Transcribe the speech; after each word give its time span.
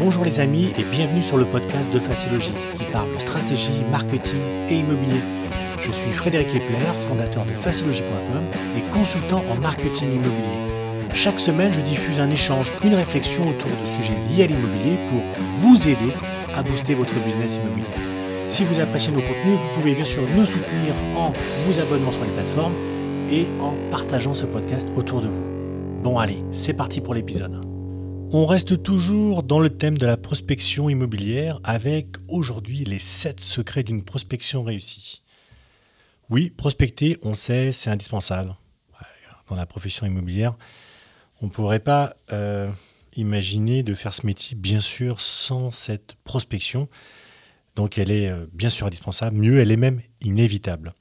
Bonjour 0.00 0.24
les 0.24 0.40
amis 0.40 0.72
et 0.78 0.84
bienvenue 0.84 1.20
sur 1.20 1.36
le 1.36 1.44
podcast 1.44 1.90
de 1.92 2.00
Facilogie 2.00 2.54
qui 2.74 2.84
parle 2.84 3.12
de 3.12 3.18
stratégie, 3.18 3.84
marketing 3.92 4.40
et 4.70 4.78
immobilier. 4.78 5.20
Je 5.82 5.90
suis 5.90 6.10
Frédéric 6.12 6.54
Epler, 6.54 6.90
fondateur 6.96 7.44
de 7.44 7.50
facilogie.com 7.50 8.44
et 8.78 8.90
consultant 8.90 9.44
en 9.50 9.56
marketing 9.56 10.10
immobilier. 10.12 11.10
Chaque 11.12 11.38
semaine, 11.38 11.70
je 11.74 11.82
diffuse 11.82 12.18
un 12.18 12.30
échange, 12.30 12.72
une 12.82 12.94
réflexion 12.94 13.46
autour 13.46 13.68
de 13.68 13.84
sujets 13.84 14.16
liés 14.30 14.44
à 14.44 14.46
l'immobilier 14.46 14.98
pour 15.06 15.20
vous 15.56 15.86
aider 15.86 16.14
à 16.54 16.62
booster 16.62 16.94
votre 16.94 17.22
business 17.22 17.56
immobilier. 17.56 17.84
Si 18.46 18.64
vous 18.64 18.80
appréciez 18.80 19.12
nos 19.12 19.20
contenus, 19.20 19.58
vous 19.60 19.74
pouvez 19.74 19.94
bien 19.94 20.06
sûr 20.06 20.22
nous 20.34 20.46
soutenir 20.46 20.94
en 21.14 21.34
vous 21.66 21.78
abonnant 21.78 22.10
sur 22.10 22.24
les 22.24 22.32
plateformes 22.32 22.74
et 23.30 23.48
en 23.60 23.74
partageant 23.90 24.32
ce 24.32 24.46
podcast 24.46 24.88
autour 24.96 25.20
de 25.20 25.28
vous. 25.28 25.44
Bon 26.02 26.16
allez, 26.16 26.38
c'est 26.52 26.72
parti 26.72 27.02
pour 27.02 27.12
l'épisode. 27.12 27.69
On 28.32 28.46
reste 28.46 28.80
toujours 28.84 29.42
dans 29.42 29.58
le 29.58 29.70
thème 29.70 29.98
de 29.98 30.06
la 30.06 30.16
prospection 30.16 30.88
immobilière 30.88 31.58
avec 31.64 32.16
aujourd'hui 32.28 32.84
les 32.84 33.00
7 33.00 33.40
secrets 33.40 33.82
d'une 33.82 34.04
prospection 34.04 34.62
réussie. 34.62 35.22
Oui, 36.28 36.50
prospecter, 36.50 37.18
on 37.22 37.34
sait, 37.34 37.72
c'est 37.72 37.90
indispensable. 37.90 38.54
Dans 39.48 39.56
la 39.56 39.66
profession 39.66 40.06
immobilière, 40.06 40.54
on 41.42 41.46
ne 41.46 41.50
pourrait 41.50 41.80
pas 41.80 42.14
euh, 42.32 42.70
imaginer 43.16 43.82
de 43.82 43.94
faire 43.94 44.14
ce 44.14 44.24
métier, 44.24 44.56
bien 44.56 44.80
sûr, 44.80 45.20
sans 45.20 45.72
cette 45.72 46.14
prospection. 46.22 46.86
Donc 47.74 47.98
elle 47.98 48.12
est 48.12 48.30
euh, 48.30 48.46
bien 48.52 48.70
sûr 48.70 48.86
indispensable, 48.86 49.38
mieux, 49.38 49.58
elle 49.58 49.72
est 49.72 49.76
même 49.76 50.02
inévitable. 50.20 50.92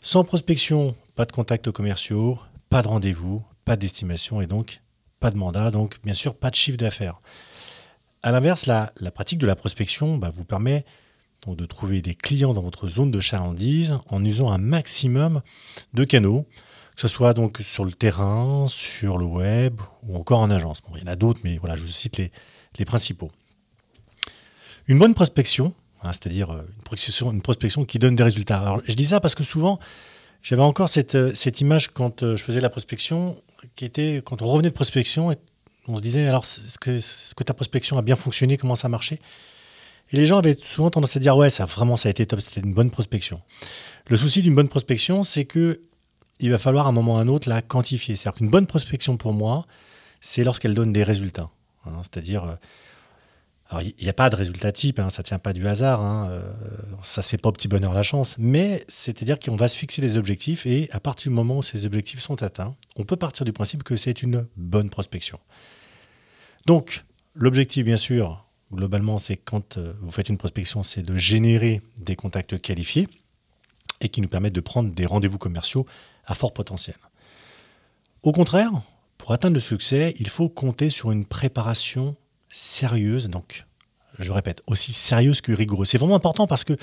Sans 0.00 0.24
prospection, 0.24 0.96
pas 1.14 1.26
de 1.26 1.32
contacts 1.32 1.70
commerciaux, 1.70 2.38
pas 2.70 2.80
de 2.80 2.88
rendez-vous, 2.88 3.42
pas 3.66 3.76
d'estimation 3.76 4.40
et 4.40 4.46
donc 4.46 4.80
pas 5.24 5.30
de 5.30 5.38
mandat, 5.38 5.70
donc 5.70 5.96
bien 6.04 6.12
sûr 6.12 6.34
pas 6.34 6.50
de 6.50 6.54
chiffre 6.54 6.76
d'affaires. 6.76 7.18
A 8.22 8.30
l'inverse, 8.30 8.66
la, 8.66 8.92
pratique 9.10 9.38
de 9.38 9.46
la 9.46 9.56
prospection 9.56 10.18
bah, 10.18 10.28
vous 10.28 10.44
permet 10.44 10.84
de 11.46 11.64
trouver 11.64 12.02
des 12.02 12.14
clients 12.14 12.52
dans 12.52 12.60
votre 12.60 12.88
zone 12.88 13.10
de 13.10 13.20
chalandise 13.20 13.96
en 14.10 14.22
usant 14.22 14.52
un 14.52 14.58
maximum 14.58 15.40
de 15.94 16.04
canaux, 16.04 16.46
que 16.94 17.00
ce 17.00 17.08
soit 17.08 17.32
donc 17.32 17.60
sur 17.62 17.86
le 17.86 17.92
terrain, 17.92 18.66
sur 18.68 19.16
le 19.16 19.24
web 19.24 19.80
ou 20.02 20.14
encore 20.14 20.40
en 20.40 20.50
agence. 20.50 20.82
il 20.94 21.00
y 21.00 21.04
en 21.04 21.12
a 21.12 21.16
d'autres, 21.16 21.40
mais 21.42 21.56
voilà, 21.56 21.76
je 21.76 21.84
vous 21.84 21.88
cite 21.88 22.18
les, 22.18 22.84
principaux. 22.84 23.30
Une 24.88 24.98
bonne 24.98 25.14
prospection, 25.14 25.72
hein, 26.02 26.12
c'est-à-dire 26.12 26.50
euh, 26.50 26.66
une 26.76 26.82
prospection, 26.82 27.32
une 27.32 27.40
prospection 27.40 27.86
qui 27.86 27.98
donne 27.98 28.14
des 28.14 28.24
résultats. 28.24 28.60
Alors, 28.60 28.82
je 28.84 28.92
dis 28.92 29.06
ça 29.06 29.20
parce 29.20 29.34
que 29.34 29.42
souvent, 29.42 29.80
j'avais 30.42 30.60
encore 30.60 30.90
cette, 30.90 31.14
euh, 31.14 31.32
image 31.60 31.88
quand 31.88 32.22
euh, 32.22 32.36
je 32.36 32.42
faisais 32.42 32.60
la 32.60 32.68
prospection, 32.68 33.42
qui 33.76 33.84
était 33.84 34.22
quand 34.24 34.42
on 34.42 34.46
revenait 34.46 34.70
de 34.70 34.74
prospection, 34.74 35.34
on 35.86 35.96
se 35.96 36.02
disait 36.02 36.26
alors 36.26 36.44
est-ce 36.44 36.78
que, 36.78 36.98
que 37.34 37.44
ta 37.44 37.54
prospection 37.54 37.98
a 37.98 38.02
bien 38.02 38.16
fonctionné, 38.16 38.56
comment 38.56 38.76
ça 38.76 38.86
a 38.86 38.88
marché? 38.88 39.20
Et 40.12 40.16
les 40.16 40.26
gens 40.26 40.38
avaient 40.38 40.56
souvent 40.60 40.90
tendance 40.90 41.16
à 41.16 41.20
dire 41.20 41.36
ouais, 41.36 41.48
vraiment 41.48 41.96
ça 41.96 42.08
a 42.08 42.10
été 42.10 42.26
top, 42.26 42.40
c'était 42.40 42.60
une 42.60 42.74
bonne 42.74 42.90
prospection. 42.90 43.40
Le 44.08 44.16
souci 44.16 44.42
d'une 44.42 44.54
bonne 44.54 44.68
prospection, 44.68 45.24
c'est 45.24 45.44
que 45.44 45.80
il 46.40 46.50
va 46.50 46.58
falloir 46.58 46.86
à 46.86 46.90
un 46.90 46.92
moment 46.92 47.14
ou 47.14 47.18
à 47.18 47.20
un 47.20 47.28
autre 47.28 47.48
la 47.48 47.62
quantifier. 47.62 48.16
C'est-à-dire 48.16 48.38
qu'une 48.38 48.50
bonne 48.50 48.66
prospection 48.66 49.16
pour 49.16 49.32
moi, 49.32 49.66
c'est 50.20 50.44
lorsqu'elle 50.44 50.74
donne 50.74 50.92
des 50.92 51.04
résultats. 51.04 51.48
Hein. 51.86 52.02
C'est-à-dire 52.02 52.44
euh, 52.44 52.54
il 53.80 54.02
n'y 54.02 54.08
a 54.08 54.14
pas 54.14 54.30
de 54.30 54.36
résultat 54.36 54.72
type, 54.72 54.98
hein, 54.98 55.10
ça 55.10 55.22
ne 55.22 55.24
tient 55.24 55.38
pas 55.38 55.52
du 55.52 55.66
hasard, 55.66 56.00
hein, 56.00 56.28
euh, 56.30 56.42
ça 57.02 57.20
ne 57.20 57.24
se 57.24 57.28
fait 57.28 57.38
pas 57.38 57.48
au 57.48 57.52
petit 57.52 57.68
bonheur 57.68 57.92
la 57.92 58.02
chance, 58.02 58.36
mais 58.38 58.84
c'est-à-dire 58.88 59.38
qu'on 59.38 59.56
va 59.56 59.68
se 59.68 59.76
fixer 59.76 60.02
des 60.02 60.16
objectifs 60.16 60.66
et 60.66 60.88
à 60.92 61.00
partir 61.00 61.30
du 61.30 61.34
moment 61.34 61.58
où 61.58 61.62
ces 61.62 61.86
objectifs 61.86 62.20
sont 62.20 62.42
atteints, 62.42 62.74
on 62.96 63.04
peut 63.04 63.16
partir 63.16 63.44
du 63.44 63.52
principe 63.52 63.82
que 63.82 63.96
c'est 63.96 64.22
une 64.22 64.46
bonne 64.56 64.90
prospection. 64.90 65.38
Donc, 66.66 67.04
l'objectif, 67.34 67.84
bien 67.84 67.96
sûr, 67.96 68.44
globalement, 68.72 69.18
c'est 69.18 69.36
quand 69.36 69.76
euh, 69.76 69.92
vous 70.00 70.10
faites 70.10 70.28
une 70.28 70.38
prospection, 70.38 70.82
c'est 70.82 71.02
de 71.02 71.16
générer 71.16 71.82
des 71.98 72.16
contacts 72.16 72.60
qualifiés 72.60 73.08
et 74.00 74.08
qui 74.08 74.20
nous 74.20 74.28
permettent 74.28 74.54
de 74.54 74.60
prendre 74.60 74.92
des 74.92 75.06
rendez-vous 75.06 75.38
commerciaux 75.38 75.86
à 76.26 76.34
fort 76.34 76.52
potentiel. 76.52 76.96
Au 78.22 78.32
contraire, 78.32 78.72
pour 79.18 79.32
atteindre 79.32 79.54
le 79.54 79.60
succès, 79.60 80.14
il 80.18 80.28
faut 80.28 80.48
compter 80.48 80.88
sur 80.88 81.10
une 81.10 81.24
préparation 81.24 82.16
sérieuse, 82.54 83.28
donc 83.28 83.66
je 84.18 84.30
répète, 84.30 84.62
aussi 84.66 84.92
sérieuse 84.92 85.40
que 85.40 85.52
rigoureuse. 85.52 85.88
C'est 85.88 85.98
vraiment 85.98 86.14
important 86.14 86.46
parce 86.46 86.62
que 86.62 86.76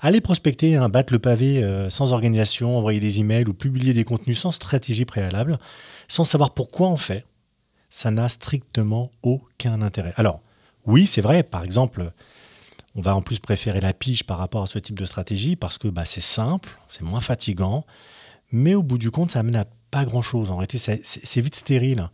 aller 0.00 0.20
prospecter, 0.20 0.78
battre 0.90 1.12
le 1.12 1.18
pavé 1.18 1.62
euh, 1.62 1.90
sans 1.90 2.12
organisation, 2.12 2.78
envoyer 2.78 3.00
des 3.00 3.20
emails 3.20 3.46
ou 3.48 3.52
publier 3.52 3.92
des 3.92 4.04
contenus 4.04 4.38
sans 4.38 4.52
stratégie 4.52 5.04
préalable, 5.04 5.58
sans 6.06 6.24
savoir 6.24 6.54
pourquoi 6.54 6.88
on 6.88 6.96
fait, 6.96 7.24
ça 7.88 8.10
n'a 8.12 8.28
strictement 8.28 9.10
aucun 9.22 9.82
intérêt. 9.82 10.14
Alors, 10.16 10.40
oui, 10.86 11.06
c'est 11.06 11.20
vrai, 11.20 11.42
par 11.42 11.64
exemple, 11.64 12.12
on 12.94 13.00
va 13.00 13.16
en 13.16 13.20
plus 13.20 13.40
préférer 13.40 13.80
la 13.80 13.92
pige 13.92 14.24
par 14.24 14.38
rapport 14.38 14.62
à 14.62 14.66
ce 14.66 14.78
type 14.78 14.98
de 14.98 15.04
stratégie 15.04 15.56
parce 15.56 15.76
que 15.76 15.88
bah, 15.88 16.04
c'est 16.04 16.20
simple, 16.20 16.70
c'est 16.88 17.02
moins 17.02 17.20
fatigant, 17.20 17.84
mais 18.52 18.74
au 18.74 18.82
bout 18.82 18.98
du 18.98 19.10
compte, 19.10 19.32
ça 19.32 19.40
amène 19.40 19.56
à 19.56 19.66
pas 19.90 20.04
grand-chose. 20.04 20.50
En 20.52 20.56
réalité, 20.56 20.78
c'est 20.78 21.40
vite 21.40 21.56
stérile. 21.56 22.08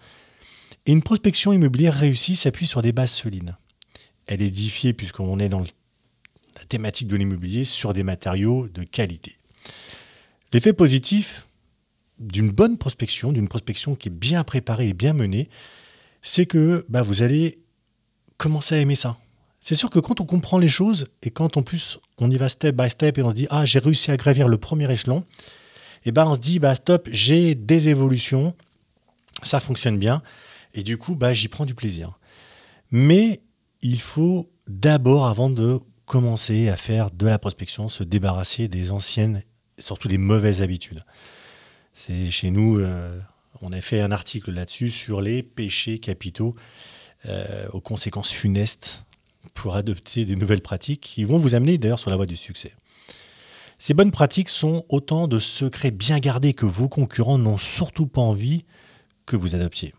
Et 0.86 0.92
une 0.92 1.02
prospection 1.02 1.52
immobilière 1.52 1.94
réussie 1.94 2.36
s'appuie 2.36 2.66
sur 2.66 2.80
des 2.80 2.92
bases 2.92 3.10
solides. 3.10 3.56
Elle 4.26 4.41
est 4.41 4.47
édifiée, 4.47 4.92
puisqu'on 4.92 5.38
est 5.41 5.48
dans 5.48 5.60
la 5.60 6.64
thématique 6.69 7.08
de 7.08 7.16
l'immobilier, 7.16 7.64
sur 7.64 7.92
des 7.92 8.04
matériaux 8.04 8.69
de 8.69 8.84
qualité. 8.84 9.36
L'effet 10.52 10.72
positif 10.72 11.48
d'une 12.19 12.50
bonne 12.50 12.78
prospection, 12.78 13.32
d'une 13.32 13.48
prospection 13.48 13.97
qui 13.97 14.08
est 14.08 14.12
bien 14.12 14.44
préparée 14.44 14.88
et 14.88 14.94
bien 14.94 15.12
menée, 15.12 15.48
c'est 16.22 16.47
que 16.47 16.86
bah, 16.88 17.03
vous 17.03 17.22
allez 17.22 17.58
commencer 18.38 18.76
à 18.76 18.78
aimer 18.78 18.94
ça. 18.94 19.18
C'est 19.60 19.74
sûr 19.74 19.91
que 19.91 19.98
quand 19.98 20.20
on 20.20 20.24
comprend 20.24 20.58
les 20.58 20.68
choses 20.68 21.06
et 21.22 21.30
quand 21.30 21.56
en 21.56 21.62
plus 21.62 21.98
on 22.18 22.30
y 22.30 22.36
va 22.36 22.48
step 22.48 22.76
by 22.76 22.88
step 22.88 23.18
et 23.18 23.22
on 23.22 23.30
se 23.30 23.34
dit 23.34 23.47
ah 23.50 23.64
j'ai 23.64 23.80
réussi 23.80 24.12
à 24.12 24.16
gravir 24.16 24.47
le 24.47 24.56
premier 24.58 24.91
échelon, 24.91 25.24
et 26.04 26.10
eh 26.10 26.12
ben 26.12 26.26
on 26.26 26.34
se 26.36 26.41
dit 26.41 26.60
bah 26.60 26.76
stop 26.76 27.08
j'ai 27.10 27.54
des 27.56 27.88
évolutions, 27.88 28.54
ça 29.42 29.58
fonctionne 29.58 29.98
bien 29.98 30.22
et 30.76 30.82
du 30.82 30.98
coup, 30.98 31.16
bah, 31.16 31.32
j'y 31.32 31.48
prends 31.48 31.64
du 31.64 31.75
plaisir. 31.75 32.19
Mais 32.92 33.41
il 33.81 34.00
faut 34.00 34.50
d'abord, 34.69 35.26
avant 35.26 35.50
de 35.50 35.81
commencer 36.04 36.69
à 36.69 36.76
faire 36.76 37.10
de 37.10 37.26
la 37.26 37.38
prospection, 37.38 37.88
se 37.88 38.04
débarrasser 38.04 38.69
des 38.69 38.92
anciennes, 38.92 39.42
surtout 39.78 40.06
des 40.06 40.19
mauvaises 40.19 40.62
habitudes. 40.62 41.04
C'est 41.92 42.31
chez 42.31 42.50
nous, 42.50 42.78
euh, 42.78 43.19
on 43.62 43.72
a 43.72 43.81
fait 43.81 44.00
un 44.00 44.12
article 44.12 44.53
là-dessus 44.53 44.91
sur 44.91 45.20
les 45.20 45.42
péchés 45.42 45.98
capitaux 45.98 46.54
euh, 47.25 47.66
aux 47.72 47.81
conséquences 47.81 48.31
funestes 48.31 49.04
pour 49.54 49.76
adopter 49.76 50.26
des 50.26 50.36
nouvelles 50.36 50.60
pratiques 50.60 51.00
qui 51.00 51.25
vont 51.25 51.38
vous 51.38 51.54
amener 51.54 51.78
d'ailleurs 51.78 51.98
sur 51.98 52.10
la 52.10 52.16
voie 52.16 52.26
du 52.26 52.36
succès. 52.36 52.75
Ces 53.78 53.94
bonnes 53.94 54.10
pratiques 54.10 54.48
sont 54.48 54.84
autant 54.88 55.26
de 55.26 55.38
secrets 55.38 55.91
bien 55.91 56.19
gardés 56.19 56.54
que 56.54 56.66
vos 56.66 56.88
concurrents 56.88 57.38
n'ont 57.38 57.59
surtout 57.59 58.06
pas 58.06 58.20
envie 58.20 58.65
que 59.25 59.36
vous 59.36 59.54
adoptiez. 59.54 59.94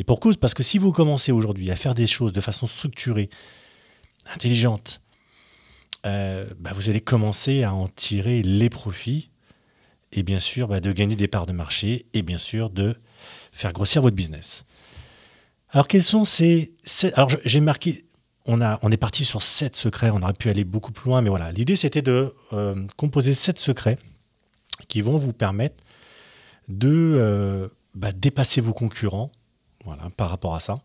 Et 0.00 0.04
pour 0.04 0.18
cause, 0.18 0.38
parce 0.38 0.54
que 0.54 0.62
si 0.62 0.78
vous 0.78 0.92
commencez 0.92 1.30
aujourd'hui 1.30 1.70
à 1.70 1.76
faire 1.76 1.94
des 1.94 2.06
choses 2.06 2.32
de 2.32 2.40
façon 2.40 2.66
structurée, 2.66 3.28
intelligente, 4.34 5.02
euh, 6.06 6.46
bah, 6.58 6.70
vous 6.74 6.88
allez 6.88 7.02
commencer 7.02 7.64
à 7.64 7.74
en 7.74 7.86
tirer 7.86 8.42
les 8.42 8.70
profits 8.70 9.28
et 10.12 10.22
bien 10.22 10.40
sûr 10.40 10.68
bah, 10.68 10.80
de 10.80 10.90
gagner 10.90 11.16
des 11.16 11.28
parts 11.28 11.44
de 11.44 11.52
marché 11.52 12.06
et 12.14 12.22
bien 12.22 12.38
sûr 12.38 12.70
de 12.70 12.96
faire 13.52 13.74
grossir 13.74 14.00
votre 14.00 14.16
business. 14.16 14.64
Alors 15.68 15.86
quels 15.86 16.02
sont 16.02 16.24
ces... 16.24 16.74
Alors 17.12 17.28
j'ai 17.44 17.60
marqué, 17.60 18.06
on, 18.46 18.62
a, 18.62 18.78
on 18.80 18.90
est 18.90 18.96
parti 18.96 19.26
sur 19.26 19.42
sept 19.42 19.76
secrets, 19.76 20.08
on 20.08 20.22
aurait 20.22 20.32
pu 20.32 20.48
aller 20.48 20.64
beaucoup 20.64 20.92
plus 20.92 21.10
loin, 21.10 21.20
mais 21.20 21.28
voilà, 21.28 21.52
l'idée 21.52 21.76
c'était 21.76 22.00
de 22.00 22.32
euh, 22.54 22.86
composer 22.96 23.34
sept 23.34 23.58
secrets 23.58 23.98
qui 24.88 25.02
vont 25.02 25.18
vous 25.18 25.34
permettre 25.34 25.84
de 26.68 26.88
euh, 26.88 27.68
bah, 27.94 28.12
dépasser 28.12 28.62
vos 28.62 28.72
concurrents 28.72 29.30
voilà, 29.84 30.10
par 30.16 30.30
rapport 30.30 30.54
à 30.54 30.60
ça. 30.60 30.80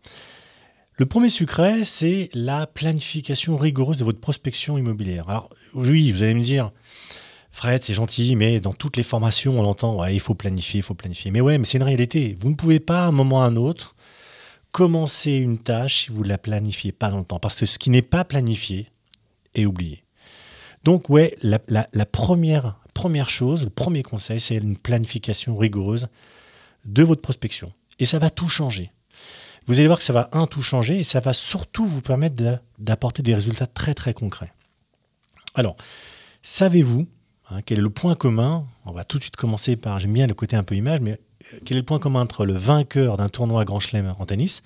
Le 0.98 1.04
premier 1.04 1.28
secret, 1.28 1.84
c'est 1.84 2.30
la 2.32 2.66
planification 2.66 3.56
rigoureuse 3.56 3.98
de 3.98 4.04
votre 4.04 4.20
prospection 4.20 4.78
immobilière. 4.78 5.28
Alors 5.28 5.50
oui, 5.74 6.10
vous 6.10 6.22
allez 6.22 6.32
me 6.32 6.42
dire, 6.42 6.72
Fred, 7.50 7.82
c'est 7.82 7.92
gentil, 7.92 8.34
mais 8.34 8.60
dans 8.60 8.72
toutes 8.72 8.96
les 8.96 9.02
formations, 9.02 9.60
on 9.60 9.64
entend, 9.64 10.04
il 10.06 10.20
faut 10.20 10.34
planifier, 10.34 10.80
il 10.80 10.82
faut 10.82 10.94
planifier. 10.94 11.30
Mais 11.30 11.42
ouais, 11.42 11.58
mais 11.58 11.64
c'est 11.66 11.76
une 11.76 11.84
réalité. 11.84 12.34
Vous 12.40 12.48
ne 12.48 12.54
pouvez 12.54 12.80
pas, 12.80 13.04
à 13.04 13.08
un 13.08 13.12
moment 13.12 13.36
ou 13.36 13.40
à 13.40 13.44
un 13.44 13.56
autre, 13.56 13.94
commencer 14.72 15.32
une 15.32 15.58
tâche 15.58 16.04
si 16.04 16.12
vous 16.12 16.22
ne 16.22 16.28
la 16.28 16.38
planifiez 16.38 16.92
pas 16.92 17.10
dans 17.10 17.18
le 17.18 17.24
temps. 17.24 17.38
Parce 17.38 17.60
que 17.60 17.66
ce 17.66 17.78
qui 17.78 17.90
n'est 17.90 18.02
pas 18.02 18.24
planifié 18.24 18.88
est 19.54 19.66
oublié. 19.66 20.02
Donc 20.82 21.10
ouais, 21.10 21.36
la, 21.42 21.58
la 21.68 22.06
première, 22.06 22.78
première 22.94 23.28
chose, 23.28 23.64
le 23.64 23.70
premier 23.70 24.02
conseil, 24.02 24.40
c'est 24.40 24.56
une 24.56 24.78
planification 24.78 25.56
rigoureuse 25.56 26.08
de 26.86 27.02
votre 27.02 27.20
prospection. 27.20 27.72
Et 27.98 28.04
ça 28.04 28.18
va 28.18 28.30
tout 28.30 28.48
changer. 28.48 28.90
Vous 29.66 29.78
allez 29.78 29.86
voir 29.88 29.98
que 29.98 30.04
ça 30.04 30.12
va, 30.12 30.28
un, 30.32 30.46
tout 30.46 30.62
changer 30.62 31.00
et 31.00 31.04
ça 31.04 31.20
va 31.20 31.32
surtout 31.32 31.86
vous 31.86 32.00
permettre 32.00 32.36
d'apporter 32.78 33.22
des 33.22 33.34
résultats 33.34 33.66
très 33.66 33.94
très 33.94 34.14
concrets. 34.14 34.52
Alors, 35.54 35.76
savez-vous 36.42 37.06
hein, 37.50 37.62
quel 37.62 37.78
est 37.78 37.82
le 37.82 37.90
point 37.90 38.14
commun? 38.14 38.64
On 38.84 38.92
va 38.92 39.04
tout 39.04 39.18
de 39.18 39.22
suite 39.22 39.36
commencer 39.36 39.76
par, 39.76 39.98
j'aime 39.98 40.12
bien 40.12 40.26
le 40.26 40.34
côté 40.34 40.54
un 40.54 40.62
peu 40.62 40.76
image, 40.76 41.00
mais 41.00 41.18
euh, 41.52 41.58
quel 41.64 41.78
est 41.78 41.80
le 41.80 41.86
point 41.86 41.98
commun 41.98 42.20
entre 42.20 42.46
le 42.46 42.52
vainqueur 42.52 43.16
d'un 43.16 43.28
tournoi 43.28 43.64
Grand 43.64 43.80
Chelem 43.80 44.14
en 44.18 44.26
tennis 44.26 44.62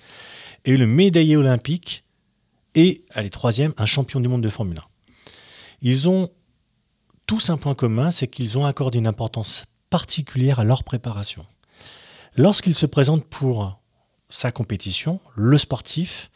et 0.65 0.77
le 0.77 0.85
médaillé 0.85 1.35
olympique 1.35 2.03
et, 2.75 3.03
allez, 3.11 3.29
troisième, 3.29 3.73
un 3.77 3.85
champion 3.85 4.19
du 4.19 4.27
monde 4.27 4.41
de 4.41 4.49
Formule 4.49 4.77
1. 4.77 4.81
Ils 5.81 6.07
ont 6.07 6.29
tous 7.27 7.49
un 7.49 7.57
point 7.57 7.75
commun, 7.75 8.11
c'est 8.11 8.27
qu'ils 8.27 8.57
ont 8.57 8.65
accordé 8.65 8.99
une 8.99 9.07
importance 9.07 9.65
particulière 9.89 10.59
à 10.59 10.63
leur 10.63 10.83
préparation. 10.83 11.45
Lorsqu'il 12.37 12.75
se 12.75 12.85
présente 12.85 13.25
pour 13.25 13.81
sa 14.29 14.53
compétition, 14.53 15.19
le 15.35 15.57
sportif 15.57 16.31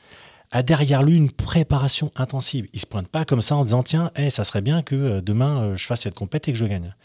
a 0.51 0.61
derrière 0.61 1.03
lui 1.03 1.15
une 1.15 1.31
préparation 1.31 2.11
intensive. 2.17 2.67
Il 2.73 2.77
ne 2.77 2.81
se 2.81 2.85
pointe 2.85 3.07
pas 3.07 3.23
comme 3.23 3.41
ça 3.41 3.55
en 3.55 3.63
disant 3.63 3.81
tiens, 3.81 4.11
eh, 4.17 4.29
ça 4.29 4.43
serait 4.43 4.61
bien 4.61 4.83
que 4.83 4.95
euh, 4.95 5.21
demain 5.21 5.61
euh, 5.61 5.75
je 5.77 5.85
fasse 5.85 6.01
cette 6.01 6.15
compétition 6.15 6.51
et 6.51 6.53
que 6.53 6.59
je 6.59 6.65
gagne. 6.65 6.95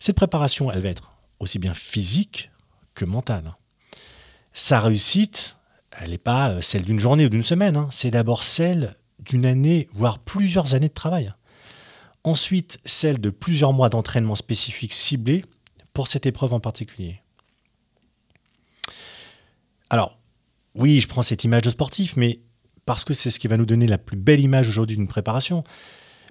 Cette 0.00 0.16
préparation, 0.16 0.72
elle 0.72 0.80
va 0.80 0.88
être 0.88 1.12
aussi 1.38 1.60
bien 1.60 1.72
physique 1.72 2.50
que 2.94 3.04
mentale. 3.04 3.56
Sa 4.52 4.80
réussite, 4.80 5.56
elle 6.00 6.10
n'est 6.10 6.18
pas 6.18 6.50
euh, 6.50 6.62
celle 6.62 6.84
d'une 6.84 6.98
journée 6.98 7.26
ou 7.26 7.28
d'une 7.28 7.44
semaine, 7.44 7.76
hein. 7.76 7.88
c'est 7.92 8.10
d'abord 8.10 8.42
celle 8.42 8.96
d'une 9.20 9.46
année, 9.46 9.88
voire 9.92 10.18
plusieurs 10.18 10.74
années 10.74 10.88
de 10.88 10.94
travail. 10.94 11.32
Ensuite, 12.24 12.78
celle 12.84 13.20
de 13.20 13.30
plusieurs 13.30 13.72
mois 13.72 13.88
d'entraînement 13.88 14.34
spécifique 14.34 14.92
ciblé 14.92 15.42
pour 15.94 16.08
cette 16.08 16.26
épreuve 16.26 16.54
en 16.54 16.60
particulier. 16.60 17.22
Alors, 19.90 20.18
oui, 20.74 21.00
je 21.00 21.08
prends 21.08 21.22
cette 21.22 21.44
image 21.44 21.62
de 21.62 21.70
sportif, 21.70 22.16
mais 22.16 22.40
parce 22.86 23.04
que 23.04 23.12
c'est 23.12 23.30
ce 23.30 23.38
qui 23.38 23.48
va 23.48 23.56
nous 23.56 23.66
donner 23.66 23.86
la 23.86 23.98
plus 23.98 24.16
belle 24.16 24.40
image 24.40 24.68
aujourd'hui 24.68 24.96
d'une 24.96 25.08
préparation. 25.08 25.64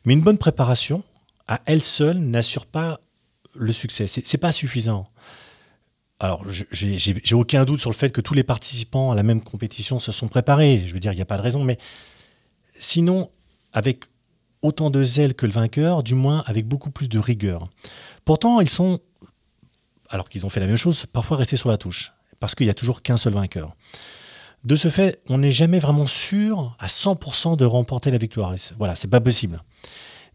Mais 0.06 0.14
une 0.14 0.22
bonne 0.22 0.38
préparation, 0.38 1.04
à 1.48 1.62
elle 1.66 1.84
seule, 1.84 2.18
n'assure 2.18 2.66
pas 2.66 3.02
le 3.54 3.74
succès. 3.74 4.08
C'est, 4.08 4.34
n'est 4.34 4.40
pas 4.40 4.52
suffisant. 4.52 5.08
Alors, 6.22 6.44
j'ai 6.50 7.36
aucun 7.36 7.64
doute 7.64 7.80
sur 7.80 7.90
le 7.90 7.96
fait 7.96 8.10
que 8.10 8.22
tous 8.22 8.34
les 8.34 8.44
participants 8.44 9.12
à 9.12 9.16
la 9.16 9.24
même 9.24 9.42
compétition 9.42 10.00
se 10.00 10.12
sont 10.12 10.28
préparés. 10.28 10.84
Je 10.86 10.94
veux 10.94 11.00
dire, 11.00 11.14
il 11.14 11.16
n'y 11.16 11.22
a 11.22 11.26
pas 11.26 11.38
de 11.38 11.42
raison. 11.42 11.64
Mais 11.64 11.78
sinon, 12.74 13.30
avec 13.72 14.06
autant 14.62 14.90
de 14.90 15.02
zèle 15.04 15.34
que 15.34 15.46
le 15.46 15.52
vainqueur, 15.52 16.04
du 16.04 16.16
moins 16.16 16.44
avec 16.46 16.68
beaucoup 16.68 16.92
plus 16.92 17.08
de 17.08 17.20
rigueur. 17.20 17.70
Pourtant, 18.26 18.60
ils 18.60 18.70
sont, 18.70 19.00
alors 20.10 20.28
qu'ils 20.28 20.46
ont 20.46 20.50
fait 20.50 20.60
la 20.60 20.68
même 20.68 20.76
chose, 20.76 21.06
parfois 21.06 21.38
restés 21.38 21.56
sur 21.56 21.70
la 21.70 21.78
touche 21.78 22.12
parce 22.40 22.56
qu'il 22.56 22.68
n'y 22.68 22.72
a 22.72 22.76
toujours 22.76 23.02
qu'un 23.02 23.18
seul 23.18 23.34
vainqueur. 23.34 23.76
De 24.64 24.76
ce 24.76 24.90
fait, 24.90 25.22
on 25.30 25.38
n'est 25.38 25.52
jamais 25.52 25.80
vraiment 25.80 26.08
sûr 26.08 26.76
à 26.80 26.88
100% 26.88 27.56
de 27.56 27.66
remporter 27.66 28.12
la 28.12 28.18
victoire. 28.18 28.54
Voilà, 28.78 28.96
c'est 28.96 29.08
pas 29.08 29.22
possible. 29.22 29.64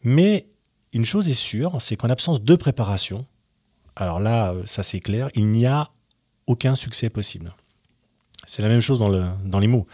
Mais 0.02 0.46
une 0.92 1.04
chose 1.04 1.28
est 1.28 1.34
sûre, 1.34 1.76
c'est 1.80 1.96
qu'en 1.96 2.08
absence 2.08 2.42
de 2.42 2.54
préparation, 2.56 3.26
alors 3.96 4.20
là, 4.20 4.52
euh, 4.52 4.62
ça 4.66 4.82
c'est 4.82 5.00
clair, 5.00 5.28
il 5.34 5.48
n'y 5.48 5.66
a 5.66 5.90
aucun 6.46 6.74
succès 6.74 7.10
possible. 7.10 7.54
C'est 8.46 8.62
la 8.62 8.68
même 8.68 8.80
chose 8.80 8.98
dans, 8.98 9.36
dans 9.44 9.58
les 9.58 9.66
mots. 9.66 9.86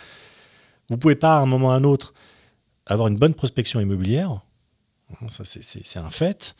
Vous 0.88 0.96
ne 0.96 1.00
pouvez 1.00 1.16
pas 1.16 1.38
à 1.38 1.40
un 1.40 1.46
moment 1.46 1.68
ou 1.68 1.70
à 1.70 1.74
un 1.74 1.84
autre 1.84 2.14
avoir 2.86 3.08
une 3.08 3.18
bonne 3.18 3.34
prospection 3.34 3.80
immobilière, 3.80 4.40
ça 5.28 5.44
c'est 5.44 5.98
un 5.98 6.10
fait, 6.10 6.56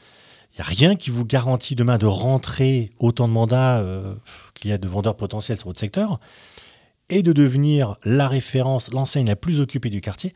n'y 0.58 0.62
a 0.62 0.64
rien 0.64 0.97
qui 0.97 1.11
vous 1.11 1.25
garantit 1.25 1.75
demain 1.75 1.99
de 1.99 2.06
rentrer 2.06 2.91
autant 2.99 3.29
de 3.29 3.32
mandats 3.32 3.79
euh, 3.79 4.14
qu'il 4.55 4.70
y 4.70 4.73
a 4.73 4.79
de 4.79 4.88
vendeurs 4.88 5.17
potentiels 5.17 5.58
sur 5.58 5.69
votre 5.69 5.81
secteur 5.81 6.20
et 7.08 7.23
de 7.23 7.32
devenir 7.32 7.97
la 8.05 8.29
référence, 8.29 8.91
l'enseigne 8.93 9.26
la 9.26 9.37
plus 9.37 9.61
occupée 9.61 9.91
du 9.91 10.00
quartier. 10.00 10.32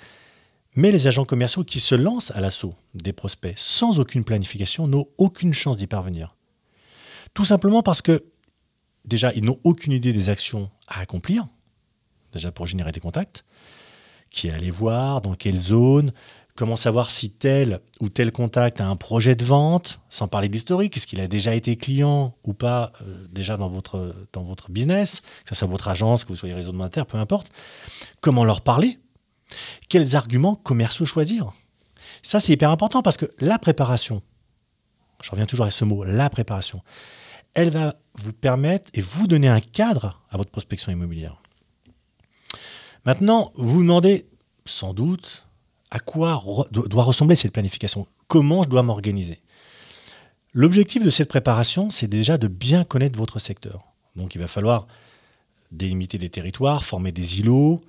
Mais 0.76 0.90
les 0.90 1.06
agents 1.06 1.24
commerciaux 1.24 1.62
qui 1.62 1.78
se 1.78 1.94
lancent 1.94 2.32
à 2.32 2.40
l'assaut 2.40 2.74
des 2.94 3.12
prospects 3.12 3.54
sans 3.56 4.00
aucune 4.00 4.24
planification 4.24 4.88
n'ont 4.88 5.06
aucune 5.18 5.54
chance 5.54 5.76
d'y 5.76 5.86
parvenir. 5.86 6.34
Tout 7.32 7.44
simplement 7.44 7.82
parce 7.82 8.02
que, 8.02 8.24
déjà, 9.04 9.32
ils 9.34 9.44
n'ont 9.44 9.58
aucune 9.62 9.92
idée 9.92 10.12
des 10.12 10.30
actions 10.30 10.70
à 10.88 11.00
accomplir, 11.00 11.46
déjà 12.32 12.50
pour 12.50 12.66
générer 12.66 12.90
des 12.90 13.00
contacts, 13.00 13.44
qui 14.30 14.50
aller 14.50 14.72
voir, 14.72 15.20
dans 15.20 15.34
quelle 15.34 15.58
zone, 15.58 16.12
Comment 16.56 16.76
savoir 16.76 17.10
si 17.10 17.30
tel 17.30 17.80
ou 18.00 18.08
tel 18.08 18.30
contact 18.30 18.80
a 18.80 18.86
un 18.86 18.94
projet 18.94 19.34
de 19.34 19.44
vente, 19.44 19.98
sans 20.08 20.28
parler 20.28 20.48
d'historique, 20.48 20.96
est-ce 20.96 21.08
qu'il 21.08 21.20
a 21.20 21.26
déjà 21.26 21.52
été 21.52 21.76
client 21.76 22.36
ou 22.44 22.54
pas 22.54 22.92
euh, 23.02 23.26
déjà 23.32 23.56
dans 23.56 23.68
votre, 23.68 24.14
dans 24.32 24.44
votre 24.44 24.70
business, 24.70 25.20
que 25.20 25.48
ce 25.48 25.56
soit 25.56 25.66
votre 25.66 25.88
agence, 25.88 26.22
que 26.22 26.28
vous 26.28 26.36
soyez 26.36 26.54
réseau 26.54 26.70
de 26.70 26.76
monétaire, 26.76 27.06
peu 27.06 27.18
importe. 27.18 27.50
Comment 28.20 28.44
leur 28.44 28.60
parler? 28.60 29.00
Quels 29.88 30.14
arguments 30.14 30.54
commerciaux 30.54 31.06
choisir? 31.06 31.52
Ça, 32.22 32.38
c'est 32.38 32.52
hyper 32.52 32.70
important 32.70 33.02
parce 33.02 33.16
que 33.16 33.26
la 33.40 33.58
préparation, 33.58 34.22
je 35.22 35.32
reviens 35.32 35.46
toujours 35.46 35.66
à 35.66 35.70
ce 35.70 35.84
mot, 35.84 36.04
la 36.04 36.30
préparation, 36.30 36.82
elle 37.54 37.70
va 37.70 37.96
vous 38.14 38.32
permettre 38.32 38.88
et 38.94 39.00
vous 39.00 39.26
donner 39.26 39.48
un 39.48 39.60
cadre 39.60 40.22
à 40.30 40.36
votre 40.36 40.52
prospection 40.52 40.92
immobilière. 40.92 41.42
Maintenant, 43.04 43.50
vous 43.56 43.70
vous 43.70 43.82
demandez 43.82 44.28
sans 44.66 44.94
doute 44.94 45.43
à 45.94 46.00
quoi 46.00 46.42
doit 46.72 47.04
ressembler 47.04 47.36
cette 47.36 47.52
planification? 47.52 48.08
Comment 48.26 48.64
je 48.64 48.68
dois 48.68 48.82
m'organiser? 48.82 49.40
L'objectif 50.52 51.04
de 51.04 51.10
cette 51.10 51.28
préparation, 51.28 51.88
c'est 51.88 52.08
déjà 52.08 52.36
de 52.36 52.48
bien 52.48 52.82
connaître 52.82 53.16
votre 53.16 53.38
secteur. 53.38 53.86
Donc 54.16 54.34
il 54.34 54.38
va 54.38 54.48
falloir 54.48 54.88
délimiter 55.70 56.18
des 56.18 56.30
territoires, 56.30 56.84
former 56.84 57.12
des 57.12 57.38
îlots, 57.38 57.80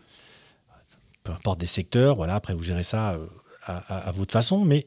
peu 1.23 1.31
importe 1.31 1.59
des 1.59 1.65
secteurs, 1.65 2.15
voilà, 2.15 2.35
après 2.35 2.53
vous 2.53 2.63
gérez 2.63 2.83
ça 2.83 3.13
euh, 3.13 3.25
à, 3.65 4.11
votre 4.11 4.31
façon, 4.31 4.63
mais 4.63 4.85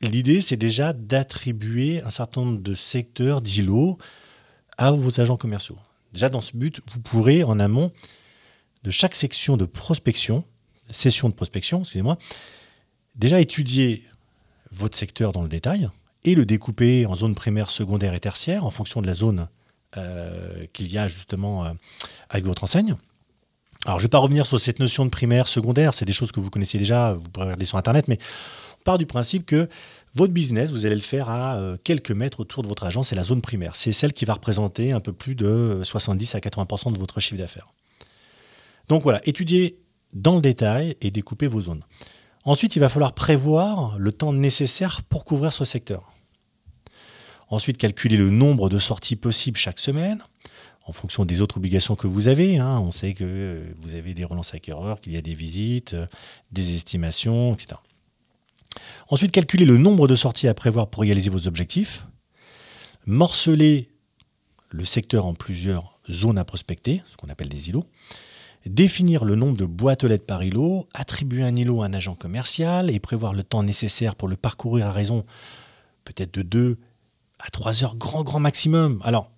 l'idée 0.00 0.40
c'est 0.40 0.56
déjà 0.56 0.94
d'attribuer 0.94 2.02
un 2.02 2.10
certain 2.10 2.40
nombre 2.40 2.60
de 2.60 2.74
secteurs, 2.74 3.42
d'îlots 3.42 3.98
à 4.78 4.90
vos 4.90 5.20
agents 5.20 5.36
commerciaux. 5.36 5.76
Déjà 6.14 6.30
dans 6.30 6.40
ce 6.40 6.56
but, 6.56 6.80
vous 6.90 7.00
pourrez 7.00 7.44
en 7.44 7.60
amont 7.60 7.92
de 8.84 8.90
chaque 8.90 9.14
section 9.14 9.58
de 9.58 9.66
prospection 9.66 10.44
session 10.90 11.28
de 11.28 11.34
prospection, 11.34 11.80
excusez-moi, 11.80 12.18
déjà 13.14 13.40
étudier 13.40 14.04
votre 14.70 14.96
secteur 14.96 15.32
dans 15.32 15.42
le 15.42 15.48
détail 15.48 15.88
et 16.24 16.34
le 16.34 16.44
découper 16.44 17.06
en 17.06 17.14
zones 17.14 17.34
primaires, 17.34 17.70
secondaires 17.70 18.14
et 18.14 18.20
tertiaires 18.20 18.64
en 18.64 18.70
fonction 18.70 19.00
de 19.00 19.06
la 19.06 19.14
zone 19.14 19.48
euh, 19.96 20.66
qu'il 20.72 20.92
y 20.92 20.98
a 20.98 21.08
justement 21.08 21.64
euh, 21.64 21.72
avec 22.28 22.44
votre 22.44 22.64
enseigne. 22.64 22.96
Alors, 23.86 23.98
je 23.98 24.02
ne 24.02 24.06
vais 24.06 24.10
pas 24.10 24.18
revenir 24.18 24.44
sur 24.44 24.58
cette 24.60 24.80
notion 24.80 25.04
de 25.04 25.10
primaire, 25.10 25.46
secondaire, 25.46 25.94
c'est 25.94 26.04
des 26.04 26.12
choses 26.12 26.32
que 26.32 26.40
vous 26.40 26.50
connaissez 26.50 26.76
déjà, 26.76 27.12
vous 27.12 27.28
pourrez 27.28 27.46
regarder 27.46 27.64
sur 27.64 27.78
Internet, 27.78 28.08
mais 28.08 28.18
on 28.80 28.82
part 28.82 28.98
du 28.98 29.06
principe 29.06 29.46
que 29.46 29.68
votre 30.14 30.32
business, 30.32 30.72
vous 30.72 30.86
allez 30.86 30.96
le 30.96 31.00
faire 31.00 31.28
à 31.28 31.56
euh, 31.56 31.76
quelques 31.82 32.10
mètres 32.10 32.40
autour 32.40 32.62
de 32.62 32.68
votre 32.68 32.84
agence, 32.84 33.08
c'est 33.08 33.16
la 33.16 33.24
zone 33.24 33.42
primaire. 33.42 33.76
C'est 33.76 33.92
celle 33.92 34.12
qui 34.12 34.24
va 34.24 34.34
représenter 34.34 34.92
un 34.92 35.00
peu 35.00 35.12
plus 35.12 35.34
de 35.34 35.80
70 35.82 36.34
à 36.34 36.40
80% 36.40 36.92
de 36.92 36.98
votre 36.98 37.20
chiffre 37.20 37.36
d'affaires. 37.36 37.72
Donc 38.88 39.02
voilà, 39.02 39.20
étudier 39.24 39.78
dans 40.12 40.36
le 40.36 40.40
détail 40.40 40.96
et 41.00 41.10
découper 41.10 41.46
vos 41.46 41.60
zones. 41.60 41.84
Ensuite, 42.44 42.76
il 42.76 42.78
va 42.78 42.88
falloir 42.88 43.12
prévoir 43.12 43.98
le 43.98 44.12
temps 44.12 44.32
nécessaire 44.32 45.02
pour 45.02 45.24
couvrir 45.24 45.52
ce 45.52 45.64
secteur. 45.64 46.12
Ensuite, 47.48 47.78
calculer 47.78 48.16
le 48.16 48.30
nombre 48.30 48.68
de 48.68 48.78
sorties 48.78 49.16
possibles 49.16 49.56
chaque 49.56 49.78
semaine 49.78 50.22
en 50.84 50.92
fonction 50.92 51.24
des 51.24 51.42
autres 51.42 51.56
obligations 51.56 51.96
que 51.96 52.06
vous 52.06 52.28
avez. 52.28 52.58
Hein. 52.58 52.78
On 52.80 52.92
sait 52.92 53.12
que 53.12 53.64
vous 53.80 53.94
avez 53.94 54.14
des 54.14 54.24
relances 54.24 54.54
acquéreurs, 54.54 55.00
qu'il 55.00 55.12
y 55.12 55.16
a 55.16 55.22
des 55.22 55.34
visites, 55.34 55.96
des 56.52 56.76
estimations, 56.76 57.54
etc. 57.54 57.80
Ensuite, 59.08 59.32
calculer 59.32 59.64
le 59.64 59.78
nombre 59.78 60.06
de 60.06 60.14
sorties 60.14 60.48
à 60.48 60.54
prévoir 60.54 60.88
pour 60.88 61.02
réaliser 61.02 61.30
vos 61.30 61.48
objectifs. 61.48 62.06
Morceler 63.06 63.90
le 64.70 64.84
secteur 64.84 65.26
en 65.26 65.34
plusieurs 65.34 65.98
zones 66.10 66.38
à 66.38 66.44
prospecter, 66.44 67.02
ce 67.06 67.16
qu'on 67.16 67.28
appelle 67.28 67.48
des 67.48 67.68
îlots 67.68 67.84
définir 68.68 69.24
le 69.24 69.36
nombre 69.36 69.56
de 69.56 69.64
boîtes 69.64 70.04
aux 70.04 70.08
lettres 70.08 70.26
par 70.26 70.42
îlot, 70.42 70.88
attribuer 70.92 71.42
un 71.44 71.54
îlot 71.54 71.82
à 71.82 71.86
un 71.86 71.92
agent 71.92 72.14
commercial 72.14 72.90
et 72.90 72.98
prévoir 72.98 73.32
le 73.32 73.42
temps 73.42 73.62
nécessaire 73.62 74.16
pour 74.16 74.28
le 74.28 74.36
parcourir 74.36 74.86
à 74.86 74.92
raison 74.92 75.24
peut-être 76.04 76.34
de 76.34 76.42
2 76.42 76.78
à 77.38 77.50
3 77.50 77.84
heures 77.84 77.96
grand 77.96 78.24
grand 78.24 78.40
maximum. 78.40 79.00
Alors, 79.04 79.30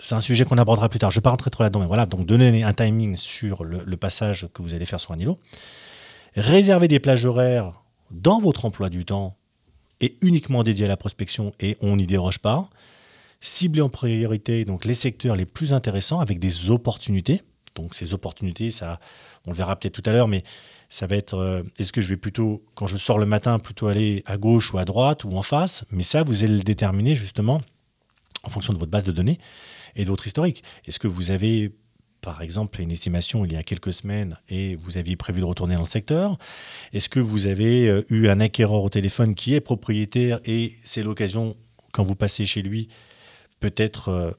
c'est 0.00 0.14
un 0.14 0.20
sujet 0.20 0.44
qu'on 0.44 0.58
abordera 0.58 0.88
plus 0.88 1.00
tard, 1.00 1.10
je 1.10 1.16
ne 1.16 1.20
vais 1.20 1.24
pas 1.24 1.30
rentrer 1.30 1.50
trop 1.50 1.64
là-dedans, 1.64 1.80
mais 1.80 1.86
voilà, 1.86 2.06
donc 2.06 2.24
donner 2.24 2.62
un 2.62 2.72
timing 2.72 3.16
sur 3.16 3.64
le, 3.64 3.96
passage 3.96 4.46
que 4.54 4.62
vous 4.62 4.74
allez 4.74 4.86
faire 4.86 5.00
sur 5.00 5.12
un 5.12 5.18
îlot. 5.18 5.38
Réserver 6.36 6.86
des 6.86 7.00
plages 7.00 7.24
horaires 7.24 7.82
dans 8.12 8.38
votre 8.38 8.64
emploi 8.64 8.90
du 8.90 9.04
temps 9.04 9.36
et 10.00 10.16
uniquement 10.22 10.62
dédié 10.62 10.84
à 10.84 10.88
la 10.88 10.96
prospection 10.96 11.52
et 11.58 11.76
on 11.82 11.96
n'y 11.96 12.06
déroge 12.06 12.38
pas. 12.38 12.70
Cibler 13.40 13.80
en 13.80 13.88
priorité 13.88 14.64
donc 14.64 14.84
les 14.84 14.94
secteurs 14.94 15.34
les 15.34 15.46
plus 15.46 15.72
intéressants 15.72 16.20
avec 16.20 16.38
des 16.38 16.70
opportunités 16.70 17.42
donc 17.74 17.94
ces 17.94 18.14
opportunités, 18.14 18.70
ça, 18.70 19.00
on 19.46 19.50
le 19.50 19.56
verra 19.56 19.76
peut-être 19.76 19.94
tout 19.94 20.08
à 20.08 20.12
l'heure, 20.12 20.28
mais 20.28 20.42
ça 20.88 21.06
va 21.06 21.16
être 21.16 21.34
euh, 21.34 21.62
est-ce 21.78 21.92
que 21.92 22.00
je 22.00 22.08
vais 22.08 22.16
plutôt, 22.16 22.64
quand 22.74 22.86
je 22.86 22.96
sors 22.96 23.18
le 23.18 23.26
matin, 23.26 23.58
plutôt 23.58 23.88
aller 23.88 24.22
à 24.26 24.38
gauche 24.38 24.72
ou 24.72 24.78
à 24.78 24.84
droite 24.84 25.24
ou 25.24 25.36
en 25.36 25.42
face? 25.42 25.84
Mais 25.90 26.02
ça, 26.02 26.22
vous 26.22 26.44
allez 26.44 26.56
le 26.56 26.62
déterminer 26.62 27.14
justement 27.14 27.60
en 28.44 28.50
fonction 28.50 28.72
de 28.72 28.78
votre 28.78 28.90
base 28.90 29.04
de 29.04 29.12
données 29.12 29.38
et 29.96 30.04
de 30.04 30.08
votre 30.08 30.26
historique. 30.26 30.62
Est-ce 30.86 30.98
que 30.98 31.08
vous 31.08 31.30
avez, 31.30 31.72
par 32.20 32.40
exemple, 32.40 32.80
une 32.80 32.90
estimation 32.90 33.44
il 33.44 33.52
y 33.52 33.56
a 33.56 33.62
quelques 33.62 33.92
semaines 33.92 34.38
et 34.48 34.76
vous 34.76 34.96
aviez 34.96 35.16
prévu 35.16 35.40
de 35.40 35.44
retourner 35.44 35.74
dans 35.74 35.82
le 35.82 35.88
secteur? 35.88 36.38
Est-ce 36.92 37.08
que 37.08 37.20
vous 37.20 37.46
avez 37.46 37.88
euh, 37.88 38.02
eu 38.10 38.28
un 38.28 38.40
acquéreur 38.40 38.82
au 38.82 38.88
téléphone 38.88 39.34
qui 39.34 39.54
est 39.54 39.60
propriétaire 39.60 40.40
et 40.44 40.74
c'est 40.84 41.02
l'occasion, 41.02 41.56
quand 41.92 42.04
vous 42.04 42.16
passez 42.16 42.46
chez 42.46 42.62
lui, 42.62 42.88
peut-être 43.60 44.08
euh, 44.08 44.30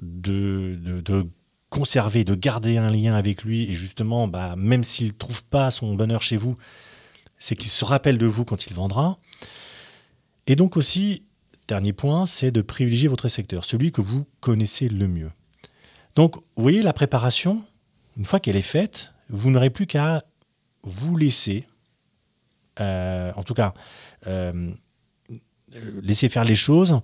de, 0.00 0.76
de 0.80 1.28
conserver, 1.74 2.22
de 2.22 2.36
garder 2.36 2.76
un 2.76 2.88
lien 2.88 3.14
avec 3.14 3.42
lui 3.42 3.68
et 3.68 3.74
justement, 3.74 4.28
bah, 4.28 4.54
même 4.56 4.84
s'il 4.84 5.08
ne 5.08 5.12
trouve 5.12 5.42
pas 5.42 5.72
son 5.72 5.96
bonheur 5.96 6.22
chez 6.22 6.36
vous, 6.36 6.56
c'est 7.36 7.56
qu'il 7.56 7.68
se 7.68 7.84
rappelle 7.84 8.16
de 8.16 8.26
vous 8.26 8.44
quand 8.44 8.66
il 8.68 8.74
vendra. 8.74 9.18
Et 10.46 10.54
donc 10.54 10.76
aussi, 10.76 11.24
dernier 11.66 11.92
point, 11.92 12.26
c'est 12.26 12.52
de 12.52 12.62
privilégier 12.62 13.08
votre 13.08 13.26
secteur, 13.26 13.64
celui 13.64 13.90
que 13.90 14.00
vous 14.00 14.24
connaissez 14.40 14.88
le 14.88 15.08
mieux. 15.08 15.32
Donc, 16.14 16.36
vous 16.36 16.62
voyez, 16.62 16.80
la 16.80 16.92
préparation, 16.92 17.64
une 18.16 18.24
fois 18.24 18.38
qu'elle 18.38 18.56
est 18.56 18.62
faite, 18.62 19.12
vous 19.28 19.50
n'aurez 19.50 19.70
plus 19.70 19.88
qu'à 19.88 20.22
vous 20.84 21.16
laisser, 21.16 21.66
euh, 22.78 23.32
en 23.34 23.42
tout 23.42 23.54
cas, 23.54 23.74
euh, 24.28 24.70
laisser 26.02 26.28
faire 26.28 26.44
les 26.44 26.54
choses, 26.54 27.00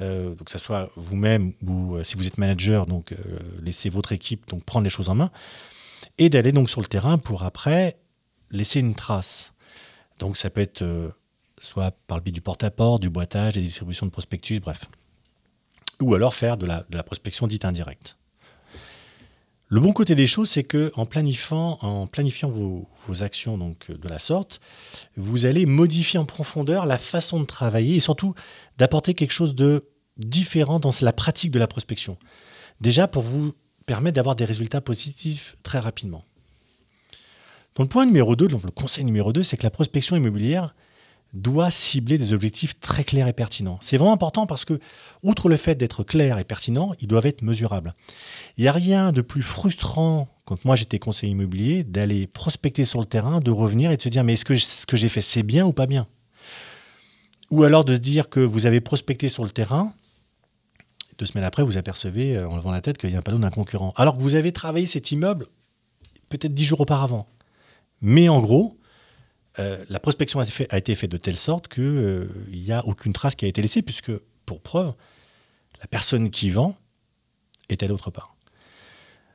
euh, 0.00 0.34
que 0.34 0.50
ce 0.50 0.58
soit 0.58 0.90
vous-même 0.96 1.52
ou 1.66 2.02
si 2.02 2.16
vous 2.16 2.26
êtes 2.26 2.38
manager, 2.38 2.86
donc 2.86 3.14
laisser 3.62 3.88
votre 3.88 4.12
équipe 4.12 4.48
donc 4.48 4.64
prendre 4.64 4.84
les 4.84 4.90
choses 4.90 5.08
en 5.08 5.14
main, 5.14 5.30
et 6.18 6.28
d'aller 6.28 6.52
donc 6.52 6.70
sur 6.70 6.80
le 6.80 6.86
terrain 6.86 7.18
pour 7.18 7.42
après 7.42 7.96
laisser 8.50 8.80
une 8.80 8.94
trace. 8.94 9.52
Donc 10.18 10.36
ça 10.36 10.50
peut 10.50 10.60
être 10.60 10.84
soit 11.58 11.92
par 12.06 12.18
le 12.18 12.22
biais 12.22 12.32
du 12.32 12.40
porte-à-porte, 12.40 13.02
du 13.02 13.10
boitage, 13.10 13.54
des 13.54 13.60
distributions 13.60 14.06
de 14.06 14.10
prospectus, 14.10 14.60
bref. 14.60 14.86
Ou 16.00 16.14
alors 16.14 16.34
faire 16.34 16.56
de 16.56 16.66
la 16.66 17.02
prospection 17.02 17.46
dite 17.46 17.64
indirecte. 17.64 18.16
Le 19.68 19.80
bon 19.80 19.92
côté 19.92 20.14
des 20.14 20.26
choses, 20.26 20.50
c'est 20.50 20.62
que 20.62 20.92
en 20.94 21.06
planifiant, 21.06 21.78
vos, 22.48 23.22
actions 23.22 23.56
donc 23.58 23.90
de 23.90 24.08
la 24.08 24.18
sorte, 24.18 24.60
vous 25.16 25.46
allez 25.46 25.66
modifier 25.66 26.18
en 26.18 26.24
profondeur 26.24 26.86
la 26.86 26.98
façon 26.98 27.40
de 27.40 27.46
travailler 27.46 27.96
et 27.96 28.00
surtout 28.00 28.34
d'apporter 28.78 29.14
quelque 29.14 29.32
chose 29.32 29.54
de 29.54 29.86
différent 30.18 30.80
dans 30.80 30.90
la 31.00 31.12
pratique 31.12 31.50
de 31.50 31.58
la 31.58 31.66
prospection. 31.66 32.18
Déjà 32.80 33.08
pour 33.08 33.22
vous 33.22 33.52
permettre 33.86 34.16
d'avoir 34.16 34.36
des 34.36 34.44
résultats 34.44 34.80
positifs 34.80 35.56
très 35.62 35.78
rapidement. 35.78 36.24
Donc 37.76 37.86
le 37.86 37.88
point 37.88 38.06
numéro 38.06 38.36
2, 38.36 38.48
donc 38.48 38.62
le 38.62 38.70
conseil 38.70 39.04
numéro 39.04 39.32
2, 39.32 39.42
c'est 39.42 39.56
que 39.56 39.64
la 39.64 39.70
prospection 39.70 40.14
immobilière 40.14 40.74
doit 41.34 41.70
cibler 41.70 42.16
des 42.16 42.32
objectifs 42.32 42.78
très 42.80 43.04
clairs 43.04 43.28
et 43.28 43.32
pertinents. 43.32 43.78
C'est 43.82 43.96
vraiment 43.96 44.12
important 44.12 44.46
parce 44.46 44.64
que, 44.64 44.78
outre 45.22 45.48
le 45.48 45.56
fait 45.56 45.74
d'être 45.74 46.04
clair 46.04 46.38
et 46.38 46.44
pertinent, 46.44 46.94
ils 47.00 47.08
doivent 47.08 47.26
être 47.26 47.42
mesurables. 47.42 47.94
Il 48.56 48.62
n'y 48.62 48.68
a 48.68 48.72
rien 48.72 49.12
de 49.12 49.20
plus 49.20 49.42
frustrant, 49.42 50.28
quand 50.44 50.64
moi 50.64 50.76
j'étais 50.76 50.98
conseiller 50.98 51.32
immobilier, 51.32 51.82
d'aller 51.82 52.26
prospecter 52.26 52.84
sur 52.84 53.00
le 53.00 53.06
terrain, 53.06 53.40
de 53.40 53.50
revenir 53.50 53.90
et 53.90 53.96
de 53.96 54.02
se 54.02 54.08
dire 54.08 54.22
mais 54.24 54.34
est-ce 54.34 54.44
que 54.44 54.56
ce 54.56 54.86
que 54.86 54.96
j'ai 54.96 55.08
fait 55.08 55.20
c'est 55.20 55.42
bien 55.42 55.66
ou 55.66 55.72
pas 55.72 55.86
bien? 55.86 56.06
Ou 57.50 57.64
alors 57.64 57.84
de 57.84 57.94
se 57.94 58.00
dire 58.00 58.28
que 58.28 58.40
vous 58.40 58.66
avez 58.66 58.80
prospecté 58.80 59.28
sur 59.28 59.44
le 59.44 59.50
terrain, 59.50 59.92
deux 61.18 61.26
semaines 61.26 61.44
après 61.44 61.62
vous 61.62 61.76
apercevez 61.76 62.36
euh, 62.36 62.48
en 62.48 62.56
levant 62.56 62.72
la 62.72 62.80
tête 62.80 62.98
qu'il 62.98 63.10
y 63.10 63.16
a 63.16 63.18
un 63.18 63.22
panneau 63.22 63.38
d'un 63.38 63.50
concurrent. 63.50 63.92
Alors 63.96 64.16
que 64.16 64.22
vous 64.22 64.34
avez 64.34 64.52
travaillé 64.52 64.86
cet 64.86 65.10
immeuble 65.10 65.46
peut-être 66.28 66.54
dix 66.54 66.64
jours 66.64 66.80
auparavant. 66.80 67.28
Mais 68.00 68.28
en 68.28 68.40
gros, 68.40 68.76
euh, 69.58 69.84
la 69.88 70.00
prospection 70.00 70.40
a, 70.40 70.76
été 70.76 70.94
faite 70.94 71.10
de 71.10 71.16
telle 71.16 71.36
sorte 71.36 71.68
qu'il 71.68 71.84
euh, 71.84 72.28
n'y 72.52 72.72
a 72.72 72.84
aucune 72.86 73.12
trace 73.12 73.34
qui 73.34 73.44
a 73.44 73.48
été 73.48 73.62
laissée, 73.62 73.82
puisque, 73.82 74.10
pour 74.46 74.60
preuve, 74.60 74.94
la 75.80 75.86
personne 75.86 76.30
qui 76.30 76.50
vend 76.50 76.76
est 77.68 77.82
à 77.82 77.86
l'autre 77.86 78.10
part. 78.10 78.34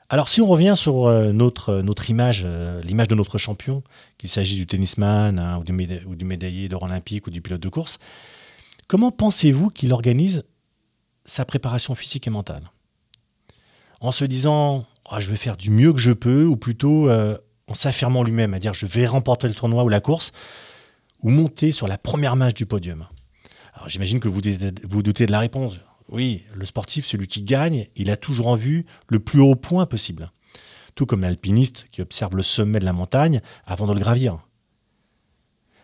Alors, 0.09 0.27
si 0.27 0.41
on 0.41 0.47
revient 0.47 0.73
sur 0.75 1.07
euh, 1.07 1.31
notre, 1.31 2.09
image, 2.09 2.45
l'image 2.83 3.07
de 3.07 3.15
notre 3.15 3.37
champion, 3.37 3.83
qu'il 4.17 4.29
s'agisse 4.29 4.57
du 4.57 4.67
tennisman 4.67 5.39
hein, 5.39 5.59
ou, 5.59 5.63
du 5.63 5.71
ou, 6.05 6.15
du 6.15 6.25
médaillé 6.25 6.67
d'or 6.67 6.83
olympique 6.83 7.27
ou 7.27 7.29
du 7.29 7.41
pilote 7.41 7.61
de 7.61 7.69
course, 7.69 7.99
comment 8.87 9.11
pensez-vous 9.11 9.69
qu'il 9.69 9.93
organise 9.93 10.43
sa 11.25 11.45
préparation 11.45 11.95
physique 11.95 12.27
et 12.27 12.31
mentale? 12.31 12.71
En 14.01 14.11
se 14.11 14.25
disant 14.25 14.85
ah, 15.09 15.19
je 15.19 15.29
vais 15.29 15.37
faire 15.37 15.57
du 15.57 15.69
mieux 15.69 15.93
que 15.93 15.99
je 15.99 16.11
peux, 16.11 16.45
ou 16.45 16.55
plutôt 16.55 17.09
en 17.69 17.73
s'affirmant 17.73 18.23
lui-même, 18.23 18.53
à 18.53 18.59
dire 18.59 18.73
je 18.73 18.85
vais 18.85 19.05
remporter 19.05 19.47
le 19.47 19.53
tournoi 19.53 19.83
ou 19.83 19.89
la 19.89 20.01
course, 20.01 20.33
ou 21.21 21.29
monter 21.29 21.71
sur 21.71 21.87
la 21.87 21.97
première 21.97 22.35
marche 22.35 22.55
du 22.55 22.65
podium 22.65 23.07
Alors 23.73 23.87
j'imagine 23.89 24.19
que 24.19 24.27
vous, 24.27 24.41
vous 24.89 25.03
doutez 25.03 25.25
de 25.25 25.31
la 25.31 25.39
réponse. 25.39 25.79
Oui, 26.09 26.43
le 26.55 26.65
sportif, 26.65 27.05
celui 27.05 27.27
qui 27.27 27.43
gagne, 27.43 27.87
il 27.95 28.09
a 28.09 28.17
toujours 28.17 28.47
en 28.47 28.55
vue 28.55 28.85
le 29.07 29.19
plus 29.19 29.39
haut 29.39 29.55
point 29.55 29.85
possible. 29.85 30.31
Tout 30.95 31.05
comme 31.05 31.21
l'alpiniste 31.21 31.85
qui 31.91 32.01
observe 32.01 32.35
le 32.35 32.43
sommet 32.43 32.79
de 32.79 32.85
la 32.85 32.93
montagne 32.93 33.41
avant 33.65 33.85
de 33.85 33.93
le 33.93 33.99
gravir. 33.99 34.39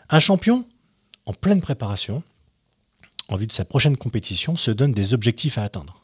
Un 0.09 0.19
champion, 0.19 0.67
en 1.27 1.33
pleine 1.33 1.61
préparation, 1.61 2.23
en 3.27 3.35
vue 3.35 3.47
de 3.47 3.53
sa 3.53 3.65
prochaine 3.65 3.97
compétition, 3.97 4.55
se 4.55 4.71
donne 4.71 4.93
des 4.93 5.13
objectifs 5.13 5.59
à 5.59 5.63
atteindre. 5.63 6.01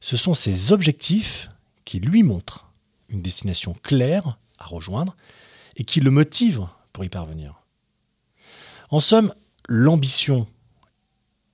Ce 0.00 0.16
sont 0.16 0.34
ces 0.34 0.72
objectifs 0.72 1.50
qui 1.84 1.98
lui 1.98 2.22
montrent 2.22 2.70
une 3.08 3.22
destination 3.22 3.74
claire 3.82 4.38
à 4.60 4.66
rejoindre 4.66 5.16
et 5.76 5.84
qui 5.84 6.00
le 6.00 6.10
motive 6.10 6.66
pour 6.92 7.04
y 7.04 7.08
parvenir. 7.08 7.60
En 8.90 9.00
somme, 9.00 9.34
l'ambition 9.68 10.46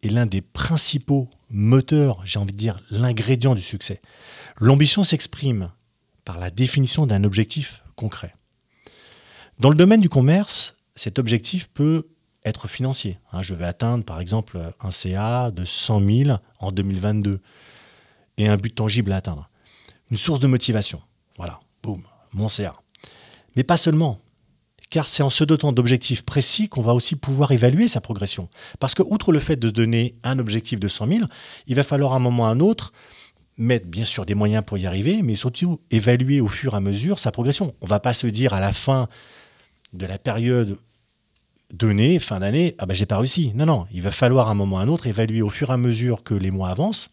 est 0.02 0.08
l'un 0.08 0.26
des 0.26 0.42
principaux 0.42 1.28
moteurs, 1.50 2.24
j'ai 2.24 2.38
envie 2.38 2.52
de 2.52 2.58
dire 2.58 2.80
l'ingrédient 2.90 3.54
du 3.54 3.62
succès. 3.62 4.00
L'ambition 4.58 5.02
s'exprime 5.02 5.70
par 6.24 6.38
la 6.38 6.50
définition 6.50 7.06
d'un 7.06 7.24
objectif 7.24 7.82
concret. 7.94 8.32
Dans 9.58 9.70
le 9.70 9.74
domaine 9.74 10.00
du 10.00 10.08
commerce, 10.08 10.76
cet 10.94 11.18
objectif 11.18 11.68
peut 11.68 12.08
être 12.44 12.68
financier. 12.68 13.18
Hein, 13.32 13.42
je 13.42 13.54
vais 13.54 13.64
atteindre 13.64 14.04
par 14.04 14.20
exemple 14.20 14.60
un 14.80 14.90
CA 14.90 15.50
de 15.50 15.64
100 15.64 16.00
000 16.00 16.38
en 16.58 16.72
2022 16.72 17.40
et 18.38 18.48
un 18.48 18.56
but 18.56 18.74
tangible 18.74 19.12
à 19.12 19.16
atteindre. 19.16 19.50
Une 20.10 20.16
source 20.16 20.40
de 20.40 20.46
motivation. 20.46 21.02
Voilà, 21.36 21.58
boum, 21.82 22.02
mon 22.32 22.48
CA. 22.48 22.74
Mais 23.56 23.64
pas 23.64 23.76
seulement. 23.76 24.20
Car 24.90 25.06
c'est 25.06 25.22
en 25.22 25.30
se 25.30 25.42
dotant 25.42 25.72
d'objectifs 25.72 26.22
précis 26.22 26.68
qu'on 26.68 26.82
va 26.82 26.94
aussi 26.94 27.16
pouvoir 27.16 27.50
évaluer 27.50 27.88
sa 27.88 28.00
progression. 28.00 28.48
Parce 28.78 28.94
que, 28.94 29.02
outre 29.02 29.32
le 29.32 29.40
fait 29.40 29.56
de 29.56 29.68
se 29.68 29.72
donner 29.72 30.14
un 30.22 30.38
objectif 30.38 30.78
de 30.78 30.86
100 30.86 31.06
000, 31.08 31.20
il 31.66 31.74
va 31.74 31.82
falloir 31.82 32.12
à 32.12 32.16
un 32.16 32.20
moment 32.20 32.44
ou 32.44 32.46
à 32.46 32.50
un 32.50 32.60
autre 32.60 32.92
mettre 33.58 33.86
bien 33.86 34.04
sûr 34.04 34.26
des 34.26 34.34
moyens 34.34 34.62
pour 34.64 34.78
y 34.78 34.86
arriver, 34.86 35.22
mais 35.22 35.34
surtout 35.34 35.80
évaluer 35.90 36.40
au 36.40 36.48
fur 36.48 36.74
et 36.74 36.76
à 36.76 36.80
mesure 36.80 37.18
sa 37.18 37.32
progression. 37.32 37.74
On 37.80 37.86
ne 37.86 37.90
va 37.90 38.00
pas 38.00 38.12
se 38.12 38.26
dire 38.26 38.52
à 38.54 38.60
la 38.60 38.72
fin 38.72 39.08
de 39.92 40.06
la 40.06 40.18
période 40.18 40.78
donnée, 41.72 42.18
fin 42.18 42.40
d'année, 42.40 42.74
ah 42.78 42.86
ben 42.86 42.94
j'ai 42.94 43.06
pas 43.06 43.18
réussi. 43.18 43.52
Non, 43.54 43.66
non, 43.66 43.86
il 43.92 44.02
va 44.02 44.10
falloir 44.10 44.48
à 44.48 44.52
un 44.52 44.54
moment 44.54 44.76
ou 44.76 44.78
à 44.78 44.82
un 44.82 44.88
autre 44.88 45.06
évaluer 45.06 45.42
au 45.42 45.50
fur 45.50 45.70
et 45.70 45.72
à 45.72 45.76
mesure 45.76 46.22
que 46.22 46.34
les 46.34 46.50
mois 46.50 46.68
avancent, 46.68 47.08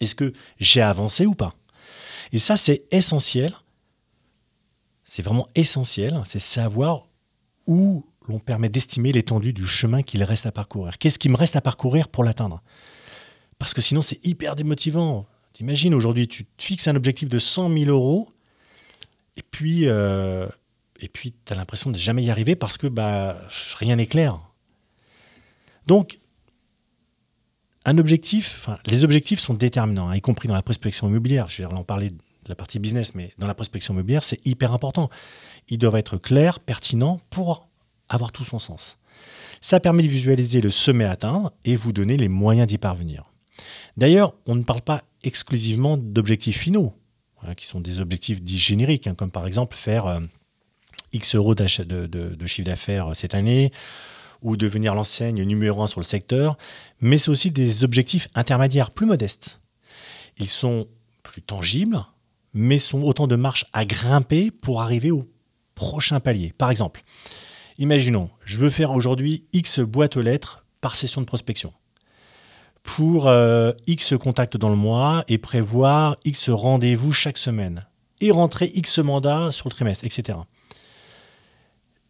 est-ce 0.00 0.14
que 0.14 0.32
j'ai 0.58 0.82
avancé 0.82 1.26
ou 1.26 1.34
pas. 1.34 1.52
Et 2.32 2.38
ça, 2.38 2.56
c'est 2.56 2.84
essentiel 2.90 3.54
c'est 5.06 5.22
vraiment 5.22 5.48
essentiel, 5.54 6.20
c'est 6.24 6.40
savoir 6.40 7.06
où 7.66 8.04
l'on 8.28 8.40
permet 8.40 8.68
d'estimer 8.68 9.12
l'étendue 9.12 9.52
du 9.52 9.64
chemin 9.64 10.02
qu'il 10.02 10.22
reste 10.24 10.46
à 10.46 10.52
parcourir. 10.52 10.98
Qu'est-ce 10.98 11.20
qui 11.20 11.28
me 11.28 11.36
reste 11.36 11.54
à 11.54 11.60
parcourir 11.60 12.08
pour 12.08 12.24
l'atteindre? 12.24 12.60
Parce 13.58 13.72
que 13.72 13.80
sinon, 13.80 14.02
c'est 14.02 14.24
hyper 14.26 14.56
démotivant. 14.56 15.26
T'imagines, 15.52 15.94
aujourd'hui, 15.94 16.26
tu 16.26 16.44
fixes 16.58 16.88
un 16.88 16.96
objectif 16.96 17.28
de 17.28 17.38
100 17.38 17.72
000 17.72 17.84
euros, 17.84 18.28
et 19.36 19.42
puis, 19.42 19.82
euh, 19.86 20.48
tu 20.98 21.32
as 21.50 21.54
l'impression 21.54 21.90
de 21.90 21.96
jamais 21.96 22.24
y 22.24 22.30
arriver 22.30 22.56
parce 22.56 22.76
que 22.76 22.88
bah, 22.88 23.40
rien 23.76 23.96
n'est 23.96 24.06
clair. 24.06 24.40
Donc, 25.86 26.18
un 27.84 27.96
objectif, 27.98 28.68
les 28.86 29.04
objectifs 29.04 29.38
sont 29.38 29.54
déterminants, 29.54 30.08
hein, 30.08 30.16
y 30.16 30.20
compris 30.20 30.48
dans 30.48 30.54
la 30.54 30.62
prospection 30.62 31.08
immobilière. 31.08 31.48
Je 31.48 31.62
vais 31.62 31.72
en 31.72 31.84
parler 31.84 32.10
la 32.48 32.54
partie 32.54 32.78
business, 32.78 33.14
mais 33.14 33.32
dans 33.38 33.46
la 33.46 33.54
prospection 33.54 33.94
immobilière, 33.94 34.24
c'est 34.24 34.44
hyper 34.46 34.72
important. 34.72 35.10
Ils 35.68 35.78
doivent 35.78 35.96
être 35.96 36.16
clairs, 36.16 36.60
pertinents 36.60 37.18
pour 37.30 37.68
avoir 38.08 38.32
tout 38.32 38.44
son 38.44 38.58
sens. 38.58 38.98
Ça 39.60 39.80
permet 39.80 40.02
de 40.02 40.08
visualiser 40.08 40.60
le 40.60 40.70
sommet 40.70 41.04
à 41.04 41.12
atteindre 41.12 41.52
et 41.64 41.76
vous 41.76 41.92
donner 41.92 42.16
les 42.16 42.28
moyens 42.28 42.68
d'y 42.68 42.78
parvenir. 42.78 43.32
D'ailleurs, 43.96 44.34
on 44.46 44.54
ne 44.54 44.62
parle 44.62 44.82
pas 44.82 45.04
exclusivement 45.22 45.96
d'objectifs 45.96 46.58
finaux, 46.58 46.94
qui 47.56 47.66
sont 47.66 47.80
des 47.80 48.00
objectifs 48.00 48.42
dits 48.42 48.58
génériques, 48.58 49.06
hein, 49.06 49.14
comme 49.14 49.30
par 49.30 49.46
exemple 49.46 49.76
faire 49.76 50.06
euh, 50.06 50.20
X 51.12 51.34
euros 51.34 51.54
de, 51.54 52.06
de, 52.06 52.46
chiffre 52.46 52.66
d'affaires 52.66 53.08
euh, 53.08 53.14
cette 53.14 53.34
année, 53.34 53.72
ou 54.42 54.56
devenir 54.56 54.94
l'enseigne 54.94 55.42
numéro 55.44 55.82
un 55.82 55.86
sur 55.86 56.00
le 56.00 56.04
secteur, 56.04 56.58
mais 57.00 57.18
c'est 57.18 57.30
aussi 57.30 57.50
des 57.50 57.84
objectifs 57.84 58.28
intermédiaires 58.34 58.90
plus 58.90 59.06
modestes. 59.06 59.60
Ils 60.38 60.48
sont 60.48 60.86
plus 61.22 61.42
tangibles, 61.42 61.98
mais 62.56 62.78
sont 62.78 63.02
autant 63.02 63.26
de 63.26 63.36
marches 63.36 63.66
à 63.72 63.84
grimper 63.84 64.50
pour 64.50 64.82
arriver 64.82 65.10
au 65.10 65.28
prochain 65.74 66.18
palier. 66.18 66.52
Par 66.56 66.70
exemple, 66.70 67.02
imaginons, 67.78 68.30
je 68.44 68.58
veux 68.58 68.70
faire 68.70 68.92
aujourd'hui 68.92 69.44
X 69.52 69.80
boîtes 69.80 70.16
aux 70.16 70.22
lettres 70.22 70.64
par 70.80 70.96
session 70.96 71.20
de 71.20 71.26
prospection 71.26 71.72
pour 72.82 73.26
euh, 73.26 73.72
X 73.86 74.14
contacts 74.18 74.56
dans 74.56 74.70
le 74.70 74.76
mois 74.76 75.24
et 75.28 75.38
prévoir 75.38 76.16
X 76.24 76.48
rendez-vous 76.48 77.12
chaque 77.12 77.36
semaine 77.36 77.84
et 78.20 78.30
rentrer 78.30 78.70
X 78.74 79.00
mandats 79.00 79.50
sur 79.52 79.68
le 79.68 79.72
trimestre, 79.72 80.04
etc. 80.04 80.38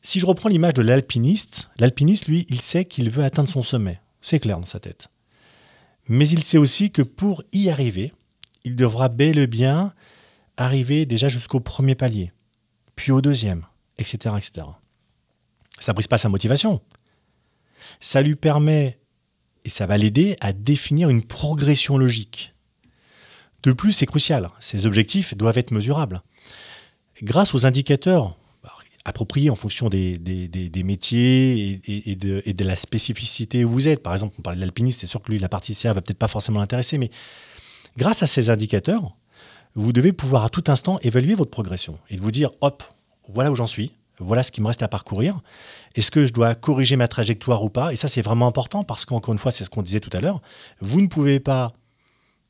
Si 0.03 0.21
je 0.21 0.26
reprends 0.26 0.50
l'image 0.50 0.75
de 0.75 0.83
l'alpiniste, 0.83 1.69
l'alpiniste, 1.79 2.29
lui, 2.29 2.47
il 2.49 2.61
sait 2.61 2.85
qu'il 2.85 3.11
veut 3.11 3.25
atteindre 3.25 3.49
son 3.49 3.62
sommet. 3.62 4.00
C'est 4.21 4.38
clair 4.38 4.61
dans 4.61 4.67
sa 4.67 4.79
tête. 4.79 5.09
Mais 6.09 6.29
il 6.29 6.45
sait 6.45 6.59
aussi 6.59 6.93
que 6.93 7.03
pour 7.03 7.43
y 7.53 7.71
arriver, 7.71 8.12
il 8.62 8.76
devra 8.76 9.09
bel 9.09 9.38
et 9.38 9.49
bien 9.49 9.93
arriver 10.56 11.06
déjà 11.06 11.28
jusqu'au 11.28 11.60
premier 11.60 11.94
palier, 11.94 12.32
puis 12.94 13.12
au 13.12 13.20
deuxième, 13.20 13.66
etc. 13.98 14.34
etc. 14.36 14.66
Ça 15.78 15.92
brise 15.92 16.06
pas 16.06 16.18
sa 16.18 16.28
motivation. 16.28 16.80
Ça 18.00 18.22
lui 18.22 18.36
permet, 18.36 18.98
et 19.64 19.68
ça 19.68 19.86
va 19.86 19.98
l'aider 19.98 20.36
à 20.40 20.52
définir 20.52 21.08
une 21.08 21.25
progression 21.25 21.98
logique. 21.98 22.54
De 23.62 23.72
plus, 23.72 23.92
c'est 23.92 24.06
crucial, 24.06 24.50
ces 24.60 24.86
objectifs 24.86 25.36
doivent 25.36 25.58
être 25.58 25.72
mesurables. 25.72 26.22
Grâce 27.22 27.54
aux 27.54 27.66
indicateurs 27.66 28.36
appropriés 29.06 29.50
en 29.50 29.54
fonction 29.54 29.88
des, 29.88 30.18
métiers 30.84 31.80
et, 31.86 32.16
de, 32.16 32.64
la 32.64 32.76
spécificité 32.76 33.64
où 33.64 33.70
vous 33.70 33.88
êtes. 33.88 34.02
Par 34.02 34.12
exemple, 34.12 34.34
on 34.38 34.42
parlait 34.42 34.56
de 34.56 34.60
l'alpiniste, 34.60 35.00
c'est 35.00 35.06
sûr 35.06 35.22
que 35.22 35.30
lui, 35.30 35.38
la 35.38 35.48
partie 35.48 35.75
CA 35.75 35.92
va 35.92 36.02
peut-être 36.02 36.18
pas 36.18 36.28
forcément 36.28 36.58
l'intéresser, 36.58 36.98
mais 36.98 37.10
grâce 37.96 38.25
à 38.25 38.26
ces 38.26 38.50
indicateurs, 38.50 39.16
vous 39.76 39.92
devez 39.92 40.12
pouvoir 40.12 40.45
à 40.45 40.49
tout 40.49 40.64
instant 40.68 40.99
évaluer 41.02 41.35
votre 41.35 41.50
progression 41.50 41.99
et 42.11 42.16
vous 42.16 42.30
dire, 42.30 42.50
hop, 42.61 42.83
voilà 43.28 43.52
où 43.52 43.54
j'en 43.54 43.66
suis, 43.66 43.92
voilà 44.18 44.42
ce 44.42 44.50
qui 44.50 44.61
me 44.61 44.66
reste 44.66 44.83
à 44.83 44.88
parcourir. 44.88 45.40
Est-ce 45.95 46.11
que 46.11 46.26
je 46.26 46.33
dois 46.33 46.54
corriger 46.54 46.97
ma 46.97 47.09
trajectoire 47.09 47.62
ou 47.62 47.68
pas? 47.68 47.92
Et 47.92 47.97
ça, 47.97 48.09
c'est 48.09 48.23
vraiment 48.23 48.47
important 48.47 48.83
parce 48.83 49.04
qu'encore 49.04 49.33
une 49.33 49.38
fois, 49.38 49.52
c'est 49.52 49.64
ce 49.64 49.71
qu'on 49.71 49.83
disait 49.83 50.00
tout 50.00 50.11
à 50.12 50.21
l'heure. 50.21 50.40
Vous 50.80 51.00
ne 51.00 51.06
pouvez 51.06 51.40
pas 51.40 51.73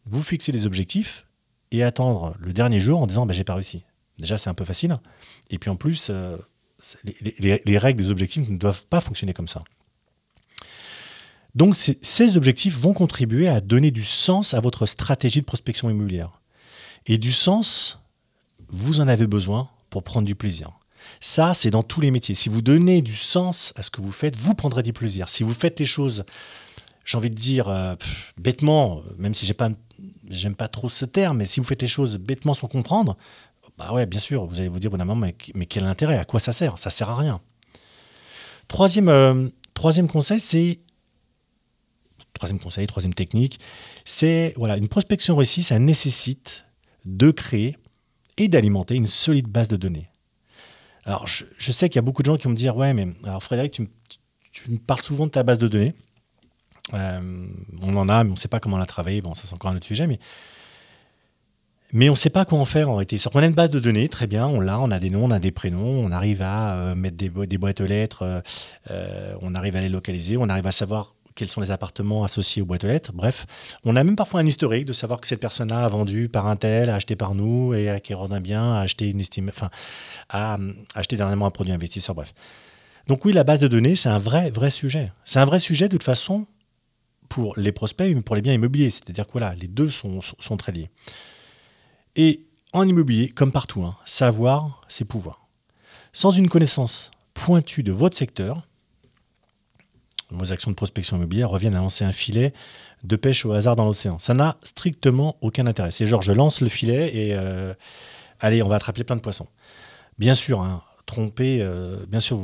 vous 0.07 0.23
fixer 0.23 0.53
des 0.53 0.67
objectifs 0.67 1.27
et 1.73 1.83
attendre 1.83 2.37
le 2.39 2.53
dernier 2.53 2.79
jour 2.79 3.01
en 3.01 3.07
disant 3.07 3.27
bah, 3.27 3.35
j'ai 3.35 3.45
pas 3.45 3.55
réussi. 3.55 3.85
Déjà, 4.19 4.39
c'est 4.39 4.49
un 4.49 4.55
peu 4.55 4.65
facile. 4.65 4.97
Et 5.51 5.59
puis 5.59 5.69
en 5.69 5.77
plus, 5.77 6.09
euh, 6.11 6.37
les, 7.41 7.79
règles 7.79 8.01
des 8.01 8.11
objectifs 8.11 8.49
ne 8.49 8.57
doivent 8.57 8.87
pas 8.87 9.01
fonctionner 9.01 9.33
comme 9.33 9.49
ça. 9.49 9.63
Donc 11.55 11.75
ces 11.75 12.37
objectifs 12.37 12.79
vont 12.79 12.93
contribuer 12.93 13.49
à 13.49 13.63
donner 13.63 13.91
du 13.91 14.05
sens 14.05 14.53
à 14.53 14.61
votre 14.61 14.85
stratégie 14.85 15.41
de 15.41 15.47
prospection 15.47 15.89
immobilière. 15.89 16.41
Et 17.07 17.19
du 17.19 17.33
sens, 17.33 17.99
vous 18.69 19.01
en 19.01 19.09
avez 19.09 19.27
besoin 19.27 19.71
pour 19.91 20.03
prendre 20.03 20.27
du 20.27 20.35
plaisir. 20.35 20.73
Ça, 21.21 21.55
c'est 21.55 21.71
dans 21.71 21.83
tous 21.83 22.01
les 22.01 22.11
métiers. 22.11 22.35
Si 22.35 22.49
vous 22.49 22.63
donnez 22.63 23.01
du 23.01 23.15
sens 23.15 23.73
à 23.77 23.83
ce 23.83 23.91
que 23.91 24.01
vous 24.01 24.13
faites, 24.13 24.37
vous 24.37 24.55
prendrez 24.55 24.83
du 24.83 24.93
plaisir. 24.93 25.29
Si 25.29 25.45
vous 25.45 25.55
faites 25.55 25.79
les 25.79 25.87
choses, 25.87 26.25
j'ai 27.05 27.17
envie 27.17 27.31
de 27.31 27.37
dire 27.37 27.69
euh, 27.69 27.95
bêtement, 28.37 29.03
même 29.17 29.35
si 29.35 29.47
j'ai 29.47 29.55
pas, 29.55 29.71
j'aime 30.29 30.57
pas 30.57 30.69
trop 30.69 30.89
ce 30.89 31.05
terme, 31.05 31.39
mais 31.39 31.47
si 31.47 31.61
vous 31.61 31.67
faites 31.67 31.83
les 31.83 31.89
choses 31.89 32.19
bêtement 32.19 32.55
sans 32.55 32.67
comprendre, 32.67 33.17
bah 33.79 33.93
ouais, 33.93 34.07
bien 34.07 34.21
sûr, 34.21 34.45
vous 34.47 34.59
allez 34.59 34.69
vous 34.69 34.81
dire, 34.81 34.91
bon, 34.91 35.15
mais, 35.15 35.37
mais 35.55 35.67
quel 35.67 35.85
intérêt? 35.85 36.19
À 36.19 36.25
quoi 36.25 36.41
ça 36.41 36.53
sert? 36.53 36.79
Ça 36.79 36.91
sert 36.91 37.09
à 37.09 37.17
rien. 37.17 37.41
Troisième, 38.69 39.09
euh, 39.09 39.49
troisième 39.75 40.09
conseil, 40.09 40.41
c'est 40.41 40.81
troisième 42.35 42.61
conseil, 42.61 42.87
troisième 42.87 43.15
technique, 43.15 43.59
c'est 44.05 44.53
voilà, 44.57 44.77
une 44.77 44.89
prospection 44.89 45.37
réussie, 45.37 45.63
ça 45.63 45.79
nécessite 45.79 46.66
de 47.07 47.31
créer 47.31 47.79
et 48.37 48.49
d'alimenter 48.49 48.95
une 48.95 49.07
solide 49.07 49.47
base 49.47 49.69
de 49.69 49.77
données. 49.77 50.11
Alors, 51.05 51.27
je, 51.27 51.73
sais 51.73 51.89
qu'il 51.89 51.97
y 51.97 51.99
a 52.01 52.03
beaucoup 52.03 52.23
de 52.23 52.27
gens 52.27 52.37
qui 52.37 52.45
vont 52.45 52.51
me 52.51 52.57
dire 52.57 52.77
Ouais, 52.77 52.93
mais 52.93 53.07
alors 53.25 53.43
Frédéric, 53.43 53.81
tu, 54.53 54.71
me 54.71 54.79
parles 54.79 55.03
souvent 55.03 55.27
de 55.27 55.31
ta 55.31 55.45
base 55.45 55.59
de 55.59 55.69
données. 55.69 55.95
Euh, 56.95 57.47
on 57.81 57.97
en 57.97 58.09
a, 58.09 58.25
mais 58.25 58.31
on 58.31 58.35
ne 58.35 58.39
sait 58.39 58.49
pas 58.49 58.61
comment 58.61 58.77
la 58.77 58.87
travailler. 58.87 59.23
Bon, 59.23 59.35
ça, 59.35 59.43
c'est 59.47 59.55
encore 59.55 59.71
un 59.71 59.77
autre 59.77 59.87
sujet, 59.87 60.07
mais. 60.07 60.19
Mais 61.93 62.09
on 62.09 62.13
ne 62.13 62.17
sait 62.17 62.31
pas 62.31 62.45
quoi 62.45 62.59
en 62.59 62.65
faire 62.65 62.91
en 62.91 62.97
réalité. 62.97 63.17
On 63.33 63.39
a 63.39 63.47
une 63.47 63.55
base 63.55 63.71
de 63.71 63.79
données, 63.79 64.09
très 64.09 64.27
bien, 64.27 64.49
on 64.49 64.59
l'a, 64.59 64.81
on 64.81 64.91
a 64.91 64.99
des 64.99 65.09
noms, 65.09 65.25
on 65.25 65.31
a 65.31 65.39
des 65.39 65.53
prénoms, 65.53 66.05
on 66.05 66.11
arrive 66.11 66.43
à 66.43 66.77
euh, 66.77 66.95
mettre 66.97 67.17
des, 67.17 67.31
boîtes 67.31 67.81
aux 67.81 67.87
lettres, 67.87 68.43
euh, 68.91 69.35
on 69.41 69.55
arrive 69.55 69.77
à 69.77 69.81
les 69.81 69.89
localiser, 69.89 70.37
on 70.37 70.49
arrive 70.49 70.67
à 70.67 70.73
savoir 70.73 71.16
quels 71.37 71.49
sont 71.49 71.61
les 71.61 71.71
appartements 71.71 72.25
associés 72.25 72.63
aux 72.63 72.65
boîtes 72.65 72.83
aux 72.83 72.89
lettres. 72.89 73.13
Bref, 73.13 73.47
on 73.85 73.95
a 73.95 74.03
même 74.03 74.17
parfois 74.17 74.41
un 74.41 74.47
historique 74.47 74.87
de 74.87 74.93
savoir 74.93 75.21
que 75.21 75.29
cette 75.29 75.39
personne-là 75.39 75.85
a 75.85 75.89
vendu 75.89 76.29
par 76.29 76.49
un 76.49 76.57
tel, 76.57 76.91
a 76.91 76.97
acheté 76.97 77.15
par 77.15 77.35
nous 77.37 77.75
et 77.75 77.89
acquéreur 77.89 78.29
d'un 78.29 78.41
bien, 78.41 78.75
a 78.75 78.81
acheté 78.81 79.09
une 79.09 79.21
estime, 79.21 79.53
a 80.31 80.59
acheté 80.95 81.17
dernièrement 81.17 81.47
un 81.47 81.51
produit 81.51 81.73
investisseur. 81.73 82.17
Bref. 82.17 82.35
Donc 83.07 83.25
oui, 83.25 83.33
la 83.33 83.45
base 83.45 83.61
de 83.61 83.69
données, 83.69 83.95
c'est 83.95 84.09
un 84.09 84.19
vrai, 84.19 84.51
vrai 84.51 84.71
sujet. 84.71 85.13
C'est 85.25 85.39
un 85.39 85.45
vrai 85.45 85.61
sujet 85.61 85.87
de 85.87 85.93
toute 85.93 86.03
façon 86.03 86.47
pour 87.29 87.55
les 87.57 87.73
prospects, 87.73 88.13
mais 88.15 88.23
pour 88.23 88.35
les 88.35 88.43
biens 88.43 88.55
immobiliers. 88.55 88.91
C'est-à-dire 88.91 89.27
que 89.27 89.33
voilà, 89.33 89.55
les 89.55 89.69
deux 89.69 89.91
sont, 89.91 90.21
sont, 90.21 90.57
très 90.57 90.73
liés. 90.73 90.91
Et 92.17 92.47
en 92.73 92.89
immobilier, 92.89 93.29
comme 93.29 93.53
partout, 93.53 93.83
hein, 93.83 93.97
savoir, 94.05 94.83
c'est 94.89 95.05
pouvoir. 95.05 95.47
Sans 96.13 96.31
une 96.31 96.49
connaissance 96.49 97.11
pointue 97.35 97.83
de 97.83 97.93
votre 97.93 98.17
secteur, 98.17 98.67
vos 100.31 100.53
actions 100.53 100.71
de 100.71 100.77
prospection 100.77 101.17
immobilière 101.17 101.51
reviennent 101.51 101.75
à 101.75 101.81
lancer 101.81 102.05
un 102.05 102.13
filet 102.13 102.53
de 103.05 103.17
pêche 103.17 103.45
au 103.45 103.53
hasard 103.53 103.77
dans 103.77 103.85
l'océan. 103.85 104.19
Ça 104.19 104.35
n'a 104.35 104.57
strictement 104.63 105.37
aucun 105.41 105.67
intérêt. 105.67 105.91
C'est 105.91 106.07
genre, 106.07 106.23
je 106.23 106.33
lance 106.33 106.61
le 106.61 106.69
filet 106.69 107.15
et 107.15 107.35
euh, 107.35 107.75
allez, 108.41 108.63
on 108.63 108.69
va 108.69 108.77
attraper 108.77 109.05
plein 109.05 109.17
de 109.17 109.21
poissons. 109.21 109.47
Bien 110.19 110.35
sûr, 110.35 110.61
hein, 110.61 110.83
tromper, 111.05 111.59
euh, 111.61 112.05
bien 112.09 112.21
sûr, 112.21 112.39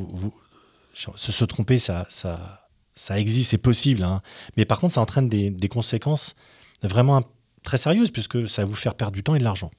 se, 0.94 1.44
tromper, 1.44 1.78
ça, 1.78 2.06
ça, 2.08 2.68
ça 2.94 3.18
existe, 3.18 3.50
c'est 3.50 3.58
possible. 3.58 4.02
Hein. 4.02 4.22
Mais 4.56 4.64
par 4.64 4.78
contre, 4.78 4.94
ça 4.94 5.00
entraîne 5.00 5.28
des, 5.28 5.68
conséquences 5.68 6.34
vraiment 6.82 7.22
très 7.62 7.78
sérieuses 7.78 8.10
puisque 8.10 8.48
ça 8.48 8.62
va 8.62 8.66
vous 8.66 8.74
faire 8.74 8.94
perdre 8.94 9.14
du 9.14 9.22
temps 9.22 9.34
et 9.34 9.38
de 9.38 9.44
l'argent. 9.44 9.70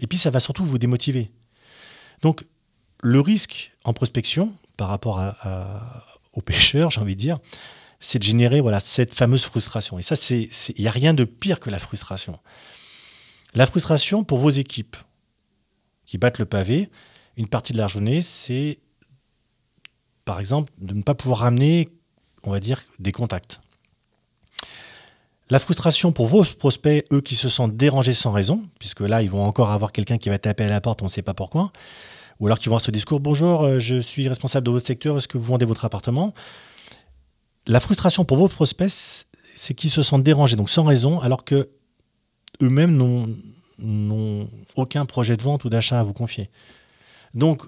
Et 0.00 0.06
puis, 0.06 0.18
ça 0.18 0.30
va 0.30 0.40
surtout 0.40 0.64
vous 0.64 0.78
démotiver. 0.78 1.30
Donc, 2.22 2.44
le 3.02 3.20
risque 3.20 3.72
en 3.84 3.92
prospection 3.92 4.54
par 4.76 4.88
rapport 4.88 5.20
à, 5.20 6.06
aux 6.32 6.42
pêcheurs, 6.42 6.90
j'ai 6.90 7.00
envie 7.00 7.16
de 7.16 7.20
dire, 7.20 7.38
c'est 8.00 8.18
de 8.18 8.24
générer 8.24 8.60
voilà, 8.60 8.80
cette 8.80 9.14
fameuse 9.14 9.44
frustration. 9.44 9.98
Et 9.98 10.02
ça, 10.02 10.14
il 10.30 10.80
n'y 10.80 10.88
a 10.88 10.90
rien 10.92 11.14
de 11.14 11.24
pire 11.24 11.60
que 11.60 11.70
la 11.70 11.78
frustration. 11.78 12.38
La 13.54 13.66
frustration 13.66 14.24
pour 14.24 14.38
vos 14.38 14.50
équipes 14.50 14.96
qui 16.06 16.18
battent 16.18 16.38
le 16.38 16.46
pavé, 16.46 16.90
une 17.36 17.48
partie 17.48 17.72
de 17.72 17.78
la 17.78 17.86
journée, 17.86 18.22
c'est 18.22 18.78
par 20.24 20.40
exemple 20.40 20.72
de 20.78 20.94
ne 20.94 21.02
pas 21.02 21.14
pouvoir 21.14 21.40
ramener, 21.40 21.88
on 22.44 22.50
va 22.50 22.60
dire, 22.60 22.82
des 22.98 23.12
contacts. 23.12 23.60
La 25.50 25.58
frustration 25.58 26.12
pour 26.12 26.26
vos 26.26 26.44
prospects, 26.44 27.04
eux 27.12 27.20
qui 27.20 27.34
se 27.34 27.48
sentent 27.48 27.76
dérangés 27.76 28.12
sans 28.12 28.30
raison, 28.30 28.68
puisque 28.78 29.00
là, 29.00 29.20
ils 29.22 29.30
vont 29.30 29.42
encore 29.44 29.72
avoir 29.72 29.90
quelqu'un 29.90 30.16
qui 30.16 30.28
va 30.28 30.38
taper 30.38 30.64
à 30.64 30.68
la 30.68 30.80
porte, 30.80 31.02
on 31.02 31.06
ne 31.06 31.10
sait 31.10 31.22
pas 31.22 31.34
pourquoi 31.34 31.72
ou 32.40 32.46
alors 32.46 32.58
qu'ils 32.58 32.70
vont 32.70 32.74
avoir 32.74 32.80
ce 32.80 32.90
discours 32.90 33.20
Bonjour, 33.20 33.62
euh, 33.62 33.78
je 33.78 34.00
suis 34.00 34.26
responsable 34.26 34.66
de 34.66 34.70
votre 34.70 34.86
secteur, 34.86 35.16
est-ce 35.16 35.28
que 35.28 35.38
vous 35.38 35.44
vendez 35.44 35.66
votre 35.66 35.84
appartement? 35.84 36.34
La 37.66 37.80
frustration 37.80 38.24
pour 38.24 38.38
vos 38.38 38.48
prospects, 38.48 39.26
c'est 39.54 39.74
qu'ils 39.74 39.90
se 39.90 40.02
sentent 40.02 40.24
dérangés, 40.24 40.56
donc 40.56 40.70
sans 40.70 40.84
raison, 40.84 41.20
alors 41.20 41.44
que 41.44 41.68
eux-mêmes 42.62 42.96
n'ont 43.78 44.48
aucun 44.76 45.04
projet 45.04 45.36
de 45.36 45.42
vente 45.42 45.64
ou 45.64 45.68
d'achat 45.68 46.00
à 46.00 46.02
vous 46.02 46.14
confier. 46.14 46.50
Donc, 47.34 47.62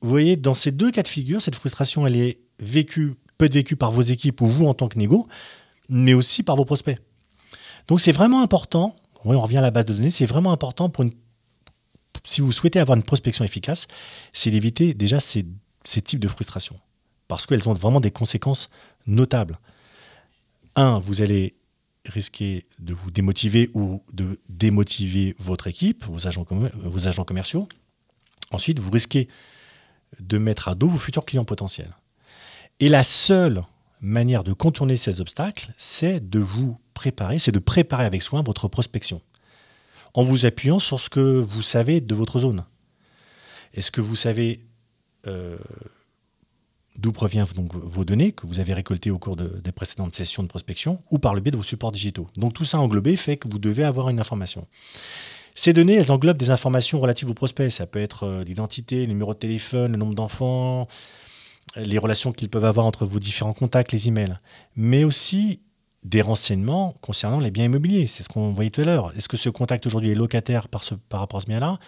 vous 0.00 0.08
voyez, 0.08 0.36
dans 0.36 0.54
ces 0.54 0.72
deux 0.72 0.90
cas 0.90 1.02
de 1.02 1.08
figure, 1.08 1.40
cette 1.40 1.54
frustration, 1.54 2.06
elle 2.06 2.16
est 2.16 2.40
vécue, 2.58 3.14
peut 3.38 3.46
être 3.46 3.54
vécue 3.54 3.76
par 3.76 3.92
vos 3.92 4.02
équipes 4.02 4.40
ou 4.40 4.46
vous 4.46 4.66
en 4.66 4.74
tant 4.74 4.88
que 4.88 4.98
négo, 4.98 5.28
mais 5.88 6.14
aussi 6.14 6.42
par 6.42 6.56
vos 6.56 6.64
prospects. 6.64 6.98
Donc, 7.88 8.00
c'est 8.00 8.12
vraiment 8.12 8.42
important, 8.42 8.96
on 9.24 9.38
revient 9.38 9.58
à 9.58 9.62
la 9.62 9.70
base 9.70 9.84
de 9.84 9.92
données, 9.92 10.10
c'est 10.10 10.26
vraiment 10.26 10.52
important 10.52 10.88
pour 10.88 11.04
une 11.04 11.12
si 12.24 12.40
vous 12.40 12.52
souhaitez 12.52 12.80
avoir 12.80 12.96
une 12.96 13.02
prospection 13.02 13.44
efficace, 13.44 13.86
c'est 14.32 14.50
d'éviter 14.50 14.94
déjà 14.94 15.20
ces, 15.20 15.46
types 16.02 16.20
de 16.20 16.28
frustrations. 16.28 16.80
Parce 17.28 17.46
qu'elles 17.46 17.68
ont 17.68 17.74
vraiment 17.74 18.00
des 18.00 18.10
conséquences 18.10 18.70
notables. 19.06 19.58
Un, 20.74 20.98
vous 20.98 21.22
allez 21.22 21.54
risquer 22.06 22.66
de 22.78 22.92
vous 22.92 23.10
démotiver 23.10 23.70
ou 23.74 24.02
de 24.12 24.40
démotiver 24.48 25.34
votre 25.38 25.66
équipe, 25.66 26.04
vos 26.04 26.26
agents, 26.26 26.46
vos 26.74 27.08
agents 27.08 27.24
commerciaux. 27.24 27.68
Ensuite, 28.50 28.78
vous 28.78 28.90
risquez 28.90 29.28
de 30.20 30.38
mettre 30.38 30.68
à 30.68 30.74
dos 30.74 30.88
vos 30.88 30.98
futurs 30.98 31.24
clients 31.24 31.44
potentiels. 31.44 31.94
Et 32.80 32.88
la 32.88 33.02
seule 33.02 33.62
manière 34.00 34.44
de 34.44 34.52
contourner 34.52 34.96
ces 34.96 35.20
obstacles, 35.20 35.72
c'est 35.76 36.28
de 36.28 36.38
vous 36.38 36.78
préparer, 36.92 37.38
c'est 37.38 37.52
de 37.52 37.58
préparer 37.58 38.04
avec 38.04 38.22
soin 38.22 38.42
votre 38.42 38.68
prospection 38.68 39.22
en 40.14 40.22
vous 40.22 40.46
appuyant 40.46 40.78
sur 40.78 41.00
ce 41.00 41.10
que 41.10 41.20
vous 41.20 41.62
savez 41.62 42.00
de 42.00 42.14
votre 42.14 42.38
zone. 42.38 42.64
Est-ce 43.74 43.90
que 43.90 44.00
vous 44.00 44.16
savez 44.16 44.60
euh, 45.26 45.58
d'où 46.98 47.12
proviennent 47.12 47.46
donc 47.56 47.74
vos 47.74 48.04
données 48.04 48.32
que 48.32 48.46
vous 48.46 48.60
avez 48.60 48.72
récoltées 48.72 49.10
au 49.10 49.18
cours 49.18 49.36
des 49.36 49.72
précédentes 49.72 50.14
sessions 50.14 50.44
de 50.44 50.48
prospection 50.48 51.02
ou 51.10 51.18
par 51.18 51.34
le 51.34 51.40
biais 51.40 51.50
de 51.50 51.56
vos 51.56 51.62
supports 51.62 51.92
digitaux? 51.92 52.28
Donc 52.36 52.54
tout 52.54 52.64
ça 52.64 52.78
englobé 52.78 53.16
fait 53.16 53.36
que 53.36 53.48
vous 53.48 53.58
devez 53.58 53.84
avoir 53.84 54.08
une 54.08 54.20
information. 54.20 54.66
Ces 55.56 55.72
données, 55.72 55.94
elles 55.94 56.10
englobent 56.10 56.36
des 56.36 56.50
informations 56.50 57.00
relatives 57.00 57.30
aux 57.30 57.34
prospects. 57.34 57.70
Ça 57.70 57.86
peut 57.86 58.00
être 58.00 58.24
euh, 58.24 58.44
l'identité, 58.44 59.00
le 59.02 59.06
numéro 59.06 59.34
de 59.34 59.38
téléphone, 59.38 59.92
le 59.92 59.98
nombre 59.98 60.14
d'enfants, 60.14 60.88
les 61.76 61.98
relations 61.98 62.32
qu'ils 62.32 62.48
peuvent 62.48 62.64
avoir 62.64 62.86
entre 62.86 63.04
vos 63.04 63.18
différents 63.18 63.52
contacts, 63.52 63.92
les 63.92 64.08
emails. 64.08 64.38
Mais 64.76 65.04
aussi 65.04 65.60
des 66.04 66.20
renseignements 66.20 66.94
concernant 67.00 67.40
les 67.40 67.50
biens 67.50 67.64
immobiliers. 67.64 68.06
C'est 68.06 68.22
ce 68.22 68.28
qu'on 68.28 68.50
voyait 68.50 68.70
tout 68.70 68.82
à 68.82 68.84
l'heure. 68.84 69.12
Est-ce 69.16 69.28
que 69.28 69.36
ce 69.36 69.48
contact 69.48 69.86
aujourd'hui 69.86 70.10
est 70.10 70.14
locataire 70.14 70.68
par, 70.68 70.84
ce, 70.84 70.94
rapport 71.10 71.38
à 71.38 71.40
ce 71.40 71.46
bien-là? 71.46 71.78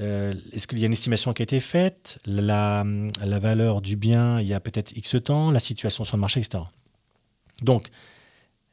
Euh, 0.00 0.32
Est-ce 0.52 0.66
qu'il 0.66 0.78
y 0.78 0.82
a 0.82 0.86
une 0.86 0.92
estimation 0.92 1.32
qui 1.32 1.42
a 1.42 1.44
été 1.44 1.60
faite? 1.60 2.18
La, 2.26 2.84
valeur 3.22 3.80
du 3.80 3.96
bien, 3.96 4.40
il 4.40 4.46
y 4.46 4.54
a 4.54 4.60
peut-être 4.60 4.96
X 4.96 5.16
temps, 5.22 5.50
la 5.50 5.60
situation 5.60 6.04
sur 6.04 6.16
le 6.16 6.20
marché, 6.22 6.40
etc. 6.40 6.64
Donc, 7.62 7.88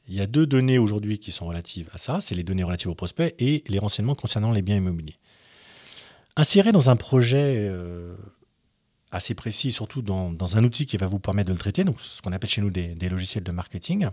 il 0.07 0.15
y 0.15 0.21
a 0.21 0.25
deux 0.25 0.47
données 0.47 0.77
aujourd'hui 0.77 1.19
qui 1.19 1.31
sont 1.31 1.45
relatives 1.45 1.89
à 1.93 1.97
ça. 1.97 2.21
C'est 2.21 2.35
les 2.35 2.43
données 2.43 2.63
relatives 2.63 2.89
aux 2.89 2.95
prospects 2.95 3.35
et 3.39 3.63
les 3.67 3.79
renseignements 3.79 4.15
concernant 4.15 4.51
les 4.51 4.61
biens 4.61 4.77
immobiliers. 4.77 5.17
Insérez 6.37 6.71
dans 6.71 6.89
un 6.89 6.95
projet 6.95 7.55
euh, 7.57 8.15
assez 9.11 9.35
précis, 9.35 9.71
surtout 9.71 10.01
dans, 10.01 10.57
un 10.57 10.63
outil 10.63 10.85
qui 10.85 10.97
va 10.97 11.07
vous 11.07 11.19
permettre 11.19 11.49
de 11.49 11.53
le 11.53 11.59
traiter, 11.59 11.83
donc 11.83 11.99
ce 11.99 12.21
qu'on 12.21 12.31
appelle 12.31 12.49
chez 12.49 12.61
nous 12.61 12.69
des, 12.69 13.09
logiciels 13.09 13.43
de 13.43 13.51
marketing, 13.51 14.07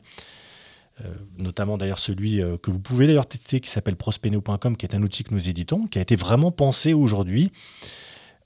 notamment 1.38 1.78
d'ailleurs 1.78 1.98
celui 1.98 2.42
euh, 2.42 2.56
que 2.56 2.70
vous 2.70 2.80
pouvez 2.80 3.06
d'ailleurs 3.06 3.26
tester 3.26 3.60
qui 3.60 3.70
s'appelle 3.70 3.96
prospeno.com, 3.96 4.76
qui 4.76 4.86
est 4.86 4.94
un 4.94 5.02
outil 5.02 5.24
que 5.24 5.34
nous 5.34 5.48
éditons, 5.48 5.86
qui 5.86 5.98
a 5.98 6.02
été 6.02 6.16
vraiment 6.16 6.50
pensé 6.50 6.92
aujourd'hui 6.92 7.52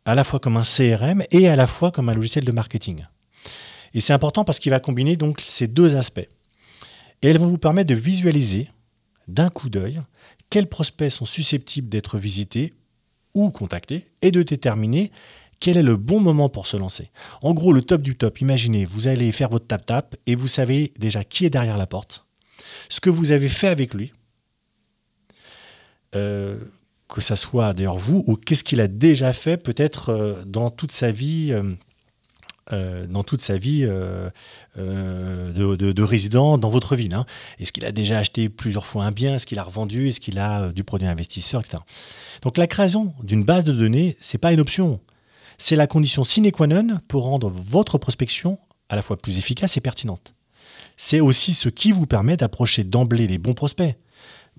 à 0.05 0.15
la 0.15 0.25
fois 0.25 0.41
comme 0.41 0.57
un 0.57 0.63
CRM 0.63 1.23
et 1.31 1.49
à 1.49 1.57
la 1.57 1.67
fois 1.67 1.91
comme 1.91 2.09
un 2.09 2.15
logiciel 2.15 2.45
de 2.45 2.53
marketing. 2.53 3.07
Et 3.95 4.01
c'est 4.01 4.13
important 4.13 4.45
parce 4.45 4.59
qu'il 4.59 4.71
va 4.71 4.81
combiner 4.81 5.17
donc 5.17 5.41
ces 5.41 5.67
deux 5.67 5.97
aspects. 5.97 6.29
Et 7.23 7.29
elles 7.29 7.39
vont 7.39 7.47
vous 7.47 7.59
permettre 7.59 7.89
de 7.89 7.95
visualiser 7.95 8.69
d'un 9.29 9.49
coup 9.49 9.71
d'œil 9.71 10.01
quels 10.51 10.69
prospects 10.69 11.11
sont 11.11 11.25
susceptibles 11.25 11.89
d'être 11.89 12.19
visités 12.19 12.75
ou 13.35 13.51
contactés 13.51 14.09
et 14.21 14.31
de 14.31 14.43
déterminer 14.43 15.11
quel 15.61 15.77
est 15.77 15.83
le 15.83 15.97
bon 15.97 16.19
moment 16.19 16.49
pour 16.49 16.67
se 16.67 16.77
lancer. 16.77 17.11
En 17.41 17.55
gros, 17.55 17.73
le 17.73 17.83
top 17.83 18.03
du 18.03 18.17
top, 18.17 18.41
imaginez, 18.41 18.85
vous 18.85 19.07
allez 19.07 19.31
faire 19.31 19.49
votre 19.49 19.67
tap-tap 19.69 20.17
et 20.27 20.35
vous 20.35 20.49
savez 20.49 20.93
déjà 20.99 21.23
qui 21.23 21.47
est 21.47 21.51
derrière 21.51 21.79
la 21.79 21.87
porte, 21.87 22.27
ce 22.89 23.01
que 23.01 23.11
vous 23.11 23.33
avez 23.33 23.49
fait 23.49 23.69
avec 23.69 23.95
lui, 23.95 24.13
euh, 26.15 26.59
que 27.09 27.21
ça 27.21 27.37
soit 27.37 27.75
d'ailleurs 27.75 27.97
vous 27.97 28.25
ou 28.27 28.37
qu'est-ce 28.37 28.65
qu'il 28.65 28.81
a 28.81 28.89
déjà 28.89 29.33
fait 29.33 29.57
peut-être 29.57 30.11
euh, 30.11 30.43
dans 30.47 30.71
toute 30.71 30.93
sa 30.93 31.13
vie. 31.13 31.53
Euh, 31.53 31.75
de, 35.53 36.03
résident 36.03 36.57
dans 36.57 36.71
votre 36.71 36.97
ville. 36.97 37.13
Hein. 37.13 37.27
Est-ce 37.59 37.71
qu'il 37.71 37.85
a 37.85 37.93
déjà 37.93 38.19
acheté 38.19 38.49
plusieurs 38.49 38.87
fois 38.87 39.05
un 39.05 39.11
bien? 39.11 39.35
Est-ce 39.35 39.47
qu'il 39.47 39.59
a 39.59 39.63
revendu? 39.63 40.09
Est-ce 40.09 40.21
qu'il 40.21 40.39
a 40.39 40.73
du 40.73 40.85
produit 40.85 41.07
investisseur, 41.07 41.61
etc. 41.61 41.83
Donc 42.41 42.57
la 42.57 42.67
création 42.67 43.15
d'une 43.23 43.45
base 43.45 43.65
de 43.65 43.73
données, 43.73 44.17
c'est 44.21 44.39
pas 44.39 44.53
une 44.53 44.61
option. 44.61 45.01
C'est 45.59 45.77
la 45.77 45.87
condition 45.87 46.25
sine 46.25 46.51
qua 46.51 46.67
non 46.67 46.99
pour 47.09 47.25
rendre 47.25 47.51
votre 47.51 47.99
prospection 47.99 48.59
à 48.89 48.97
la 48.97 49.03
fois 49.03 49.17
plus 49.17 49.39
efficace 49.39 49.77
et 49.77 49.81
pertinente. 49.81 50.35
C'est 50.97 51.21
aussi 51.21 51.55
ce 51.55 51.69
qui 51.69 51.93
vous 51.93 52.07
permet 52.07 52.37
d'approcher 52.37 52.85
d'emblée 52.85 53.27
les 53.27 53.39
bons 53.39 53.55
prospects. 53.55 53.97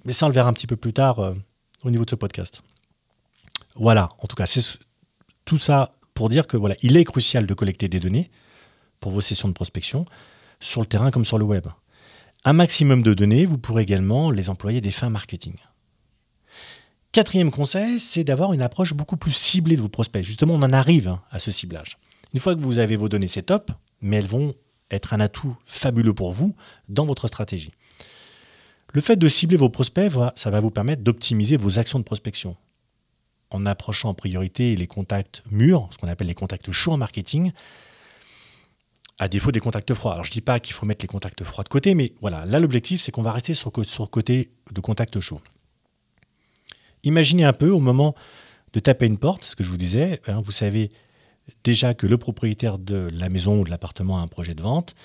Mais 0.06 0.14
ça, 0.14 0.26
on 0.26 0.30
le 0.30 0.36
verra 0.36 0.50
un 0.50 0.54
petit 0.54 0.68
peu 0.68 0.76
plus 0.76 0.94
tard 0.94 1.20
euh, 1.20 1.34
au 1.84 1.92
niveau 1.92 2.06
de 2.06 2.10
ce 2.10 2.16
podcast. 2.16 2.62
Voilà, 3.76 4.10
en 4.20 4.28
tout 4.28 4.36
cas, 4.36 4.46
c'est 4.46 4.62
tout 5.46 5.58
ça 5.58 5.96
pour 6.14 6.30
dire 6.30 6.48
que 6.48 6.58
voilà, 6.58 6.76
il 6.82 6.98
est 6.98 7.04
crucial 7.04 7.46
de 7.46 7.54
collecter 7.54 7.88
des 7.88 8.00
données 8.00 8.30
pour 9.00 9.12
vos 9.12 9.22
sessions 9.22 9.48
de 9.48 9.54
prospection 9.54 10.06
sur 10.60 10.82
le 10.82 10.88
terrain 10.88 11.12
comme 11.12 11.26
sur 11.26 11.38
le 11.38 11.46
web. 11.46 11.68
Un 12.46 12.54
maximum 12.54 13.04
de 13.04 13.14
données, 13.14 13.46
vous 13.46 13.58
pourrez 13.58 13.84
également 13.84 14.30
les 14.30 14.50
employer 14.50 14.82
des 14.82 14.92
fins 14.92 15.10
marketing. 15.10 15.56
Quatrième 17.14 17.52
conseil, 17.52 18.00
c'est 18.00 18.24
d'avoir 18.24 18.54
une 18.54 18.62
approche 18.62 18.94
beaucoup 18.94 19.18
plus 19.18 19.32
ciblée 19.32 19.76
de 19.76 19.82
vos 19.82 19.90
prospects. 19.90 20.24
Justement, 20.24 20.56
on 20.56 20.64
en 20.64 20.74
arrive 20.74 21.08
hein, 21.08 21.22
à 21.32 21.40
ce 21.40 21.52
ciblage. 21.52 21.98
Une 22.34 22.40
fois 22.40 22.56
que 22.56 22.62
vous 22.62 22.80
avez 22.80 22.96
vos 22.96 23.08
données, 23.08 23.28
c'est 23.28 23.44
top, 23.44 23.72
mais 24.02 24.18
elles 24.18 24.28
vont 24.28 24.56
être 24.92 25.14
un 25.14 25.20
atout 25.20 25.56
fabuleux 25.66 26.14
pour 26.14 26.32
vous 26.32 26.56
dans 26.90 27.06
votre 27.06 27.28
stratégie. 27.28 27.72
Le 28.94 29.02
fait 29.02 29.16
de 29.16 29.28
cibler 29.28 29.58
vos 29.58 29.70
prospects, 29.70 30.12
ça 30.36 30.50
va 30.52 30.60
vous 30.60 30.70
permettre 30.70 31.02
d'optimiser 31.02 31.58
vos 31.58 31.80
actions 31.80 32.00
de 32.00 32.04
prospection. 32.04 32.56
En 33.50 33.66
approchant 33.66 34.10
en 34.10 34.14
priorité 34.14 34.76
les 34.76 34.88
contacts 34.88 35.44
mûrs, 35.50 35.90
ce 35.92 35.98
qu'on 35.98 36.08
appelle 36.08 36.28
les 36.28 36.36
contacts 36.36 36.72
chauds 36.72 36.92
en 36.92 36.98
marketing, 36.98 37.52
à 39.20 39.28
défaut 39.28 39.52
des 39.52 39.60
contacts 39.60 39.94
froids. 39.94 40.14
Alors 40.14 40.26
je 40.26 40.30
ne 40.30 40.34
dis 40.34 40.42
pas 40.42 40.60
qu'il 40.60 40.74
faut 40.74 40.86
mettre 40.86 41.04
les 41.04 41.08
contacts 41.08 41.44
froids 41.44 41.64
de 41.64 41.70
côté, 41.70 41.96
mais 41.96 42.14
voilà, 42.22 42.46
là 42.46 42.60
l'objectif 42.60 43.02
c'est 43.02 43.12
qu'on 43.12 43.22
va 43.22 43.32
rester 43.32 43.54
sur, 43.54 43.72
côté 43.72 44.52
de 44.72 44.82
contacts 44.82 45.20
chauds. 45.20 45.42
Imaginez 47.04 47.46
un 47.46 47.54
peu 47.54 47.70
au 47.70 47.80
moment 47.80 48.16
de 48.74 48.80
taper 48.80 49.06
une 49.06 49.18
porte, 49.18 49.44
ce 49.44 49.56
que 49.56 49.64
je 49.64 49.70
vous 49.70 49.78
disais, 49.78 50.22
hein, 50.28 50.42
vous 50.44 50.52
savez 50.52 50.90
déjà 51.64 51.94
que 51.94 52.08
le 52.08 52.18
propriétaire 52.18 52.78
de 52.78 53.10
la 53.14 53.30
maison 53.30 53.62
ou 53.62 53.64
de 53.64 53.70
l'appartement 53.70 54.20
a 54.20 54.22
un 54.22 54.28
projet 54.28 54.56
de 54.56 54.62
vente. 54.62 54.96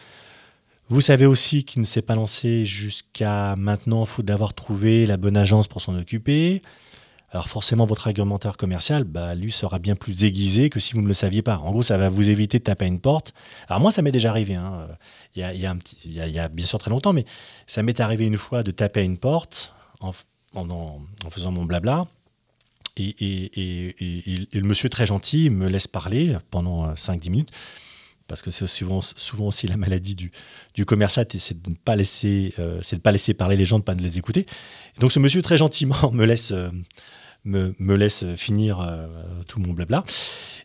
Vous 0.88 1.00
savez 1.02 1.26
aussi 1.26 1.64
qu'il 1.64 1.80
ne 1.80 1.86
s'est 1.86 2.02
pas 2.02 2.14
lancé 2.14 2.64
jusqu'à 2.64 3.56
maintenant, 3.56 4.04
faute 4.06 4.24
d'avoir 4.24 4.54
trouvé 4.54 5.04
la 5.04 5.18
bonne 5.18 5.36
agence 5.36 5.68
pour 5.68 5.82
s'en 5.82 5.94
occuper. 5.94 6.62
Alors 7.30 7.48
forcément, 7.48 7.84
votre 7.84 8.06
argumentaire 8.06 8.56
commercial, 8.56 9.04
bah, 9.04 9.34
lui, 9.34 9.52
sera 9.52 9.78
bien 9.78 9.94
plus 9.94 10.24
aiguisé 10.24 10.70
que 10.70 10.80
si 10.80 10.94
vous 10.94 11.02
ne 11.02 11.06
le 11.06 11.12
saviez 11.12 11.42
pas. 11.42 11.58
En 11.58 11.72
gros, 11.72 11.82
ça 11.82 11.98
va 11.98 12.08
vous 12.08 12.30
éviter 12.30 12.58
de 12.58 12.64
taper 12.64 12.86
à 12.86 12.88
une 12.88 13.00
porte. 13.00 13.34
Alors 13.68 13.82
moi, 13.82 13.90
ça 13.90 14.00
m'est 14.00 14.12
déjà 14.12 14.30
arrivé. 14.30 14.56
Il, 15.36 15.42
y 15.42 16.38
a, 16.38 16.48
bien 16.48 16.66
sûr 16.66 16.78
très 16.78 16.90
longtemps, 16.90 17.12
mais 17.12 17.26
ça 17.66 17.82
m'est 17.82 18.00
arrivé 18.00 18.24
une 18.24 18.38
fois 18.38 18.62
de 18.62 18.70
taper 18.70 19.00
à 19.00 19.02
une 19.02 19.18
porte 19.18 19.74
en, 20.00 20.12
faisant 21.28 21.50
mon 21.50 21.66
blabla. 21.66 22.06
Et, 22.98 23.94
le 24.52 24.62
monsieur 24.62 24.88
très 24.88 25.06
gentil 25.06 25.50
me 25.50 25.68
laisse 25.68 25.86
parler 25.86 26.36
pendant 26.50 26.92
5-10 26.92 27.28
euh, 27.28 27.30
minutes, 27.30 27.50
parce 28.26 28.42
que 28.42 28.50
c'est 28.50 28.66
souvent, 28.66 29.00
aussi 29.40 29.66
la 29.66 29.76
maladie 29.76 30.14
du, 30.14 30.30
du 30.74 30.84
commerçant, 30.84 31.22
c'est 31.38 31.62
de 31.62 31.70
ne 31.70 31.74
pas 31.74 31.96
laisser, 31.96 32.54
euh, 32.58 32.80
c'est 32.82 32.96
de 32.96 33.00
pas 33.00 33.12
laisser 33.12 33.34
parler 33.34 33.56
les 33.56 33.64
gens, 33.64 33.76
de 33.76 33.82
ne 33.82 33.84
pas 33.84 33.94
les 33.94 34.18
écouter. 34.18 34.46
donc 35.00 35.12
ce 35.12 35.18
monsieur 35.18 35.42
très 35.42 35.58
gentiment 35.58 36.10
me 36.12 36.24
laisse, 36.24 36.52
euh, 36.52 36.70
me, 37.44 37.74
me, 37.78 37.94
laisse 37.94 38.24
finir 38.36 38.86
tout 39.46 39.60
mon 39.60 39.72
blabla, 39.72 40.04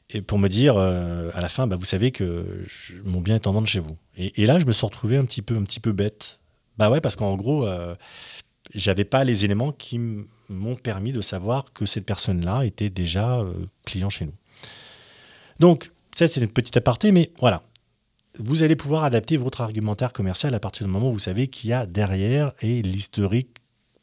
et 0.10 0.22
pour 0.22 0.40
me 0.40 0.50
dire 0.50 0.78
à 0.78 1.40
la 1.40 1.50
fin, 1.50 1.68
bah, 1.68 1.76
vous 1.76 1.86
savez 1.86 2.12
que 2.12 2.66
mon 3.06 3.22
bien 3.22 3.36
est 3.36 3.48
en 3.48 3.54
vente 3.54 3.68
chez 3.68 3.80
vous. 3.80 3.98
Et, 4.18 4.46
là, 4.46 4.60
je 4.60 4.66
me 4.66 4.74
suis 4.74 4.86
retrouvé 4.86 5.18
un 5.18 5.26
petit 5.26 5.42
peu, 5.42 5.56
un 5.56 5.64
petit 5.64 5.80
peu 5.80 5.92
bête. 5.92 6.40
Bah 6.78 6.90
ouais, 6.90 7.00
parce 7.00 7.16
qu'en 7.16 7.36
gros, 7.36 7.68
j'avais 8.74 9.06
pas 9.06 9.24
les 9.24 9.46
éléments 9.46 9.72
qui 9.72 10.00
m'ont 10.50 10.76
permis 10.76 11.12
de 11.12 11.22
savoir 11.22 11.74
que 11.74 11.86
cette 11.86 12.06
personne-là 12.06 12.66
était 12.66 12.90
déjà 12.90 13.40
euh, 13.40 13.54
client 13.86 14.10
chez 14.10 14.26
nous. 14.26 14.34
Donc, 15.60 15.92
ça, 16.16 16.28
c'est 16.28 16.42
une 16.42 16.50
petite 16.50 16.78
aparté, 16.78 17.12
mais 17.12 17.32
voilà. 17.40 17.64
Vous 18.40 18.64
allez 18.64 18.76
pouvoir 18.76 19.04
adapter 19.04 19.38
votre 19.38 19.62
argumentaire 19.62 20.12
commercial 20.12 20.56
à 20.56 20.60
partir 20.60 20.88
du 20.88 20.94
moment 20.94 21.10
où 21.10 21.14
vous 21.14 21.20
savez 21.20 21.48
qu'il 21.48 21.70
y 21.70 21.74
a 21.74 21.86
derrière 21.86 22.52
et 22.62 22.82
l'historique 22.82 23.58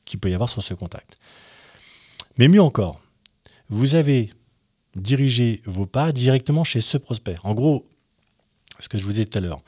qu'il 0.05 0.21
peut 0.21 0.31
y 0.31 0.35
avoir 0.35 0.49
sur 0.49 0.63
ce 0.63 0.75
contact. 0.75 1.17
Mais 2.39 2.47
mieux 2.47 2.63
encore, 2.63 3.01
vous 3.69 3.97
avez 3.97 4.31
dirigé 4.95 5.63
vos 5.67 5.87
pas 5.87 6.13
directement 6.13 6.63
chez 6.63 6.81
ce 6.81 6.97
prospect. 6.97 7.37
En 7.43 7.55
gros, 7.55 7.89
ce 8.79 8.89
que 8.89 8.99
je 8.99 9.05
vous 9.05 9.13
disais 9.13 9.27
tout 9.27 9.39
à 9.39 9.41
l'heure, 9.41 9.63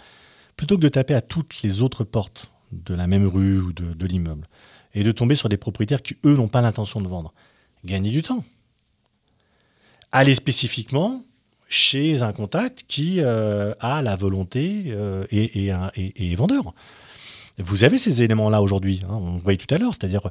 plutôt 0.56 0.76
que 0.76 0.82
de 0.82 0.88
taper 0.88 1.14
à 1.14 1.22
toutes 1.22 1.62
les 1.62 1.82
autres 1.82 2.04
portes 2.04 2.52
de 2.70 2.94
la 2.94 3.08
même 3.08 3.26
rue 3.26 3.60
ou 3.60 3.72
de 3.72 4.06
l'immeuble, 4.06 4.46
et 4.94 5.04
de 5.04 5.12
tomber 5.12 5.34
sur 5.34 5.48
des 5.48 5.56
propriétaires 5.56 6.02
qui, 6.02 6.16
eux, 6.24 6.36
n'ont 6.36 6.48
pas 6.48 6.60
l'intention 6.60 7.00
de 7.00 7.08
vendre. 7.08 7.32
Gagner 7.84 8.10
du 8.10 8.22
temps. 8.22 8.44
Aller 10.12 10.34
spécifiquement 10.34 11.22
chez 11.68 12.20
un 12.20 12.32
contact 12.32 12.84
qui 12.86 13.20
euh, 13.20 13.72
a 13.80 14.02
la 14.02 14.14
volonté 14.14 14.84
euh, 14.88 15.24
et, 15.30 15.68
est 15.68 16.34
vendeur. 16.34 16.74
Vous 17.56 17.84
avez 17.84 17.96
ces 17.96 18.22
éléments-là 18.22 18.60
aujourd'hui. 18.60 19.00
Hein, 19.04 19.14
on 19.14 19.38
voyait 19.38 19.56
tout 19.56 19.72
à 19.74 19.78
l'heure, 19.78 19.94
c'est-à-dire 19.94 20.30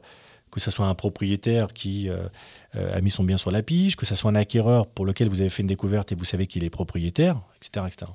que 0.51 0.59
ce 0.59 0.69
soit 0.69 0.85
un 0.85 0.93
propriétaire 0.93 1.73
qui 1.73 2.09
euh, 2.09 2.27
a 2.75 3.01
mis 3.01 3.09
son 3.09 3.23
bien 3.23 3.37
sur 3.37 3.49
la 3.49 3.63
pige, 3.63 3.95
que 3.95 4.05
ce 4.05 4.13
soit 4.13 4.29
un 4.29 4.35
acquéreur 4.35 4.85
pour 4.85 5.05
lequel 5.05 5.29
vous 5.29 5.41
avez 5.41 5.49
fait 5.49 5.63
une 5.63 5.67
découverte 5.67 6.11
et 6.11 6.15
vous 6.15 6.25
savez 6.25 6.45
qu'il 6.45 6.63
est 6.63 6.69
propriétaire, 6.69 7.41
etc., 7.55 7.87
etc. 7.87 8.11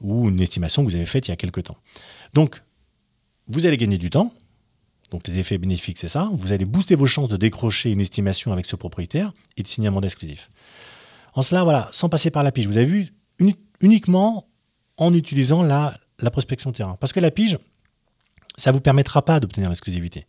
Ou 0.00 0.28
une 0.28 0.40
estimation 0.40 0.82
que 0.82 0.88
vous 0.88 0.96
avez 0.96 1.06
faite 1.06 1.28
il 1.28 1.32
y 1.32 1.34
a 1.34 1.36
quelque 1.36 1.60
temps. 1.60 1.76
Donc, 2.32 2.62
vous 3.48 3.66
allez 3.66 3.76
gagner 3.76 3.98
du 3.98 4.08
temps, 4.08 4.32
donc 5.10 5.26
les 5.26 5.38
effets 5.38 5.58
bénéfiques, 5.58 5.98
c'est 5.98 6.08
ça. 6.08 6.30
Vous 6.32 6.52
allez 6.52 6.64
booster 6.64 6.94
vos 6.94 7.06
chances 7.06 7.28
de 7.28 7.36
décrocher 7.36 7.90
une 7.90 8.00
estimation 8.00 8.52
avec 8.52 8.66
ce 8.66 8.76
propriétaire 8.76 9.32
et 9.56 9.62
de 9.62 9.68
signer 9.68 9.88
un 9.88 9.90
mandat 9.90 10.06
exclusif. 10.06 10.50
En 11.34 11.42
cela, 11.42 11.64
voilà, 11.64 11.88
sans 11.92 12.08
passer 12.08 12.30
par 12.30 12.42
la 12.42 12.52
pige. 12.52 12.66
Vous 12.66 12.76
avez 12.76 12.86
vu 12.86 13.08
uniquement 13.80 14.48
en 14.96 15.14
utilisant 15.14 15.62
la, 15.62 15.98
la 16.18 16.30
prospection 16.30 16.72
terrain. 16.72 16.96
Parce 17.00 17.12
que 17.12 17.20
la 17.20 17.30
pige, 17.30 17.58
ça 18.56 18.70
ne 18.70 18.74
vous 18.74 18.80
permettra 18.80 19.24
pas 19.24 19.40
d'obtenir 19.40 19.68
l'exclusivité. 19.68 20.26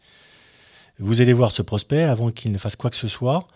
Vous 1.00 1.22
allez 1.22 1.34
voir 1.34 1.52
ce 1.52 1.62
prospect 1.62 2.04
avant 2.04 2.32
qu'il 2.32 2.52
ne 2.52 2.58
fasse 2.58 2.76
quoi 2.76 2.90
que 2.90 2.96
ce 2.96 3.08
soit 3.08 3.48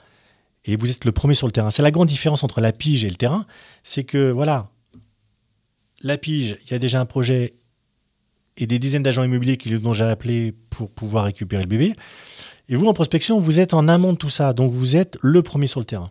et 0.66 0.76
vous 0.76 0.90
êtes 0.90 1.06
le 1.06 1.12
premier 1.12 1.36
sur 1.36 1.48
le 1.48 1.52
terrain. 1.52 1.72
C'est 1.72 1.84
la 1.84 1.92
grande 1.92 2.08
différence 2.08 2.44
entre 2.44 2.60
la 2.60 2.72
pige 2.72 3.06
et 3.06 3.10
le 3.10 3.16
terrain, 3.16 3.46
c'est 3.84 4.04
que 4.04 4.32
voilà, 4.32 4.70
la 6.02 6.18
pige, 6.18 6.58
il 6.66 6.72
y 6.72 6.74
a 6.74 6.80
déjà 6.80 7.00
un 7.00 7.06
projet 7.06 7.56
et 8.58 8.68
des 8.68 8.80
dizaines 8.80 9.04
d'agents 9.04 9.24
immobiliers 9.24 9.58
qui 9.58 9.70
lui 9.70 9.86
ont 9.86 9.92
déjà 9.92 10.10
appelé 10.10 10.56
pour 10.70 10.90
pouvoir 10.90 11.26
récupérer 11.26 11.64
le 11.64 11.68
bébé. 11.68 11.96
Et 12.70 12.76
vous, 12.76 12.88
en 12.88 12.94
prospection, 12.94 13.40
vous 13.40 13.60
êtes 13.60 13.74
en 13.74 13.88
amont 13.88 14.14
de 14.14 14.18
tout 14.18 14.30
ça, 14.30 14.54
donc 14.54 14.72
vous 14.72 14.96
êtes 14.96 15.18
le 15.22 15.42
premier 15.44 15.68
sur 15.68 15.80
le 15.80 15.86
terrain. 15.86 16.10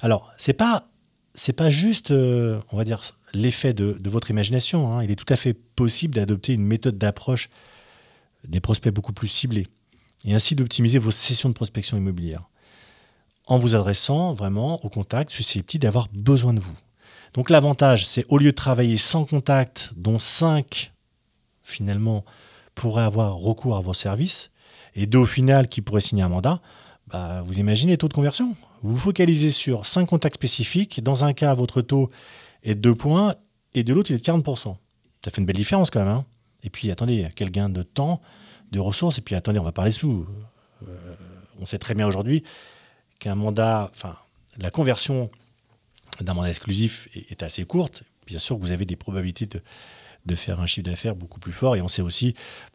Alors, 0.00 0.32
c'est 0.36 0.52
pas 0.52 0.86
c'est 1.34 1.52
pas 1.52 1.70
juste, 1.70 2.10
euh, 2.10 2.60
on 2.72 2.76
va 2.76 2.84
dire, 2.84 3.00
l'effet 3.32 3.72
de, 3.72 3.96
votre 4.10 4.30
imagination. 4.30 4.92
Hein. 4.92 5.04
Il 5.04 5.10
est 5.10 5.16
tout 5.16 5.32
à 5.32 5.36
fait 5.36 5.54
possible 5.54 6.14
d'adopter 6.14 6.52
une 6.52 6.64
méthode 6.64 6.98
d'approche 6.98 7.48
des 8.46 8.60
prospects 8.60 8.92
beaucoup 8.92 9.12
plus 9.12 9.28
ciblés 9.28 9.66
et 10.24 10.34
ainsi 10.34 10.54
d'optimiser 10.54 10.98
vos 10.98 11.10
sessions 11.10 11.48
de 11.48 11.54
prospection 11.54 11.96
immobilière 11.96 12.48
en 13.46 13.58
vous 13.58 13.74
adressant 13.74 14.32
vraiment 14.34 14.84
aux 14.84 14.88
contacts 14.88 15.30
susceptibles 15.30 15.82
d'avoir 15.82 16.08
besoin 16.12 16.54
de 16.54 16.60
vous. 16.60 16.76
Donc 17.34 17.50
l'avantage, 17.50 18.06
c'est 18.06 18.24
au 18.28 18.38
lieu 18.38 18.50
de 18.50 18.56
travailler 18.56 18.96
100 18.96 19.26
contacts, 19.26 19.90
dont 19.96 20.18
5 20.18 20.92
finalement 21.62 22.24
pourraient 22.74 23.02
avoir 23.02 23.36
recours 23.36 23.76
à 23.76 23.80
vos 23.80 23.94
services 23.94 24.50
et 24.94 25.06
deux 25.06 25.18
au 25.18 25.26
final 25.26 25.68
qui 25.68 25.82
pourraient 25.82 26.00
signer 26.00 26.22
un 26.22 26.28
mandat, 26.28 26.60
bah, 27.08 27.42
vous 27.44 27.58
imaginez 27.58 27.92
les 27.92 27.98
taux 27.98 28.08
de 28.08 28.12
conversion 28.12 28.56
Vous 28.82 28.94
vous 28.94 29.00
focalisez 29.00 29.50
sur 29.50 29.86
5 29.86 30.06
contacts 30.06 30.36
spécifiques. 30.36 31.02
Dans 31.02 31.24
un 31.24 31.32
cas, 31.32 31.54
votre 31.54 31.82
taux 31.82 32.10
est 32.62 32.74
de 32.74 32.80
2 32.80 32.94
points 32.94 33.34
et 33.74 33.82
de 33.82 33.92
l'autre, 33.92 34.10
il 34.10 34.14
est 34.14 34.18
de 34.18 34.24
40%. 34.24 34.76
Ça 35.24 35.30
fait 35.30 35.40
une 35.40 35.46
belle 35.46 35.56
différence 35.56 35.90
quand 35.90 36.00
même. 36.00 36.08
Hein. 36.08 36.24
et 36.62 36.70
puis, 36.70 36.90
attendez, 36.90 37.28
quel 37.34 37.50
gain 37.50 37.68
de 37.68 37.82
temps, 37.82 38.20
de 38.70 38.78
ressources. 38.78 39.18
Et 39.18 39.22
puis, 39.22 39.34
attendez, 39.34 39.58
on 39.58 39.64
va 39.64 39.72
parler 39.72 39.92
sous. 39.92 40.26
Euh, 40.88 41.14
on 41.60 41.66
sait 41.66 41.78
très 41.78 41.94
bien 41.94 42.06
aujourd'hui 42.06 42.42
qu'un 43.18 43.34
mandat, 43.34 43.90
enfin, 43.94 44.16
la 44.58 44.70
conversion 44.70 45.30
d'un 46.20 46.34
mandat 46.34 46.48
exclusif 46.48 47.08
est, 47.14 47.42
assez 47.42 47.64
courte. 47.64 48.04
Bien 48.26 48.38
sûr 48.38 48.56
vous 48.56 48.72
avez 48.72 48.84
des 48.84 48.96
probabilités 48.96 49.46
de, 49.46 49.62
faire 50.34 50.60
un 50.60 50.66
chiffre 50.66 50.88
d'affaires 50.88 51.16
beaucoup 51.16 51.40
plus 51.40 51.52
fort. 51.52 51.76
Et 51.76 51.82
on 51.82 51.88
sait 51.88 52.02
aussi, 52.02 52.34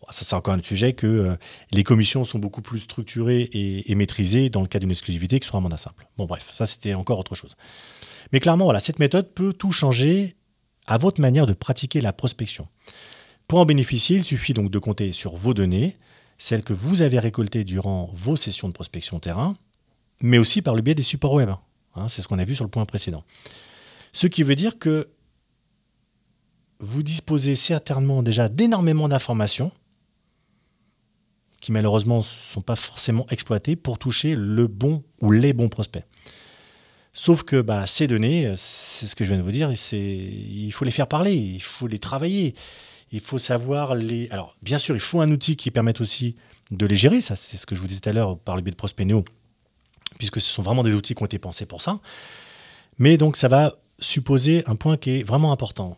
ça 0.09 0.23
c'est 0.25 0.35
encore 0.35 0.53
un 0.53 0.61
sujet, 0.61 0.93
que 0.93 1.07
euh, 1.07 1.35
les 1.71 1.83
commissions 1.83 2.25
sont 2.25 2.39
beaucoup 2.39 2.61
plus 2.61 2.79
structurées 2.79 3.41
et, 3.41 3.91
et 3.91 3.95
maîtrisées 3.95 4.49
dans 4.49 4.61
le 4.61 4.67
cas 4.67 4.79
d'une 4.79 4.91
exclusivité 4.91 5.39
que 5.39 5.45
sur 5.45 5.55
un 5.55 5.61
mandat 5.61 5.77
simple. 5.77 6.07
Bon 6.17 6.25
bref, 6.25 6.49
ça 6.51 6.65
c'était 6.65 6.93
encore 6.93 7.19
autre 7.19 7.35
chose. 7.35 7.55
Mais 8.31 8.39
clairement, 8.39 8.65
voilà, 8.65 8.79
cette 8.79 8.99
méthode 8.99 9.33
peut 9.33 9.53
tout 9.53 9.71
changer 9.71 10.35
à 10.87 10.97
votre 10.97 11.21
manière 11.21 11.45
de 11.45 11.53
pratiquer 11.53 12.01
la 12.01 12.13
prospection. 12.13 12.67
Pour 13.47 13.59
en 13.59 13.65
bénéficier, 13.65 14.17
il 14.17 14.23
suffit 14.23 14.53
donc 14.53 14.71
de 14.71 14.79
compter 14.79 15.11
sur 15.11 15.35
vos 15.35 15.53
données, 15.53 15.97
celles 16.37 16.63
que 16.63 16.73
vous 16.73 17.01
avez 17.01 17.19
récoltées 17.19 17.63
durant 17.63 18.09
vos 18.13 18.35
sessions 18.35 18.67
de 18.67 18.73
prospection 18.73 19.19
terrain, 19.19 19.55
mais 20.21 20.37
aussi 20.37 20.61
par 20.61 20.75
le 20.75 20.81
biais 20.81 20.95
des 20.95 21.03
supports 21.03 21.33
web. 21.33 21.49
Hein, 21.95 22.07
c'est 22.07 22.21
ce 22.21 22.27
qu'on 22.27 22.39
a 22.39 22.45
vu 22.45 22.55
sur 22.55 22.65
le 22.65 22.69
point 22.69 22.85
précédent. 22.85 23.23
Ce 24.13 24.27
qui 24.27 24.43
veut 24.43 24.55
dire 24.55 24.79
que 24.79 25.09
vous 26.79 27.03
disposez 27.03 27.55
certainement 27.55 28.23
déjà 28.23 28.49
d'énormément 28.49 29.07
d'informations 29.07 29.71
qui 31.65 31.71
malheureusement 31.71 32.19
ne 32.19 32.23
sont 32.23 32.61
pas 32.61 32.75
forcément 32.75 33.25
exploitées 33.31 33.75
pour 33.75 33.97
toucher 33.97 34.35
le 34.35 34.67
bon 34.67 35.03
ou 35.21 35.31
les 35.31 35.51
bons 35.51 35.67
prospects. 35.67 36.03
Sauf 37.11 37.43
que 37.43 37.61
bah, 37.61 37.87
ces 37.87 38.05
données, 38.05 38.53
c'est 38.55 39.07
ce 39.07 39.15
que 39.15 39.25
je 39.25 39.29
viens 39.29 39.39
de 39.39 39.43
vous 39.43 39.51
dire, 39.51 39.71
il 39.93 40.71
faut 40.71 40.85
les 40.85 40.91
faire 40.91 41.07
parler, 41.07 41.33
il 41.33 41.61
faut 41.61 41.87
les 41.87 41.97
travailler, 41.97 42.53
il 43.11 43.19
faut 43.19 43.37
savoir 43.37 43.95
les... 43.95 44.27
Alors 44.29 44.55
bien 44.61 44.77
sûr, 44.77 44.95
il 44.95 44.99
faut 44.99 45.21
un 45.21 45.31
outil 45.31 45.55
qui 45.55 45.71
permette 45.71 46.01
aussi 46.01 46.35
de 46.71 46.85
les 46.85 46.95
gérer, 46.95 47.21
ça 47.21 47.35
c'est 47.35 47.57
ce 47.57 47.65
que 47.65 47.73
je 47.73 47.81
vous 47.81 47.87
disais 47.87 48.01
tout 48.01 48.09
à 48.09 48.13
l'heure 48.13 48.37
par 48.37 48.57
le 48.57 48.61
biais 48.61 48.71
de 48.71 48.75
Prospénéo, 48.75 49.23
puisque 50.19 50.41
ce 50.41 50.51
sont 50.51 50.61
vraiment 50.61 50.83
des 50.83 50.93
outils 50.93 51.15
qui 51.15 51.23
ont 51.23 51.25
été 51.25 51.39
pensés 51.39 51.65
pour 51.65 51.81
ça. 51.81 51.99
Mais 52.99 53.17
donc 53.17 53.37
ça 53.37 53.47
va 53.47 53.73
supposer 53.97 54.63
un 54.67 54.75
point 54.75 54.97
qui 54.97 55.11
est 55.11 55.23
vraiment 55.23 55.51
important, 55.51 55.97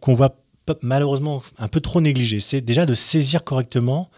qu'on 0.00 0.14
voit 0.14 0.36
malheureusement 0.82 1.42
un 1.58 1.68
peu 1.68 1.80
trop 1.80 2.00
négligé, 2.00 2.40
c'est 2.40 2.60
déjà 2.60 2.86
de 2.86 2.94
saisir 2.94 3.44
correctement 3.44 4.10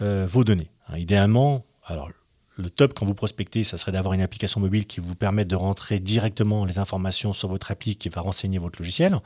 euh, 0.00 0.26
vos 0.28 0.44
données. 0.44 0.70
Hein, 0.88 0.98
idéalement, 0.98 1.64
alors 1.84 2.10
le 2.56 2.70
top 2.70 2.94
quand 2.94 3.06
vous 3.06 3.14
prospectez, 3.14 3.64
ça 3.64 3.78
serait 3.78 3.92
d'avoir 3.92 4.14
une 4.14 4.22
application 4.22 4.60
mobile 4.60 4.86
qui 4.86 5.00
vous 5.00 5.14
permette 5.14 5.48
de 5.48 5.56
rentrer 5.56 6.00
directement 6.00 6.64
les 6.64 6.78
informations 6.78 7.32
sur 7.32 7.48
votre 7.48 7.70
appli 7.70 7.96
qui 7.96 8.08
va 8.08 8.22
renseigner 8.22 8.58
votre 8.58 8.78
logiciel. 8.78 9.18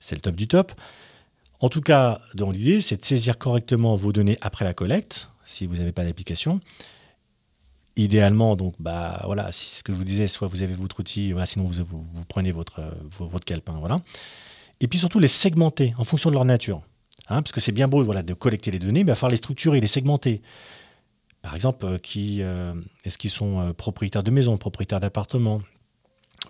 C'est 0.00 0.14
le 0.14 0.20
top 0.20 0.34
du 0.34 0.48
top. 0.48 0.72
En 1.60 1.68
tout 1.68 1.80
cas, 1.80 2.20
dans 2.34 2.50
l'idée, 2.50 2.80
c'est 2.80 2.96
de 2.96 3.04
saisir 3.04 3.38
correctement 3.38 3.96
vos 3.96 4.12
données 4.12 4.38
après 4.40 4.64
la 4.64 4.74
collecte, 4.74 5.30
si 5.44 5.66
vous 5.66 5.76
n'avez 5.76 5.92
pas 5.92 6.04
d'application, 6.04 6.60
idéalement, 8.04 8.56
donc, 8.56 8.74
bah, 8.78 9.22
voilà, 9.26 9.50
ce 9.52 9.82
que 9.82 9.92
je 9.92 9.98
vous 9.98 10.04
disais, 10.04 10.28
soit 10.28 10.48
vous 10.48 10.62
avez 10.62 10.74
votre 10.74 11.00
outil, 11.00 11.32
voilà, 11.32 11.46
sinon 11.46 11.66
vous, 11.66 11.84
vous, 11.84 12.24
prenez 12.28 12.52
votre, 12.52 12.80
euh, 12.80 12.90
votre 13.10 13.44
calepin, 13.44 13.76
voilà. 13.78 14.00
Et 14.80 14.88
puis 14.88 14.98
surtout 14.98 15.18
les 15.18 15.28
segmenter 15.28 15.94
en 15.98 16.04
fonction 16.04 16.30
de 16.30 16.34
leur 16.34 16.44
nature. 16.44 16.82
Hein, 17.28 17.42
parce 17.42 17.52
que 17.52 17.60
c'est 17.60 17.72
bien 17.72 17.88
beau 17.88 18.02
voilà, 18.04 18.22
de 18.22 18.32
collecter 18.32 18.70
les 18.70 18.78
données, 18.78 19.04
mais 19.04 19.10
il 19.10 19.12
va 19.12 19.14
falloir 19.14 19.32
les 19.32 19.36
structurer, 19.36 19.80
les 19.80 19.86
segmenter. 19.86 20.40
Par 21.42 21.54
exemple, 21.54 21.84
euh, 21.84 21.98
qui, 21.98 22.42
euh, 22.42 22.72
est-ce 23.04 23.18
qu'ils 23.18 23.30
sont 23.30 23.74
propriétaires 23.76 24.22
de 24.22 24.30
maisons, 24.30 24.56
propriétaires 24.56 25.00
d'appartements, 25.00 25.60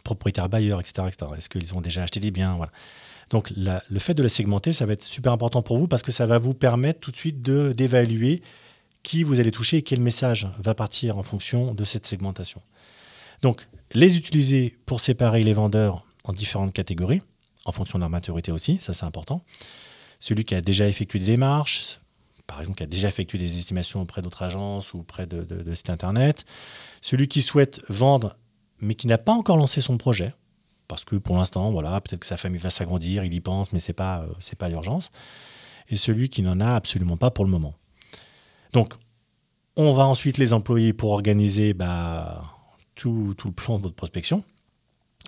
propriétaires 0.05 0.49
bailleurs, 0.49 0.81
etc. 0.81 1.09
etc. 1.09 1.33
Est-ce 1.37 1.49
qu'ils 1.49 1.75
ont 1.75 1.81
déjà 1.81 2.03
acheté 2.03 2.21
des 2.21 2.31
biens 2.31 2.57
voilà. 2.57 2.73
Donc 3.31 3.53
le 3.55 3.99
fait 3.99 4.15
de 4.15 4.23
les 4.23 4.29
segmenter, 4.29 4.73
ça 4.73 4.87
va 4.87 4.95
être 4.95 5.03
super 5.03 5.33
important 5.33 5.61
pour 5.61 5.77
vous 5.77 5.87
parce 5.87 6.03
que 6.03 6.13
ça 6.13 6.27
va 6.27 6.39
vous 6.39 6.55
permettre 6.55 7.01
tout 7.01 7.11
de 7.11 7.17
suite 7.17 7.43
d'évaluer 7.43 8.43
qui 9.03 9.23
vous 9.23 9.41
allez 9.41 9.51
toucher 9.51 9.79
et 9.79 9.83
quel 9.83 10.01
message 10.01 10.49
va 10.59 10.75
partir 10.75 11.19
en 11.19 11.23
fonction 11.23 11.75
de 11.75 11.85
cette 11.85 12.07
segmentation. 12.07 12.63
Donc, 13.43 13.69
les 13.93 14.17
utiliser 14.17 14.77
pour 14.87 15.01
séparer 15.01 15.45
les 15.45 15.53
vendeurs 15.53 16.05
en 16.25 16.33
différentes 16.33 16.73
catégories, 16.73 17.23
en 17.65 17.73
fonction 17.73 17.99
de 17.99 18.03
leur 18.03 18.11
maturité 18.11 18.53
aussi, 18.53 18.79
ça 18.79 18.93
c'est 18.93 19.07
important. 19.07 19.43
Celui 20.21 20.45
qui 20.45 20.55
a 20.55 20.61
déjà 20.61 20.89
effectué 20.89 21.19
des 21.19 21.27
démarches, 21.27 22.01
par 22.47 22.61
exemple 22.61 22.79
qui 22.79 22.83
a 22.83 22.87
déjà 22.87 23.09
effectué 23.09 23.39
des 23.39 23.59
estimations 23.59 24.03
auprès 24.03 24.23
d'autres 24.23 24.43
agences 24.43 24.95
ou 24.95 25.01
auprès 25.01 25.27
de, 25.27 25.75
sites 25.75 25.91
internet. 25.91 26.45
Celui 27.01 27.29
qui 27.29 27.43
souhaite 27.43 27.81
vendre 27.89 28.37
mais 28.81 28.95
qui 28.95 29.07
n'a 29.07 29.19
pas 29.19 29.33
encore 29.33 29.57
lancé 29.57 29.81
son 29.81 29.99
projet, 29.99 30.33
parce 30.87 31.05
que 31.05 31.17
pour 31.17 31.37
l'instant, 31.37 31.73
voilà, 31.73 32.01
peut-être 32.01 32.21
que 32.21 32.27
sa 32.27 32.37
famille 32.37 32.61
va 32.61 32.71
s'agrandir, 32.71 33.25
il 33.25 33.35
y 33.35 33.41
pense, 33.41 33.73
mais 33.73 33.81
ce 33.81 33.91
n'est 33.91 33.95
pas, 33.95 34.23
euh, 34.23 34.55
pas 34.57 34.69
l'urgence. 34.69 35.11
Et 35.89 35.97
celui 35.97 36.29
qui 36.29 36.43
n'en 36.43 36.61
a 36.61 36.75
absolument 36.75 37.17
pas 37.17 37.31
pour 37.31 37.45
le 37.45 37.51
moment. 37.51 37.75
Donc, 38.73 38.95
on 39.77 39.93
va 39.93 40.05
ensuite 40.07 40.39
les 40.39 40.53
employer 40.53 40.93
pour 40.93 41.13
organiser 41.13 41.75
bah, 41.75 42.43
tout, 42.95 43.35
le 43.45 43.53
plan 43.53 43.79
de 43.79 43.85
votre 43.85 43.95
prospection. 43.95 44.45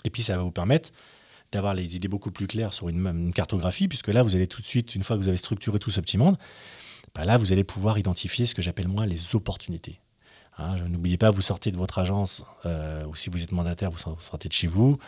Et 0.05 0.11
puis, 0.11 0.23
ça 0.23 0.37
va 0.37 0.43
vous 0.43 0.51
permettre 0.51 0.91
d'avoir 1.53 1.75
les 1.75 1.97
idées 1.97 2.09
beaucoup 2.09 2.31
plus 2.31 2.47
claires 2.47 2.73
sur 2.73 2.89
une, 2.89 3.33
cartographie, 3.33 3.89
puisque 3.89 4.09
là, 4.09 4.23
vous 4.23 4.37
allez 4.37 4.47
tout 4.47 4.61
de 4.61 4.67
suite, 4.67 4.95
une 4.95 5.03
fois 5.03 5.17
que 5.17 5.23
vous 5.23 5.29
avez 5.29 5.37
structuré 5.37 5.79
tout 5.79 5.91
ce 5.91 6.01
petit 6.01 6.19
monde, 6.19 6.37
bah 7.15 7.25
là, 7.25 7.39
vous 7.39 7.53
allez 7.53 7.65
pouvoir 7.65 7.99
identifier 7.99 8.47
ce 8.47 8.55
que 8.55 8.63
j'appelle 8.63 8.89
moi 8.89 9.07
les 9.07 9.35
opportunités. 9.35 10.01
Hein, 10.59 10.77
n'oubliez 10.89 11.17
pas, 11.17 11.31
vous 11.31 11.41
sortez 11.41 11.73
de 11.73 11.77
votre 11.77 11.99
agence, 11.99 12.45
euh, 12.67 13.05
ou 13.07 13.17
si 13.17 13.31
vous 13.31 13.43
êtes 13.43 13.53
mandataire, 13.53 13.91
vous 13.91 13.99
sortez 13.99 14.49
de 14.49 14.53
chez 14.53 14.67
vous, 14.67 14.99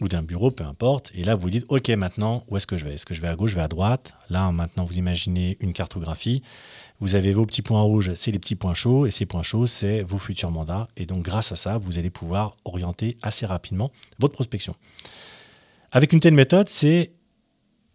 ou 0.00 0.08
d'un 0.08 0.22
bureau, 0.22 0.50
peu 0.50 0.64
importe. 0.64 1.10
Et 1.14 1.24
là, 1.24 1.34
vous 1.34 1.50
dites, 1.50 1.64
OK, 1.68 1.88
maintenant, 1.90 2.42
où 2.48 2.56
est-ce 2.56 2.66
que 2.66 2.76
je 2.76 2.84
vais? 2.84 2.94
Est-ce 2.94 3.06
que 3.06 3.14
je 3.14 3.20
vais 3.20 3.28
à 3.28 3.34
gauche, 3.34 3.50
je 3.50 3.56
vais 3.56 3.62
à 3.62 3.68
droite? 3.68 4.14
Là, 4.30 4.50
maintenant, 4.52 4.84
vous 4.84 4.98
imaginez 4.98 5.56
une 5.60 5.72
cartographie. 5.72 6.42
Vous 7.00 7.14
avez 7.14 7.32
vos 7.32 7.46
petits 7.46 7.62
points 7.62 7.80
rouges, 7.80 8.12
c'est 8.14 8.30
les 8.30 8.38
petits 8.38 8.54
points 8.54 8.74
chauds. 8.74 9.06
Et 9.06 9.10
ces 9.10 9.26
points 9.26 9.42
chauds, 9.42 9.66
c'est 9.66 10.02
vos 10.02 10.18
futurs 10.18 10.50
mandats. 10.50 10.88
Et 10.96 11.06
donc, 11.06 11.24
grâce 11.24 11.50
à 11.50 11.56
ça, 11.56 11.78
vous 11.78 11.98
allez 11.98 12.10
pouvoir 12.10 12.56
orienter 12.64 13.16
assez 13.22 13.44
rapidement 13.44 13.90
votre 14.18 14.34
prospection. 14.34 14.74
Avec 15.90 16.12
une 16.12 16.20
telle 16.20 16.34
méthode, 16.34 16.68
c'est 16.68 17.12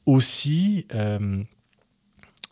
aussi... 0.06 0.86
Euh, 0.94 1.42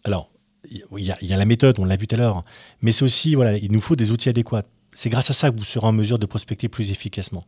alors, 0.03 0.29
il 0.69 0.83
y, 0.99 1.25
y, 1.25 1.33
a 1.33 1.37
la 1.37 1.45
méthode, 1.45 1.79
on 1.79 1.85
l'a 1.85 1.95
vu 1.95 2.07
tout 2.07 2.15
à 2.15 2.17
l'heure, 2.17 2.45
mais 2.81 2.91
c'est 2.91 3.03
aussi, 3.03 3.35
voilà, 3.35 3.57
il 3.57 3.71
nous 3.71 3.81
faut 3.81 3.95
des 3.95 4.11
outils 4.11 4.29
adéquats. 4.29 4.63
C'est 4.93 5.09
grâce 5.09 5.29
à 5.29 5.33
ça 5.33 5.51
que 5.51 5.57
vous 5.57 5.63
serez 5.63 5.85
en 5.85 5.91
mesure 5.91 6.19
de 6.19 6.25
prospecter 6.25 6.69
plus 6.69 6.91
efficacement. 6.91 7.45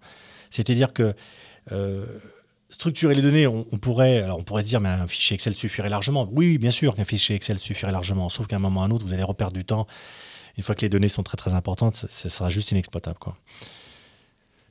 C'est-à-dire 0.50 0.94
que 0.94 1.16
structurer 2.73 3.13
les 3.13 3.21
données, 3.21 3.45
on, 3.45 3.63
pourrait, 3.63 4.21
alors 4.21 4.39
on 4.39 4.43
pourrait 4.43 4.63
se 4.63 4.67
dire, 4.67 4.82
mais 4.82 4.89
un 4.89 5.08
fichier 5.08 5.36
Excel 5.36 5.54
suffirait 5.54 5.89
largement. 5.89 6.28
Oui, 6.32 6.58
bien 6.58 6.71
sûr 6.71 6.95
qu'un 6.95 7.04
fichier 7.04 7.36
Excel 7.36 7.60
suffirait 7.60 7.91
largement, 7.91 8.30
sauf 8.30 8.47
qu'à 8.47 8.56
un 8.56 8.60
moment 8.60 8.82
ou 8.82 8.84
à 8.84 8.86
un 8.88 8.91
autre, 8.91 9.06
vous 9.06 9.13
allez 9.13 9.23
reperdre 9.23 9.54
du 9.54 9.63
temps. 9.63 9.86
Une 10.58 10.63
fois 10.63 10.76
que 10.76 10.82
les 10.82 10.89
données 10.89 11.08
sont 11.08 11.23
très 11.23 11.38
très 11.38 11.54
importantes, 11.54 11.95
ça, 12.10 12.30
sera 12.30 12.49
juste 12.49 12.71
inexploitable. 12.71 13.17
Quoi. 13.19 13.38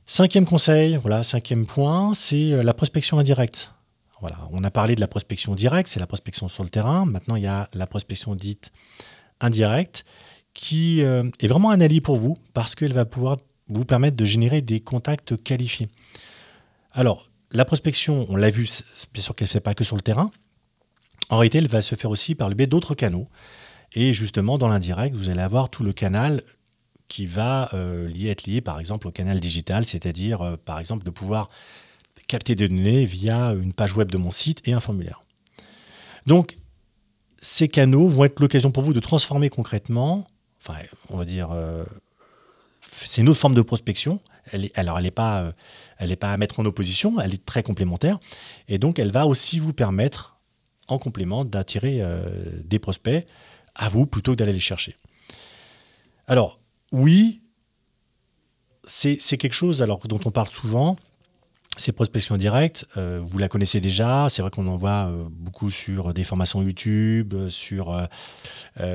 Cinquième 0.05 0.45
conseil, 0.45 0.97
voilà, 0.97 1.23
cinquième 1.23 1.65
point, 1.65 2.13
c'est 2.13 2.51
euh, 2.51 2.63
la 2.63 2.73
prospection 2.73 3.19
indirecte. 3.19 3.71
Voilà, 4.19 4.37
on 4.51 4.63
a 4.63 4.71
parlé 4.71 4.95
de 4.95 5.01
la 5.01 5.07
prospection 5.07 5.55
directe, 5.55 5.89
c'est 5.89 5.99
la 5.99 6.07
prospection 6.07 6.49
sur 6.49 6.63
le 6.63 6.69
terrain. 6.69 7.05
Maintenant, 7.05 7.35
il 7.35 7.43
y 7.43 7.47
a 7.47 7.69
la 7.73 7.87
prospection 7.87 8.35
dite 8.35 8.71
indirecte, 9.41 10.05
qui 10.53 11.01
euh, 11.01 11.29
est 11.39 11.47
vraiment 11.47 11.71
un 11.71 11.81
allié 11.81 11.99
pour 11.99 12.17
vous 12.17 12.37
parce 12.53 12.75
qu'elle 12.75 12.93
va 12.93 13.05
pouvoir 13.05 13.37
vous 13.69 13.85
permettre 13.85 14.15
de 14.15 14.25
générer 14.25 14.61
des 14.61 14.79
contacts 14.79 15.41
qualifiés. 15.41 15.87
Alors, 16.93 17.27
la 17.51 17.65
prospection, 17.65 18.25
on 18.29 18.35
l'a 18.35 18.49
vu, 18.51 18.69
bien 19.13 19.21
sûr 19.21 19.35
qu'elle 19.35 19.45
ne 19.45 19.49
se 19.49 19.53
fait 19.53 19.59
pas 19.59 19.73
que 19.73 19.83
sur 19.83 19.95
le 19.95 20.01
terrain. 20.01 20.31
En 21.29 21.37
réalité, 21.37 21.57
elle 21.57 21.67
va 21.67 21.81
se 21.81 21.95
faire 21.95 22.11
aussi 22.11 22.35
par 22.35 22.49
le 22.49 22.55
biais 22.55 22.67
d'autres 22.67 22.95
canaux. 22.95 23.27
Et 23.93 24.13
justement, 24.13 24.57
dans 24.57 24.67
l'indirect, 24.67 25.15
vous 25.15 25.29
allez 25.29 25.41
avoir 25.41 25.69
tout 25.69 25.83
le 25.83 25.93
canal 25.93 26.41
qui 27.07 27.25
va 27.25 27.69
euh, 27.73 28.11
être 28.25 28.45
lié, 28.45 28.61
par 28.61 28.79
exemple, 28.79 29.07
au 29.07 29.11
canal 29.11 29.39
digital, 29.39 29.85
c'est-à-dire, 29.85 30.41
euh, 30.41 30.55
par 30.57 30.79
exemple, 30.79 31.03
de 31.03 31.09
pouvoir 31.09 31.49
capter 32.27 32.55
des 32.55 32.67
données 32.67 33.05
via 33.05 33.53
une 33.53 33.73
page 33.73 33.95
web 33.95 34.09
de 34.09 34.17
mon 34.17 34.31
site 34.31 34.67
et 34.67 34.73
un 34.73 34.79
formulaire. 34.79 35.23
Donc, 36.25 36.57
ces 37.41 37.67
canaux 37.67 38.07
vont 38.07 38.23
être 38.23 38.39
l'occasion 38.39 38.71
pour 38.71 38.83
vous 38.83 38.93
de 38.93 38.99
transformer 38.99 39.49
concrètement, 39.49 40.25
enfin, 40.61 40.79
on 41.09 41.17
va 41.17 41.25
dire, 41.25 41.51
euh, 41.51 41.83
c'est 43.05 43.21
une 43.21 43.29
autre 43.29 43.39
forme 43.39 43.55
de 43.55 43.61
prospection. 43.61 44.21
Elle 44.51 44.69
alors, 44.75 44.99
n'est 45.01 45.11
pas, 45.11 45.53
euh, 46.01 46.15
pas 46.15 46.33
à 46.33 46.37
mettre 46.37 46.59
en 46.59 46.65
opposition, 46.65 47.19
elle 47.19 47.33
est 47.33 47.45
très 47.45 47.63
complémentaire. 47.63 48.19
Et 48.67 48.77
donc, 48.77 48.99
elle 48.99 49.11
va 49.11 49.25
aussi 49.25 49.59
vous 49.59 49.73
permettre, 49.73 50.37
en 50.87 50.99
complément, 50.99 51.45
d'attirer 51.45 52.01
euh, 52.01 52.25
des 52.63 52.79
prospects 52.79 53.25
à 53.75 53.89
vous 53.89 54.05
plutôt 54.05 54.33
que 54.33 54.37
d'aller 54.37 54.53
les 54.53 54.59
chercher. 54.59 54.97
Alors, 56.27 56.59
oui, 56.91 57.41
c'est 58.85 59.17
quelque 59.37 59.53
chose 59.53 59.81
alors, 59.81 60.05
dont 60.07 60.19
on 60.25 60.31
parle 60.31 60.49
souvent. 60.49 60.97
Ces 61.77 61.91
prospections 61.91 62.37
directes, 62.37 62.85
euh, 62.97 63.19
vous 63.23 63.37
la 63.37 63.47
connaissez 63.47 63.81
déjà. 63.81 64.27
C'est 64.29 64.41
vrai 64.41 64.51
qu'on 64.51 64.67
en 64.67 64.75
voit 64.75 65.07
euh, 65.07 65.27
beaucoup 65.29 65.69
sur 65.69 66.13
des 66.13 66.23
formations 66.23 66.61
YouTube, 66.61 67.33
sur, 67.49 68.07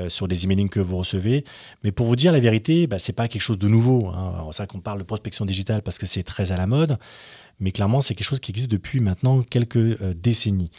sur 0.07 0.27
des 0.27 0.43
emailings 0.45 0.69
que 0.69 0.79
vous 0.79 0.97
recevez. 0.97 1.43
Mais 1.83 1.91
pour 1.91 2.05
vous 2.05 2.15
dire 2.15 2.31
la 2.31 2.39
vérité, 2.39 2.87
bah, 2.87 2.99
ce 2.99 3.11
n'est 3.11 3.15
pas 3.15 3.27
quelque 3.27 3.41
chose 3.41 3.59
de 3.59 3.67
nouveau. 3.67 4.07
Hein. 4.07 4.47
C'est 4.51 4.63
vrai 4.63 4.67
qu'on 4.67 4.79
parle 4.79 4.99
de 4.99 5.03
prospection 5.03 5.45
digitale 5.45 5.81
parce 5.81 5.97
que 5.97 6.05
c'est 6.05 6.23
très 6.23 6.51
à 6.51 6.57
la 6.57 6.67
mode. 6.67 6.97
Mais 7.59 7.71
clairement, 7.71 7.99
c'est 7.99 8.15
quelque 8.15 8.27
chose 8.27 8.39
qui 8.39 8.51
existe 8.51 8.71
depuis 8.71 9.01
maintenant 9.01 9.43
quelques 9.43 10.01
décennies. 10.13 10.71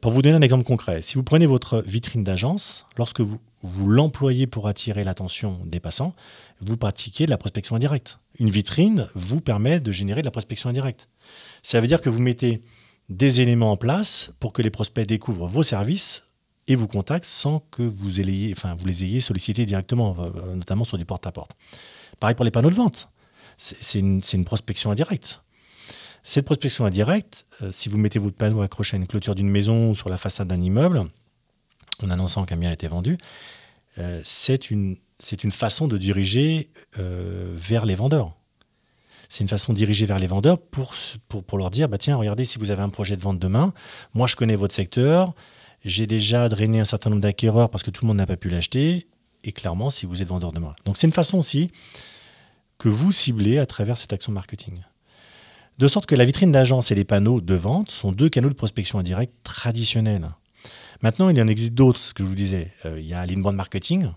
pour 0.00 0.12
vous 0.12 0.22
donner 0.22 0.36
un 0.36 0.42
exemple 0.42 0.64
concret, 0.64 1.02
si 1.02 1.16
vous 1.16 1.22
prenez 1.22 1.44
votre 1.44 1.82
vitrine 1.86 2.24
d'agence, 2.24 2.86
lorsque 2.96 3.20
vous, 3.20 3.38
vous 3.62 3.88
l'employez 3.88 4.46
pour 4.46 4.68
attirer 4.68 5.04
l'attention 5.04 5.60
des 5.66 5.80
passants, 5.80 6.14
vous 6.60 6.76
pratiquez 6.76 7.26
de 7.26 7.30
la 7.30 7.38
prospection 7.38 7.76
indirecte. 7.76 8.18
Une 8.38 8.50
vitrine 8.50 9.08
vous 9.14 9.40
permet 9.40 9.80
de 9.80 9.92
générer 9.92 10.22
de 10.22 10.26
la 10.26 10.30
prospection 10.30 10.70
indirecte. 10.70 11.08
Ça 11.62 11.80
veut 11.80 11.86
dire 11.86 12.00
que 12.00 12.10
vous 12.10 12.20
mettez 12.20 12.62
des 13.08 13.40
éléments 13.40 13.72
en 13.72 13.76
place 13.76 14.30
pour 14.40 14.52
que 14.52 14.62
les 14.62 14.70
prospects 14.70 15.06
découvrent 15.06 15.48
vos 15.48 15.62
services 15.62 16.22
et 16.68 16.76
vous 16.76 16.86
contactent 16.86 17.26
sans 17.26 17.60
que 17.70 17.82
vous, 17.82 18.08
les 18.08 19.04
ayez 19.04 19.20
sollicités 19.20 19.66
directement, 19.66 20.16
euh, 20.18 20.54
notamment 20.54 20.84
sur 20.84 20.98
du 20.98 21.04
porte-à-porte. 21.04 21.52
Pareil 22.20 22.36
pour 22.36 22.44
les 22.44 22.50
panneaux 22.50 22.70
de 22.70 22.74
vente. 22.74 23.08
C'est 23.56 23.98
une, 23.98 24.44
prospection 24.44 24.90
indirecte. 24.90 25.42
Cette 26.22 26.44
prospection 26.44 26.86
indirecte, 26.86 27.46
euh, 27.62 27.72
si 27.72 27.88
vous 27.88 27.98
mettez 27.98 28.18
votre 28.18 28.36
panneau 28.36 28.62
accroché 28.62 28.96
à 28.96 29.00
une 29.00 29.06
clôture 29.06 29.34
d'une 29.34 29.50
maison 29.50 29.90
ou 29.90 29.94
sur 29.94 30.08
la 30.08 30.16
façade 30.16 30.48
d'un 30.48 30.60
immeuble, 30.60 31.04
en 32.02 32.10
annonçant 32.10 32.44
qu'un 32.44 32.56
bien 32.56 32.70
a 32.70 32.72
été 32.72 32.88
vendu, 32.88 33.18
euh, 33.98 34.20
c'est 34.24 34.70
une, 34.70 34.96
une 35.42 35.52
façon 35.52 35.88
de 35.88 35.98
diriger 35.98 36.70
euh, 36.98 37.52
vers 37.54 37.86
les 37.86 37.94
vendeurs. 37.94 38.36
C'est 39.28 39.44
une 39.44 39.48
façon 39.48 39.72
de 39.72 39.78
diriger 39.78 40.06
vers 40.06 40.18
les 40.18 40.26
vendeurs 40.26 40.58
pour, 40.58 40.92
leur 41.56 41.70
dire, 41.70 41.88
bah 41.88 41.98
tiens, 41.98 42.16
regardez, 42.16 42.44
si 42.44 42.58
vous 42.58 42.72
avez 42.72 42.82
un 42.82 42.88
projet 42.88 43.16
de 43.16 43.22
vente 43.22 43.38
demain, 43.38 43.72
moi 44.12 44.26
je 44.26 44.34
connais 44.34 44.56
votre 44.56 44.74
secteur, 44.74 45.32
j'ai 45.84 46.08
déjà 46.08 46.48
drainé 46.48 46.80
un 46.80 46.84
certain 46.84 47.10
nombre 47.10 47.22
d'acquéreurs 47.22 47.70
parce 47.70 47.84
que 47.84 47.90
tout 47.90 48.04
le 48.04 48.08
monde 48.08 48.16
n'a 48.16 48.26
pas 48.26 48.36
pu 48.36 48.50
l'acheter, 48.50 49.06
et 49.44 49.52
clairement, 49.52 49.88
si 49.88 50.04
vous 50.04 50.20
êtes 50.20 50.28
vendeur 50.28 50.52
demain. 50.52 50.74
Donc 50.84 50.96
c'est 50.96 51.06
une 51.06 51.12
façon 51.12 51.38
aussi 51.38 51.70
que 52.78 52.88
vous 52.88 53.12
ciblez 53.12 53.58
à 53.58 53.66
travers 53.66 53.96
cette 53.96 54.12
action 54.12 54.32
marketing. 54.32 54.80
De 55.78 55.88
sorte 55.88 56.06
que 56.06 56.14
la 56.14 56.24
vitrine 56.24 56.52
d'agence 56.52 56.90
et 56.90 56.94
les 56.94 57.04
panneaux 57.04 57.40
de 57.40 57.54
vente 57.54 57.90
sont 57.90 58.12
deux 58.12 58.28
canaux 58.28 58.48
de 58.48 58.54
prospection 58.54 58.98
indirecte 58.98 59.32
traditionnels. 59.44 60.30
Maintenant, 61.02 61.30
il 61.30 61.38
y 61.38 61.42
en 61.42 61.46
existe 61.46 61.72
d'autres, 61.72 61.98
ce 61.98 62.12
que 62.12 62.22
je 62.22 62.28
vous 62.28 62.34
disais. 62.34 62.72
Euh, 62.84 63.00
il 63.00 63.06
y 63.06 63.14
a 63.14 63.24
l'inbound 63.24 63.56
marketing. 63.56 64.10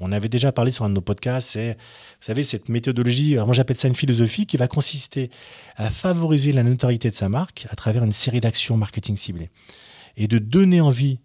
On 0.00 0.12
avait 0.12 0.28
déjà 0.28 0.50
parlé 0.50 0.70
sur 0.70 0.84
un 0.84 0.88
de 0.88 0.94
nos 0.94 1.00
podcasts. 1.00 1.48
C'est, 1.50 1.74
vous 1.74 2.26
savez, 2.26 2.42
cette 2.42 2.68
méthodologie, 2.68 3.36
moi 3.36 3.52
j'appelle 3.52 3.76
ça 3.76 3.88
une 3.88 3.94
philosophie 3.94 4.46
qui 4.46 4.56
va 4.56 4.66
consister 4.66 5.30
à 5.76 5.90
favoriser 5.90 6.52
la 6.52 6.62
notoriété 6.62 7.10
de 7.10 7.14
sa 7.14 7.28
marque 7.28 7.66
à 7.70 7.76
travers 7.76 8.02
une 8.02 8.12
série 8.12 8.40
d'actions 8.40 8.76
marketing 8.76 9.16
ciblées 9.16 9.50
et 10.16 10.26
de 10.26 10.38
donner 10.38 10.80
envie 10.80 11.18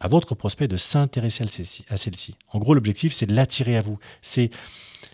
à 0.00 0.08
votre 0.08 0.34
prospect 0.34 0.68
de 0.68 0.76
s'intéresser 0.76 1.44
à 1.88 1.96
celle-ci. 1.96 2.36
En 2.50 2.58
gros, 2.58 2.74
l'objectif, 2.74 3.12
c'est 3.12 3.26
de 3.26 3.34
l'attirer 3.34 3.76
à 3.76 3.80
vous. 3.80 3.98
C'est, 4.20 4.50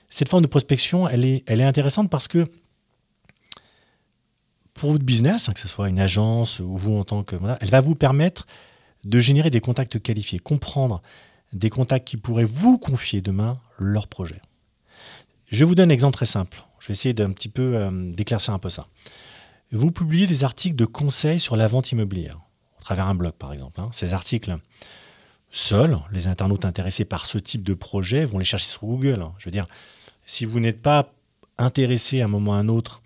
cette 0.08 0.28
forme 0.28 0.42
de 0.42 0.48
prospection, 0.48 1.08
elle 1.08 1.24
est, 1.24 1.44
elle 1.46 1.60
est 1.60 1.64
intéressante 1.64 2.10
parce 2.10 2.28
que 2.28 2.50
pour 4.74 4.92
votre 4.92 5.04
business, 5.04 5.48
hein, 5.48 5.52
que 5.52 5.60
ce 5.60 5.68
soit 5.68 5.88
une 5.88 6.00
agence 6.00 6.58
ou 6.58 6.76
vous 6.76 6.96
en 6.96 7.04
tant 7.04 7.22
que... 7.22 7.36
Elle 7.60 7.68
va 7.68 7.80
vous 7.80 7.94
permettre 7.94 8.46
de 9.04 9.20
générer 9.20 9.50
des 9.50 9.60
contacts 9.60 10.00
qualifiés, 10.00 10.38
comprendre 10.38 11.02
des 11.52 11.70
contacts 11.70 12.06
qui 12.06 12.16
pourraient 12.16 12.44
vous 12.44 12.78
confier 12.78 13.20
demain 13.20 13.58
leur 13.78 14.06
projet. 14.06 14.40
Je 15.48 15.64
vous 15.64 15.74
donne 15.74 15.90
un 15.90 15.94
exemple 15.94 16.14
très 16.14 16.26
simple. 16.26 16.64
Je 16.78 16.88
vais 16.88 16.92
essayer 16.92 17.12
d'un 17.12 17.30
petit 17.32 17.48
peu 17.48 17.76
euh, 17.76 18.12
d'éclaircir 18.12 18.54
un 18.54 18.58
peu 18.58 18.68
ça. 18.68 18.86
Vous 19.72 19.90
publiez 19.90 20.26
des 20.26 20.44
articles 20.44 20.76
de 20.76 20.84
conseils 20.84 21.40
sur 21.40 21.56
la 21.56 21.68
vente 21.68 21.92
immobilière, 21.92 22.38
à 22.78 22.82
travers 22.82 23.06
un 23.06 23.14
blog 23.14 23.32
par 23.32 23.52
exemple. 23.52 23.80
Hein. 23.80 23.88
Ces 23.92 24.14
articles, 24.14 24.56
seuls, 25.50 25.98
les 26.12 26.26
internautes 26.26 26.64
intéressés 26.64 27.04
par 27.04 27.26
ce 27.26 27.38
type 27.38 27.62
de 27.62 27.74
projet 27.74 28.24
vont 28.24 28.38
les 28.38 28.44
chercher 28.44 28.66
sur 28.66 28.80
Google. 28.80 29.26
Je 29.38 29.44
veux 29.44 29.50
dire, 29.50 29.66
si 30.26 30.44
vous 30.44 30.60
n'êtes 30.60 30.82
pas 30.82 31.12
intéressé 31.58 32.20
à 32.20 32.24
un 32.24 32.28
moment 32.28 32.52
ou 32.52 32.54
à 32.54 32.58
un 32.58 32.68
autre 32.68 33.02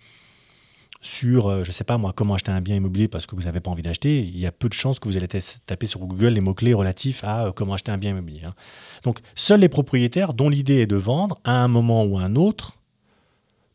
sur, 1.05 1.47
euh, 1.47 1.63
je 1.63 1.69
ne 1.69 1.73
sais 1.73 1.83
pas 1.83 1.97
moi, 1.97 2.13
comment 2.13 2.33
acheter 2.33 2.51
un 2.51 2.61
bien 2.61 2.75
immobilier 2.75 3.07
parce 3.07 3.25
que 3.25 3.35
vous 3.35 3.43
n'avez 3.43 3.59
pas 3.59 3.69
envie 3.69 3.83
d'acheter, 3.83 4.19
il 4.19 4.37
y 4.37 4.45
a 4.45 4.51
peu 4.51 4.67
de 4.67 4.73
chances 4.73 4.99
que 4.99 5.07
vous 5.07 5.17
allez 5.17 5.27
taper 5.27 5.85
sur 5.85 5.99
Google 5.99 6.29
les 6.29 6.41
mots-clés 6.41 6.73
relatifs 6.73 7.23
à 7.23 7.45
euh, 7.45 7.51
comment 7.51 7.73
acheter 7.75 7.91
un 7.91 7.97
bien 7.97 8.11
immobilier. 8.11 8.43
Hein. 8.43 8.55
Donc, 9.03 9.19
seuls 9.35 9.59
les 9.59 9.69
propriétaires 9.69 10.33
dont 10.33 10.49
l'idée 10.49 10.81
est 10.81 10.87
de 10.87 10.95
vendre 10.95 11.39
à 11.43 11.63
un 11.63 11.67
moment 11.67 12.03
ou 12.03 12.17
à 12.17 12.23
un 12.23 12.35
autre 12.35 12.79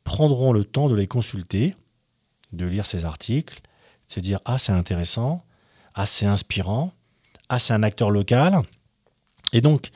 prendront 0.03 0.53
le 0.53 0.64
temps 0.64 0.88
de 0.88 0.95
les 0.97 1.07
consulter, 1.07 1.77
de 2.53 2.66
lire 2.66 2.85
ces 2.85 3.05
articles, 3.05 3.61
de 4.09 4.12
se 4.12 4.21
dire 4.21 4.40
Ah, 4.45 4.59
c'est 4.59 4.73
intéressant, 4.73 5.45
Ah, 5.95 6.07
c'est 6.07 6.27
inspirant, 6.27 6.93
Ah, 7.49 7.61
c'est 7.61 7.75
un 7.75 7.85
acteur 7.85 8.11
local. 8.11 8.61
Et 9.53 9.61
donc, 9.61 9.90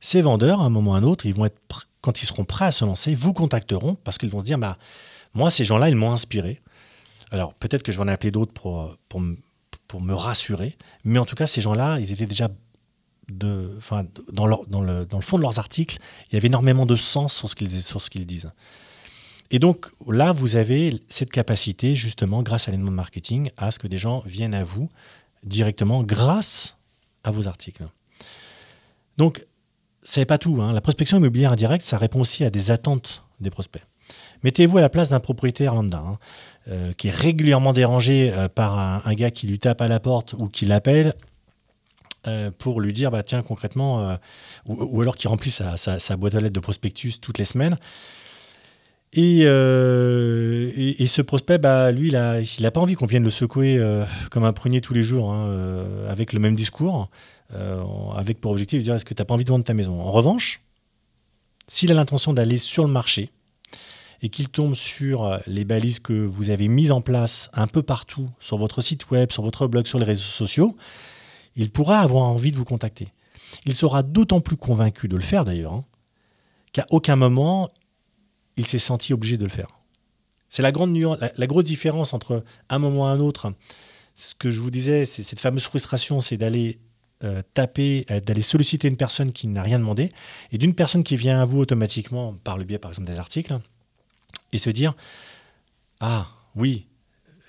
ces 0.00 0.22
vendeurs, 0.22 0.62
à 0.62 0.64
un 0.64 0.70
moment 0.70 0.92
ou 0.92 0.94
à 0.94 0.98
un 0.98 1.02
autre, 1.02 1.26
ils 1.26 1.34
vont 1.34 1.44
être, 1.44 1.88
quand 2.00 2.22
ils 2.22 2.26
seront 2.26 2.44
prêts 2.44 2.66
à 2.66 2.72
se 2.72 2.86
lancer, 2.86 3.14
vous 3.14 3.34
contacteront 3.34 3.96
parce 4.04 4.16
qu'ils 4.16 4.30
vont 4.30 4.40
se 4.40 4.46
dire 4.46 4.58
bah, 4.58 4.78
Moi, 5.34 5.50
ces 5.50 5.64
gens-là, 5.64 5.90
ils 5.90 5.96
m'ont 5.96 6.12
inspiré 6.12 6.62
alors 7.30 7.54
peut-être 7.54 7.82
que 7.82 7.92
je 7.92 7.98
vais 7.98 8.04
en 8.04 8.08
appeler 8.08 8.30
d'autres 8.30 8.52
pour, 8.52 9.20
me 9.20 10.14
rassurer, 10.14 10.76
mais 11.04 11.18
en 11.18 11.24
tout 11.24 11.34
cas, 11.34 11.46
ces 11.46 11.60
gens-là, 11.60 11.98
ils 11.98 12.12
étaient 12.12 12.26
déjà 12.26 12.48
dans, 13.28 14.46
le, 14.46 15.06
fond 15.20 15.36
de 15.36 15.42
leurs 15.42 15.58
articles, 15.58 15.98
il 16.30 16.34
y 16.34 16.38
avait 16.38 16.48
énormément 16.48 16.86
de 16.86 16.96
sens 16.96 17.34
sur 17.34 17.48
ce 17.48 17.54
qu'ils, 18.10 18.26
disent. 18.26 18.50
Et 19.50 19.58
donc 19.58 19.90
là, 20.06 20.32
vous 20.32 20.56
avez 20.56 21.02
cette 21.08 21.30
capacité, 21.30 21.94
justement, 21.94 22.42
grâce 22.42 22.68
à 22.68 22.70
l'élément 22.70 22.90
marketing, 22.90 23.50
à 23.56 23.70
ce 23.70 23.78
que 23.78 23.86
des 23.86 23.98
gens 23.98 24.22
viennent 24.24 24.54
à 24.54 24.64
vous 24.64 24.88
directement 25.42 26.02
grâce 26.02 26.76
à 27.24 27.30
vos 27.30 27.48
articles. 27.48 27.86
Donc, 29.16 29.44
ce 30.02 30.20
n'est 30.20 30.26
pas 30.26 30.38
tout. 30.38 30.62
Hein. 30.62 30.72
La 30.72 30.80
prospection 30.80 31.18
immobilière 31.18 31.52
indirecte, 31.52 31.84
ça 31.84 31.98
répond 31.98 32.20
aussi 32.20 32.44
à 32.44 32.50
des 32.50 32.70
attentes 32.70 33.24
des 33.40 33.50
prospects. 33.50 33.82
Mettez-vous 34.42 34.78
à 34.78 34.80
la 34.80 34.88
place 34.88 35.10
d'un 35.10 35.20
propriétaire 35.20 35.74
lambda. 35.74 35.98
Hein. 35.98 36.18
Euh, 36.70 36.92
qui 36.92 37.08
est 37.08 37.14
régulièrement 37.14 37.72
dérangé 37.72 38.30
euh, 38.30 38.46
par 38.46 38.78
un, 38.78 39.14
gars 39.14 39.30
qui 39.30 39.46
lui 39.46 39.58
tape 39.58 39.80
à 39.80 39.88
la 39.88 40.00
porte 40.00 40.34
ou 40.34 40.48
qui 40.48 40.66
l'appelle 40.66 41.14
euh, 42.26 42.50
pour 42.50 42.82
lui 42.82 42.92
dire 42.92 43.10
bah, 43.10 43.22
tiens, 43.22 43.40
concrètement, 43.40 44.18
ou, 44.66 45.00
alors 45.00 45.16
qui 45.16 45.28
remplit 45.28 45.50
sa, 45.50 46.16
boîte 46.18 46.34
à 46.34 46.40
lettres 46.42 46.52
de 46.52 46.60
prospectus 46.60 47.20
toutes 47.22 47.38
les 47.38 47.46
semaines. 47.46 47.78
Et, 49.14 49.44
ce 49.44 51.22
prospect, 51.22 51.56
bah, 51.56 51.90
lui, 51.90 52.08
il 52.08 52.12
n'a 52.12 52.40
il 52.40 52.70
pas 52.70 52.80
envie 52.80 52.96
qu'on 52.96 53.06
vienne 53.06 53.24
le 53.24 53.30
secouer 53.30 53.80
comme 54.30 54.44
un 54.44 54.52
prunier 54.52 54.82
tous 54.82 54.92
les 54.92 55.02
jours, 55.02 55.32
hein, 55.32 55.50
avec 56.10 56.34
le 56.34 56.40
même 56.40 56.54
discours, 56.54 57.08
avec 58.14 58.42
pour 58.42 58.50
objectif 58.50 58.80
de 58.80 58.84
dire 58.84 58.94
est-ce 58.94 59.06
que 59.06 59.14
tu 59.14 59.22
n'as 59.22 59.24
pas 59.24 59.32
envie 59.32 59.44
de 59.44 59.50
vendre 59.50 59.64
ta 59.64 59.72
maison? 59.72 59.98
En 60.02 60.10
revanche, 60.10 60.60
s'il 61.66 61.90
a 61.92 61.94
l'intention 61.94 62.34
d'aller 62.34 62.58
sur 62.58 62.86
le 62.86 62.92
marché, 62.92 63.30
et 64.22 64.28
qu'il 64.28 64.48
tombe 64.48 64.74
sur 64.74 65.24
euh, 65.24 65.38
les 65.46 65.64
balises 65.64 66.00
que 66.00 66.12
vous 66.12 66.50
avez 66.50 66.68
mises 66.68 66.90
en 66.90 67.00
place 67.00 67.50
un 67.52 67.66
peu 67.66 67.82
partout 67.82 68.28
sur 68.40 68.58
votre 68.58 68.80
site 68.80 69.10
web, 69.10 69.30
sur 69.30 69.42
votre 69.42 69.66
blog, 69.66 69.86
sur 69.86 69.98
les 69.98 70.04
réseaux 70.04 70.22
sociaux, 70.22 70.76
il 71.56 71.70
pourra 71.70 72.00
avoir 72.00 72.24
envie 72.24 72.52
de 72.52 72.56
vous 72.56 72.64
contacter. 72.64 73.08
Il 73.66 73.74
sera 73.74 74.02
d'autant 74.02 74.40
plus 74.40 74.56
convaincu 74.56 75.08
de 75.08 75.16
le 75.16 75.22
faire 75.22 75.44
d'ailleurs, 75.44 75.72
hein, 75.72 75.84
qu'à 76.72 76.86
aucun 76.90 77.16
moment 77.16 77.68
il 78.58 78.66
s'est 78.66 78.78
senti 78.78 79.14
obligé 79.14 79.36
de 79.36 79.44
le 79.44 79.50
faire. 79.50 79.78
C'est 80.48 80.62
la, 80.62 80.72
grande 80.72 80.96
la, 81.36 81.46
grosse 81.46 81.64
différence 81.64 82.12
entre 82.12 82.44
un 82.68 82.78
moment 82.78 83.08
et 83.08 83.12
un 83.12 83.20
autre. 83.20 83.52
Ce 84.14 84.34
que 84.34 84.50
je 84.50 84.60
vous 84.60 84.70
disais, 84.70 85.06
c'est 85.06 85.22
cette 85.22 85.40
fameuse 85.40 85.64
frustration, 85.64 86.20
c'est 86.20 86.36
d'aller 86.36 86.80
euh, 87.22 87.42
taper, 87.54 88.04
euh, 88.10 88.20
d'aller 88.20 88.42
solliciter 88.42 88.88
une 88.88 88.96
personne 88.96 89.32
qui 89.32 89.46
n'a 89.46 89.62
rien 89.62 89.78
demandé, 89.78 90.10
et 90.50 90.58
d'une 90.58 90.74
personne 90.74 91.04
qui 91.04 91.16
vient 91.16 91.40
à 91.40 91.44
vous 91.44 91.58
automatiquement 91.58 92.34
par 92.44 92.58
le 92.58 92.64
biais, 92.64 92.78
par 92.78 92.90
exemple, 92.90 93.08
des 93.08 93.18
articles, 93.18 93.58
et 94.52 94.58
se 94.58 94.70
dire 94.70 94.94
Ah, 96.00 96.28
oui, 96.54 96.86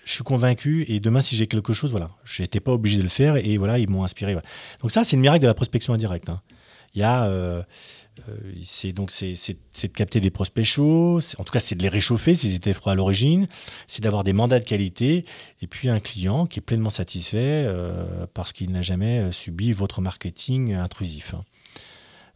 je 0.05 0.13
suis 0.15 0.23
convaincu 0.23 0.85
et 0.87 0.99
demain, 0.99 1.21
si 1.21 1.35
j'ai 1.35 1.47
quelque 1.47 1.73
chose, 1.73 1.91
voilà, 1.91 2.09
je 2.23 2.41
n'étais 2.41 2.59
pas 2.59 2.71
obligé 2.71 2.97
de 2.97 3.03
le 3.03 3.09
faire 3.09 3.37
et 3.37 3.57
voilà, 3.57 3.77
ils 3.77 3.89
m'ont 3.89 4.03
inspiré. 4.03 4.35
Donc, 4.81 4.91
ça, 4.91 5.03
c'est 5.05 5.15
le 5.15 5.21
miracle 5.21 5.41
de 5.41 5.47
la 5.47 5.53
prospection 5.53 5.93
indirecte. 5.93 6.29
Hein. 6.29 6.41
Il 6.95 7.01
y 7.01 7.03
a. 7.03 7.25
Euh, 7.25 7.61
euh, 8.27 8.35
c'est 8.63 8.91
donc 8.91 9.11
c'est, 9.11 9.33
de 9.33 9.87
capter 9.87 10.19
des 10.19 10.31
prospects 10.31 10.65
chauds, 10.65 11.19
en 11.37 11.43
tout 11.45 11.53
cas 11.53 11.61
c'est 11.61 11.75
de 11.75 11.81
les 11.81 11.87
réchauffer 11.87 12.35
s'ils 12.35 12.53
étaient 12.53 12.73
froids 12.73 12.91
à 12.91 12.95
l'origine, 12.95 13.47
c'est 13.87 14.03
d'avoir 14.03 14.25
des 14.25 14.33
mandats 14.33 14.59
de 14.59 14.65
qualité 14.65 15.23
et 15.61 15.67
puis 15.67 15.87
un 15.87 16.01
client 16.01 16.45
qui 16.45 16.59
est 16.59 16.61
pleinement 16.61 16.89
satisfait 16.89 17.65
euh, 17.65 18.25
parce 18.33 18.51
qu'il 18.51 18.71
n'a 18.71 18.81
jamais 18.81 19.31
subi 19.31 19.71
votre 19.71 20.01
marketing 20.01 20.73
intrusif. 20.73 21.33
Hein. 21.33 21.45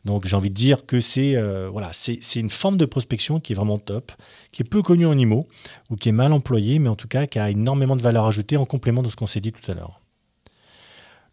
Donc 0.06 0.28
j'ai 0.28 0.36
envie 0.36 0.50
de 0.50 0.56
dire 0.56 0.86
que 0.86 1.00
c'est 1.00 1.36
euh, 1.36 1.70
voilà, 1.70 1.92
c'est 1.94 2.36
une 2.36 2.50
forme 2.50 2.78
de 2.78 2.86
prospection 2.86 3.40
qui 3.40 3.54
est 3.54 3.56
vraiment 3.56 3.80
top, 3.80 4.12
qui 4.52 4.62
est 4.62 4.66
peu 4.66 4.82
connue 4.82 5.06
en 5.06 5.18
IMO 5.18 5.48
ou 5.90 5.96
qui 5.96 6.10
est 6.10 6.14
mal 6.14 6.34
employée, 6.34 6.80
mais 6.80 6.90
en 6.90 6.96
tout 6.96 7.08
cas 7.08 7.26
qui 7.26 7.40
a 7.40 7.50
énormément 7.50 7.96
de 7.96 8.02
valeur 8.02 8.26
ajoutée 8.26 8.58
en 8.58 8.66
complément 8.66 9.02
de 9.02 9.10
ce 9.10 9.16
qu'on 9.16 9.28
s'est 9.28 9.40
dit 9.40 9.54
tout 9.54 9.72
à 9.72 9.76
l'heure. 9.76 10.02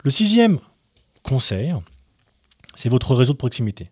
Le 0.05 0.11
sixième 0.11 0.59
conseil, 1.23 1.75
c'est 2.77 2.89
votre 2.89 3.15
réseau 3.15 3.33
de 3.33 3.39
proximité. 3.39 3.91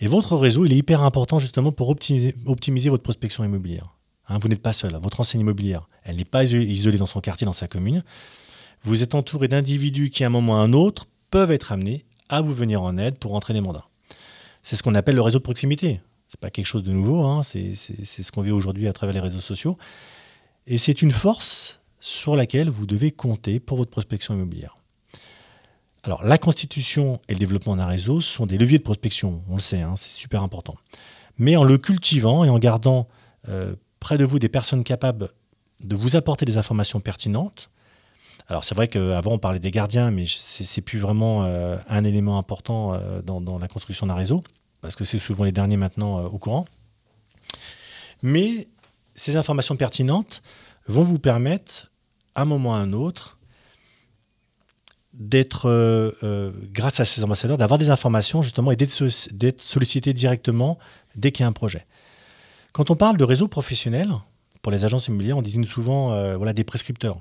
Et 0.00 0.08
votre 0.08 0.36
réseau, 0.36 0.64
il 0.64 0.72
est 0.72 0.78
hyper 0.78 1.02
important 1.02 1.38
justement 1.38 1.72
pour 1.72 1.90
optimiser, 1.90 2.88
votre 2.88 3.02
prospection 3.02 3.44
immobilière. 3.44 3.96
Hein, 4.28 4.38
vous 4.38 4.48
n'êtes 4.48 4.62
pas 4.62 4.72
seul. 4.72 4.98
Votre 5.02 5.20
enseigne 5.20 5.42
immobilière, 5.42 5.88
elle 6.04 6.16
n'est 6.16 6.24
pas 6.24 6.44
isolée 6.44 6.96
dans 6.96 7.06
son 7.06 7.20
quartier, 7.20 7.44
dans 7.44 7.52
sa 7.52 7.68
commune. 7.68 8.02
Vous 8.82 9.02
êtes 9.02 9.14
entouré 9.14 9.46
d'individus 9.46 10.08
qui, 10.08 10.24
à 10.24 10.28
un 10.28 10.30
moment 10.30 10.54
ou 10.54 10.56
à 10.56 10.60
un 10.60 10.72
autre, 10.72 11.06
peuvent 11.30 11.50
être 11.50 11.70
amenés 11.70 12.06
à 12.30 12.40
vous 12.40 12.54
venir 12.54 12.82
en 12.82 12.96
aide 12.96 13.18
pour 13.18 13.34
entrer 13.34 13.52
des 13.52 13.60
mandats. 13.60 13.89
C'est 14.62 14.76
ce 14.76 14.82
qu'on 14.82 14.94
appelle 14.94 15.14
le 15.14 15.22
réseau 15.22 15.38
de 15.38 15.44
proximité. 15.44 16.00
C'est 16.28 16.40
pas 16.40 16.50
quelque 16.50 16.66
chose 16.66 16.84
de 16.84 16.92
nouveau, 16.92 17.24
hein. 17.24 17.42
c'est 17.42 17.74
ce 17.74 18.30
qu'on 18.30 18.42
vit 18.42 18.52
aujourd'hui 18.52 18.86
à 18.86 18.92
travers 18.92 19.14
les 19.14 19.20
réseaux 19.20 19.40
sociaux. 19.40 19.76
Et 20.66 20.78
c'est 20.78 21.02
une 21.02 21.10
force 21.10 21.80
sur 21.98 22.36
laquelle 22.36 22.70
vous 22.70 22.86
devez 22.86 23.10
compter 23.10 23.58
pour 23.58 23.76
votre 23.76 23.90
prospection 23.90 24.34
immobilière. 24.34 24.76
Alors, 26.02 26.24
la 26.24 26.38
constitution 26.38 27.20
et 27.28 27.34
le 27.34 27.38
développement 27.38 27.76
d'un 27.76 27.86
réseau 27.86 28.20
sont 28.20 28.46
des 28.46 28.56
leviers 28.56 28.78
de 28.78 28.82
prospection, 28.82 29.42
on 29.48 29.56
le 29.56 29.60
sait, 29.60 29.82
hein, 29.82 29.96
c'est 29.96 30.12
super 30.12 30.42
important. 30.42 30.76
Mais 31.36 31.56
en 31.56 31.64
le 31.64 31.76
cultivant 31.76 32.44
et 32.44 32.48
en 32.48 32.58
gardant 32.58 33.08
euh, 33.48 33.74
près 33.98 34.16
de 34.16 34.24
vous 34.24 34.38
des 34.38 34.48
personnes 34.48 34.82
capables 34.82 35.30
de 35.80 35.96
vous 35.96 36.16
apporter 36.16 36.44
des 36.44 36.56
informations 36.56 37.00
pertinentes, 37.00 37.70
alors 38.50 38.64
c'est 38.64 38.74
vrai 38.74 38.88
qu'avant 38.88 39.32
on 39.32 39.38
parlait 39.38 39.60
des 39.60 39.70
gardiens, 39.70 40.10
mais 40.10 40.24
c'est 40.26 40.80
plus 40.80 40.98
vraiment 40.98 41.44
euh, 41.44 41.78
un 41.88 42.02
élément 42.02 42.36
important 42.36 42.94
euh, 42.94 43.22
dans, 43.22 43.58
la 43.58 43.68
construction 43.68 44.06
d'un 44.06 44.14
réseau 44.14 44.42
parce 44.80 44.96
que 44.96 45.04
c'est 45.04 45.20
souvent 45.20 45.44
les 45.44 45.52
derniers 45.52 45.76
maintenant 45.76 46.18
euh, 46.18 46.22
au 46.24 46.38
courant. 46.38 46.64
Mais 48.22 48.66
ces 49.14 49.36
informations 49.36 49.76
pertinentes 49.76 50.42
vont 50.88 51.04
vous 51.04 51.20
permettre, 51.20 51.92
à 52.34 52.42
un 52.42 52.44
moment 52.44 52.70
ou 52.70 52.72
à 52.72 52.78
un 52.78 52.92
autre, 52.92 53.38
d'être, 55.12 56.12
grâce 56.72 57.00
à 57.00 57.04
ces 57.04 57.22
ambassadeurs, 57.22 57.58
d'avoir 57.58 57.78
des 57.78 57.90
informations 57.90 58.42
justement 58.42 58.72
et 58.72 58.76
d'être 58.76 59.60
sollicité 59.60 60.12
directement 60.12 60.78
dès 61.14 61.30
qu'il 61.30 61.42
y 61.42 61.44
a 61.44 61.48
un 61.48 61.52
projet. 61.52 61.86
Quand 62.72 62.90
on 62.90 62.96
parle 62.96 63.16
de 63.16 63.24
réseau 63.24 63.48
professionnel, 63.48 64.12
pour 64.62 64.72
les 64.72 64.84
agences 64.84 65.08
immobilières, 65.08 65.38
on 65.38 65.42
désigne 65.42 65.64
souvent 65.64 66.36
voilà, 66.36 66.52
des 66.52 66.64
prescripteurs. 66.64 67.18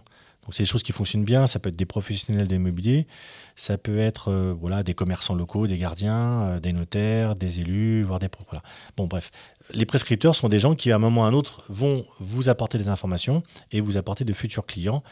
C'est 0.52 0.64
des 0.64 0.68
choses 0.68 0.84
qui 0.84 0.92
fonctionnent 0.92 1.24
bien, 1.24 1.48
ça 1.48 1.60
peut 1.60 1.70
être 1.70 1.76
des 1.76 1.86
professionnels 1.86 2.48
de 2.48 2.54
l'immobilier, 2.54 3.08
ça 3.56 3.78
peut 3.78 4.00
être 4.00 4.30
euh, 4.30 4.56
voilà, 4.58 4.84
des 4.84 4.94
commerçants 4.94 5.36
locaux, 5.36 5.68
des 5.68 5.78
gardiens, 5.78 6.44
euh, 6.44 6.60
des 6.60 6.74
notaires, 6.74 7.36
des 7.36 7.60
élus, 7.60 8.04
voire 8.04 8.20
des... 8.20 8.30
Voilà. 8.48 8.64
Bon 8.98 9.08
bref, 9.08 9.32
les 9.72 9.86
prescripteurs 9.86 10.36
sont 10.36 10.50
des 10.50 10.60
gens 10.60 10.76
qui 10.76 10.92
à 10.92 10.96
un 10.96 11.00
moment 11.00 11.22
ou 11.22 11.24
à 11.26 11.28
un 11.28 11.34
autre 11.34 11.64
vont 11.70 12.06
vous 12.20 12.50
apporter 12.50 12.78
des 12.78 12.90
informations 12.90 13.44
et 13.72 13.82
vous 13.82 13.98
apporter 13.98 14.24
de 14.24 14.34
futurs 14.34 14.66
clients, 14.66 15.04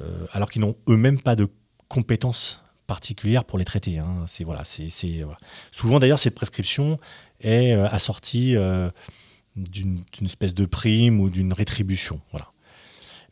euh, 0.00 0.26
alors 0.32 0.50
qu'ils 0.50 0.62
n'ont 0.62 0.76
eux-mêmes 0.88 1.20
pas 1.20 1.36
de 1.36 1.48
compétences 1.88 2.62
particulières 2.86 3.44
pour 3.44 3.58
les 3.58 3.64
traiter. 3.64 3.98
Hein. 3.98 4.24
C'est, 4.26 4.44
voilà, 4.44 4.64
c'est, 4.64 4.88
Souvent 5.72 5.98
d'ailleurs 5.98 6.18
cette 6.18 6.34
prescription 6.34 6.98
est 7.40 7.72
assortie 7.72 8.56
d'une 9.56 10.04
espèce 10.22 10.54
de 10.54 10.66
prime 10.66 11.20
ou 11.20 11.30
d'une 11.30 11.52
rétribution. 11.52 12.20
Voilà. 12.30 12.48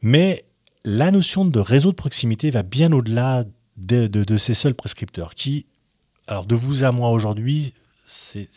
Mais 0.01 0.45
la 0.85 1.11
notion 1.11 1.45
de 1.45 1.61
réseau 1.61 1.91
de 1.91 1.97
proximité 1.97 2.51
va 2.51 2.63
bien 2.63 2.93
au-delà 2.93 3.45
de, 3.77 4.37
ces 4.37 4.55
seuls 4.55 4.75
prescripteurs 4.75 5.35
qui, 5.35 5.67
alors 6.27 6.47
de 6.47 6.55
vous 6.55 6.85
à 6.85 6.93
moi 6.93 7.11
aujourd'hui, 7.11 7.75
c'est, 8.07 8.49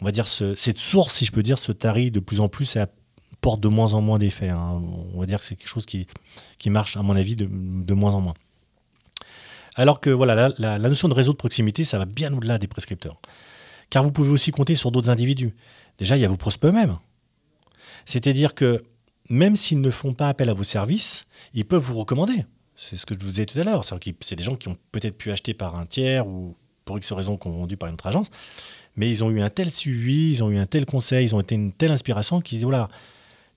on 0.00 0.04
va 0.04 0.12
dire 0.12 0.28
cette 0.28 0.78
source, 0.78 1.14
si 1.14 1.24
je 1.24 1.32
peux 1.32 1.42
dire, 1.42 1.58
se 1.58 1.72
tarit 1.72 2.10
de 2.10 2.20
plus 2.20 2.40
en 2.40 2.48
plus 2.48 2.76
et 2.76 2.80
apporte 2.80 3.60
de 3.60 3.68
moins 3.68 3.94
en 3.94 4.00
moins 4.00 4.18
d'effets. 4.18 4.50
Hein. 4.50 4.82
On 5.14 5.20
va 5.20 5.26
dire 5.26 5.38
que 5.38 5.44
c'est 5.44 5.56
quelque 5.56 5.68
chose 5.68 5.86
qui, 5.86 6.06
marche, 6.66 6.96
à 6.96 7.02
mon 7.02 7.16
avis, 7.16 7.36
de, 7.36 7.94
moins 7.94 8.14
en 8.14 8.20
moins. 8.20 8.34
Alors 9.74 10.00
que 10.00 10.10
voilà, 10.10 10.50
la, 10.58 10.78
notion 10.78 11.08
de 11.08 11.14
réseau 11.14 11.32
de 11.32 11.36
proximité, 11.36 11.84
ça 11.84 11.98
va 11.98 12.04
bien 12.04 12.32
au-delà 12.32 12.58
des 12.58 12.66
prescripteurs. 12.66 13.20
Car 13.90 14.02
vous 14.02 14.12
pouvez 14.12 14.30
aussi 14.30 14.50
compter 14.50 14.74
sur 14.74 14.90
d'autres 14.90 15.10
individus. 15.10 15.54
Déjà, 15.98 16.16
il 16.16 16.20
y 16.20 16.24
a 16.24 16.28
vos 16.28 16.36
prospects 16.36 16.70
eux-mêmes. 16.70 16.98
C'est-à-dire 18.04 18.54
que 18.54 18.82
même 19.28 19.56
s'ils 19.56 19.80
ne 19.80 19.90
font 19.90 20.14
pas 20.14 20.28
appel 20.28 20.48
à 20.48 20.54
vos 20.54 20.62
services, 20.62 21.24
ils 21.54 21.64
peuvent 21.64 21.82
vous 21.82 21.98
recommander. 21.98 22.44
C'est 22.74 22.96
ce 22.96 23.06
que 23.06 23.14
je 23.14 23.24
vous 23.24 23.30
disais 23.30 23.46
tout 23.46 23.58
à 23.58 23.64
l'heure. 23.64 23.84
C'est 23.84 24.36
des 24.36 24.42
gens 24.42 24.56
qui 24.56 24.68
ont 24.68 24.76
peut-être 24.92 25.16
pu 25.16 25.32
acheter 25.32 25.54
par 25.54 25.76
un 25.76 25.86
tiers 25.86 26.26
ou 26.26 26.56
pour 26.84 26.98
X 26.98 27.12
raisons 27.12 27.36
qu'on 27.36 27.50
vendu 27.50 27.76
par 27.76 27.88
une 27.88 27.94
autre 27.94 28.06
agence, 28.06 28.28
mais 28.94 29.10
ils 29.10 29.24
ont 29.24 29.30
eu 29.30 29.40
un 29.40 29.50
tel 29.50 29.70
suivi, 29.70 30.30
ils 30.30 30.44
ont 30.44 30.50
eu 30.50 30.58
un 30.58 30.66
tel 30.66 30.86
conseil, 30.86 31.26
ils 31.26 31.34
ont 31.34 31.40
été 31.40 31.54
une 31.54 31.72
telle 31.72 31.90
inspiration 31.90 32.40
qu'ils 32.40 32.58
disent 32.58 32.64
voilà, 32.64 32.88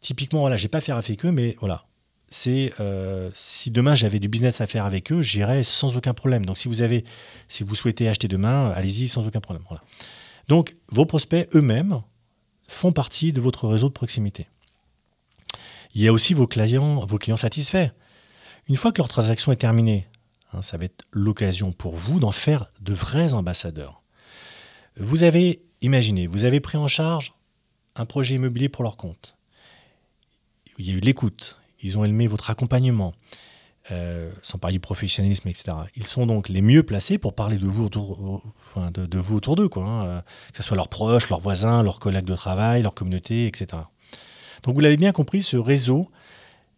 typiquement, 0.02 0.42
voilà, 0.42 0.58
j'ai 0.58 0.68
pas 0.68 0.82
faire 0.82 0.98
avec 0.98 1.24
eux, 1.26 1.32
mais 1.32 1.56
voilà, 1.60 1.86
c'est 2.30 2.74
euh, 2.80 3.30
si 3.34 3.72
demain 3.72 3.96
j'avais 3.96 4.20
du 4.20 4.28
business 4.28 4.62
à 4.62 4.68
faire 4.68 4.86
avec 4.86 5.12
eux, 5.12 5.22
j'irais 5.22 5.64
sans 5.64 5.96
aucun 5.96 6.14
problème. 6.14 6.46
Donc 6.46 6.58
si 6.58 6.68
vous 6.68 6.82
avez, 6.82 7.06
si 7.48 7.64
vous 7.64 7.76
souhaitez 7.76 8.10
acheter 8.10 8.28
demain, 8.28 8.72
allez-y 8.72 9.08
sans 9.08 9.26
aucun 9.26 9.42
problème. 9.42 9.64
Donc 10.48 10.76
vos 10.90 11.06
prospects 11.06 11.48
eux-mêmes 11.56 12.02
font 12.68 12.92
partie 12.92 13.32
de 13.32 13.42
votre 13.42 13.68
réseau 13.68 13.90
de 13.90 13.94
proximité. 13.94 14.48
Il 15.94 16.02
y 16.02 16.08
a 16.08 16.14
aussi 16.14 16.34
vos 16.34 16.48
clients, 16.48 17.06
vos 17.06 17.18
clients 17.18 17.38
satisfaits. 17.38 17.90
Une 18.68 18.76
fois 18.76 18.92
que 18.92 19.00
leur 19.00 19.10
transaction 19.10 19.52
est 19.52 19.58
terminée, 19.58 20.08
hein, 20.54 20.62
ça 20.62 20.78
va 20.78 20.86
être 20.86 21.06
l'occasion 21.12 21.72
pour 21.72 21.96
vous 21.96 22.20
d'en 22.20 22.32
faire 22.32 22.72
de 22.82 22.94
vrais 22.94 23.34
ambassadeurs. 23.34 24.04
Vous 24.98 25.24
avez, 25.24 25.64
imaginez, 25.82 26.28
vous 26.28 26.44
avez 26.44 26.60
pris 26.60 26.78
en 26.78 26.88
charge 26.88 27.34
un 27.96 28.06
projet 28.06 28.36
immobilier 28.36 28.70
pour 28.70 28.84
leur 28.84 28.98
compte. 28.98 29.36
Il 30.78 30.88
y 30.88 30.92
a 30.92 30.94
eu 30.94 31.00
l'écoute, 31.00 31.60
ils 31.82 31.98
ont 31.98 32.06
aimé 32.06 32.28
votre 32.28 32.50
accompagnement, 32.50 33.14
euh, 33.92 34.32
sans 34.42 34.60
parler 34.60 34.78
professionnalisme, 34.78 35.48
etc. 35.50 35.76
Ils 35.96 36.06
sont 36.06 36.26
donc 36.28 36.48
les 36.48 36.62
mieux 36.62 36.84
placés 36.84 37.18
pour 37.18 37.34
parler 37.34 37.58
de 37.58 37.66
vous 37.66 37.86
autour, 37.86 38.44
de, 38.76 39.18
vous 39.18 39.36
autour 39.36 39.56
d'eux, 39.56 39.68
quoi, 39.68 39.84
hein, 39.84 40.06
euh, 40.06 40.22
que 40.52 40.58
ce 40.58 40.64
soit 40.64 40.78
leurs 40.78 40.90
proches, 40.90 41.30
leurs 41.30 41.40
voisins, 41.40 41.82
leurs 41.82 42.00
collègues 42.00 42.26
de 42.26 42.36
travail, 42.36 42.84
leur 42.84 42.94
communauté, 42.94 43.48
etc. 43.48 43.82
Donc 44.64 44.76
vous 44.76 44.82
l'avez 44.82 44.98
bien 44.98 45.12
compris, 45.12 45.42
ce 45.42 45.58
réseau 45.58 46.10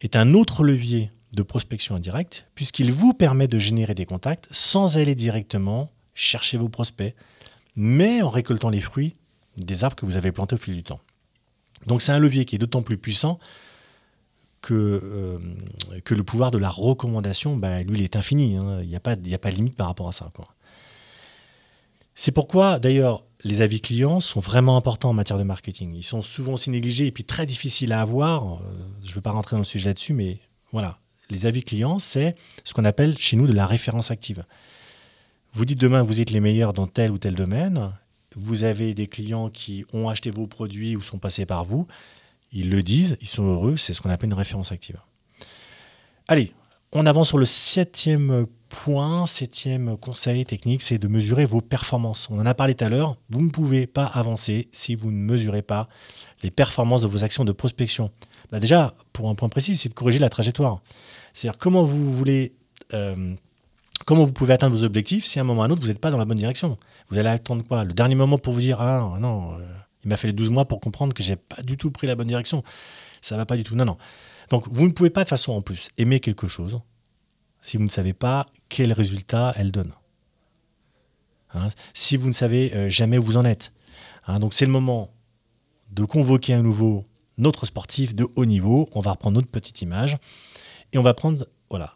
est 0.02 0.16
un 0.16 0.34
autre 0.34 0.64
levier 0.64 1.12
de 1.34 1.44
prospection 1.44 1.96
indirecte, 1.96 2.48
puisqu'il 2.56 2.92
vous 2.92 3.14
permet 3.14 3.48
de 3.48 3.58
générer 3.58 3.94
des 3.94 4.06
contacts 4.06 4.48
sans 4.52 4.98
aller 4.98 5.16
directement 5.16 5.90
chercher 6.14 6.58
vos 6.58 6.70
prospects, 6.70 7.16
mais 7.76 8.22
en 8.22 8.30
récoltant 8.30 8.70
les 8.70 8.82
fruits 8.82 9.16
des 9.58 9.84
arbres 9.84 9.96
que 9.96 10.06
vous 10.06 10.18
avez 10.18 10.32
plantés 10.32 10.56
au 10.56 10.58
fil 10.58 10.74
du 10.74 10.84
temps. 10.84 11.00
Donc 11.88 12.02
c'est 12.02 12.12
un 12.12 12.20
levier 12.20 12.46
qui 12.46 12.56
est 12.56 12.60
d'autant 12.60 12.82
plus 12.82 12.98
puissant 12.98 13.40
que, 14.62 14.74
euh, 14.74 15.40
que 16.04 16.14
le 16.14 16.24
pouvoir 16.24 16.52
de 16.52 16.58
la 16.58 16.70
recommandation, 16.70 17.56
bah, 17.56 17.82
lui, 17.82 18.00
il 18.00 18.04
est 18.04 18.16
infini. 18.16 18.58
Hein. 18.58 18.80
Il 18.82 18.88
n'y 18.88 18.96
a, 18.96 18.98
a 18.98 19.00
pas 19.00 19.16
de 19.16 19.56
limite 19.56 19.76
par 19.76 19.88
rapport 19.88 20.08
à 20.08 20.12
ça. 20.12 20.32
C'est 22.14 22.32
pourquoi, 22.32 22.78
d'ailleurs, 22.80 23.24
les 23.44 23.62
avis 23.62 23.82
clients 23.82 24.20
sont 24.20 24.40
vraiment 24.40 24.78
importants 24.78 25.10
en 25.10 25.14
matière 25.14 25.38
de 25.38 25.44
marketing. 25.44 25.94
Ils 25.96 26.04
sont 26.04 26.22
souvent 26.22 26.54
aussi 26.54 26.70
négligés 26.70 27.08
et 27.08 27.12
puis 27.12 27.24
très 27.24 27.46
difficiles 27.46 27.92
à 27.92 28.02
avoir. 28.02 28.56
Euh, 28.56 28.60
je 29.04 29.10
ne 29.10 29.16
veux 29.16 29.22
pas 29.22 29.32
rentrer 29.32 29.56
dans 29.56 29.62
le 29.62 29.66
sujet 29.66 29.90
là-dessus, 29.90 30.14
mais 30.14 30.40
voilà. 30.72 31.00
Les 31.30 31.46
avis 31.46 31.64
clients, 31.64 31.98
c'est 31.98 32.36
ce 32.64 32.74
qu'on 32.74 32.86
appelle 32.86 33.18
chez 33.18 33.38
nous 33.38 33.48
de 33.48 33.54
la 33.54 33.66
référence 33.66 34.12
active. 34.12 34.44
Vous 35.54 35.66
dites 35.66 35.80
demain, 35.80 36.04
vous 36.04 36.22
êtes 36.22 36.30
les 36.30 36.42
meilleurs 36.42 36.74
dans 36.74 36.88
tel 36.88 37.12
ou 37.12 37.18
tel 37.18 37.36
domaine. 37.36 37.94
Vous 38.36 38.64
avez 38.64 38.94
des 38.94 39.08
clients 39.08 39.50
qui 39.50 39.86
ont 39.94 40.10
acheté 40.10 40.30
vos 40.30 40.48
produits 40.48 40.96
ou 40.96 41.02
sont 41.02 41.20
passés 41.20 41.46
par 41.46 41.64
vous. 41.64 41.88
Ils 42.52 42.70
le 42.70 42.84
disent, 42.84 43.18
ils 43.22 43.28
sont 43.28 43.46
heureux. 43.46 43.78
C'est 43.78 43.94
ce 43.94 44.02
qu'on 44.02 44.10
appelle 44.10 44.30
une 44.30 44.36
référence 44.36 44.72
active. 44.72 45.00
Allez, 46.28 46.54
on 46.94 47.06
avance 47.06 47.30
sur 47.30 47.38
le 47.38 47.46
septième 47.46 48.46
point, 48.70 49.28
septième 49.28 49.98
conseil 49.98 50.46
technique, 50.46 50.82
c'est 50.82 50.98
de 50.98 51.08
mesurer 51.08 51.46
vos 51.46 51.62
performances. 51.62 52.28
On 52.30 52.40
en 52.40 52.46
a 52.46 52.54
parlé 52.54 52.76
tout 52.76 52.84
à 52.84 52.90
l'heure, 52.90 53.18
vous 53.30 53.42
ne 53.42 53.50
pouvez 53.50 53.88
pas 53.88 54.06
avancer 54.06 54.70
si 54.72 54.96
vous 54.96 55.12
ne 55.12 55.18
mesurez 55.18 55.62
pas 55.62 55.88
les 56.44 56.52
performances 56.52 57.02
de 57.02 57.08
vos 57.08 57.24
actions 57.24 57.46
de 57.46 57.52
prospection. 57.52 58.12
Bah 58.52 58.60
déjà, 58.60 58.94
pour 59.14 59.30
un 59.30 59.36
point 59.36 59.50
précis, 59.50 59.76
c'est 59.76 59.90
de 59.90 59.94
corriger 59.94 60.20
la 60.20 60.30
trajectoire. 60.30 60.82
C'est-à-dire 61.34 61.58
comment 61.58 61.84
vous 61.84 62.14
voulez... 62.14 62.54
Euh, 62.94 63.36
comment 64.06 64.24
vous 64.24 64.34
pouvez 64.34 64.54
atteindre 64.54 64.76
vos 64.76 64.84
objectifs 64.84 65.26
si 65.26 65.40
à 65.40 65.44
un 65.44 65.46
moment 65.46 65.62
ou 65.62 65.64
à 65.64 65.68
un 65.68 65.72
autre, 65.72 65.82
vous 65.82 65.88
n'êtes 65.88 66.00
pas 66.00 66.12
dans 66.12 66.18
la 66.18 66.26
bonne 66.26 66.38
direction? 66.38 66.78
Vous 67.10 67.18
allez 67.18 67.30
attendre 67.30 67.64
quoi? 67.66 67.86
Le 67.86 67.94
dernier 67.94 68.16
moment 68.16 68.38
pour 68.38 68.54
vous 68.54 68.60
dire 68.60 68.82
Ah 68.82 69.18
non, 69.20 69.54
euh, 69.54 69.58
il 70.04 70.10
m'a 70.10 70.18
fallu 70.18 70.34
12 70.34 70.50
mois 70.50 70.66
pour 70.66 70.82
comprendre 70.82 71.14
que 71.14 71.24
j'ai 71.24 71.38
pas 71.38 71.62
du 71.62 71.78
tout 71.78 71.92
pris 71.92 72.08
la 72.08 72.16
bonne 72.16 72.28
direction. 72.28 72.64
Ça 73.22 73.38
va 73.38 73.46
pas 73.46 73.56
du 73.56 73.64
tout. 73.64 73.76
Non, 73.76 73.86
non. 73.86 73.98
Donc 74.52 74.68
vous 74.70 74.86
ne 74.86 74.92
pouvez 74.92 75.10
pas 75.10 75.24
de 75.24 75.30
façon 75.30 75.54
en 75.54 75.62
plus 75.62 75.90
aimer 75.98 76.20
quelque 76.20 76.48
chose 76.48 76.82
si 77.62 77.78
vous 77.78 77.84
ne 77.84 77.90
savez 77.90 78.14
pas 78.14 78.46
quel 78.70 78.92
résultat 78.92 79.54
elle 79.56 79.72
donne. 79.72 79.94
Hein, 81.54 81.70
si 81.94 82.18
vous 82.18 82.28
ne 82.28 82.34
savez 82.34 82.74
euh, 82.76 82.90
jamais 82.90 83.18
où 83.18 83.24
vous 83.24 83.38
en 83.38 83.46
êtes. 83.46 83.72
Hein, 84.28 84.40
donc 84.40 84.54
c'est 84.54 84.66
le 84.66 84.72
moment 84.72 85.14
de 85.92 86.04
convoquer 86.04 86.54
à 86.54 86.62
nouveau 86.62 87.06
notre 87.38 87.66
sportif 87.66 88.14
de 88.14 88.28
haut 88.36 88.46
niveau. 88.46 88.90
On 88.94 89.00
va 89.00 89.12
reprendre 89.12 89.36
notre 89.36 89.48
petite 89.48 89.82
image 89.82 90.18
et 90.92 90.98
on 90.98 91.02
va 91.02 91.14
prendre, 91.14 91.48
voilà, 91.70 91.96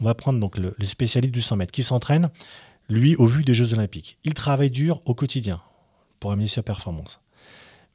on 0.00 0.04
va 0.04 0.14
prendre 0.14 0.38
donc 0.38 0.58
le, 0.58 0.74
spécialiste 0.84 1.34
du 1.34 1.42
100 1.42 1.56
mètres 1.56 1.72
qui 1.72 1.82
s'entraîne, 1.82 2.30
lui, 2.88 3.16
au 3.16 3.26
vu 3.26 3.42
des 3.42 3.54
Jeux 3.54 3.72
Olympiques. 3.72 4.18
Il 4.22 4.34
travaille 4.34 4.70
dur 4.70 5.00
au 5.04 5.14
quotidien 5.14 5.60
pour 6.20 6.30
améliorer 6.30 6.54
sa 6.54 6.62
performance. 6.62 7.21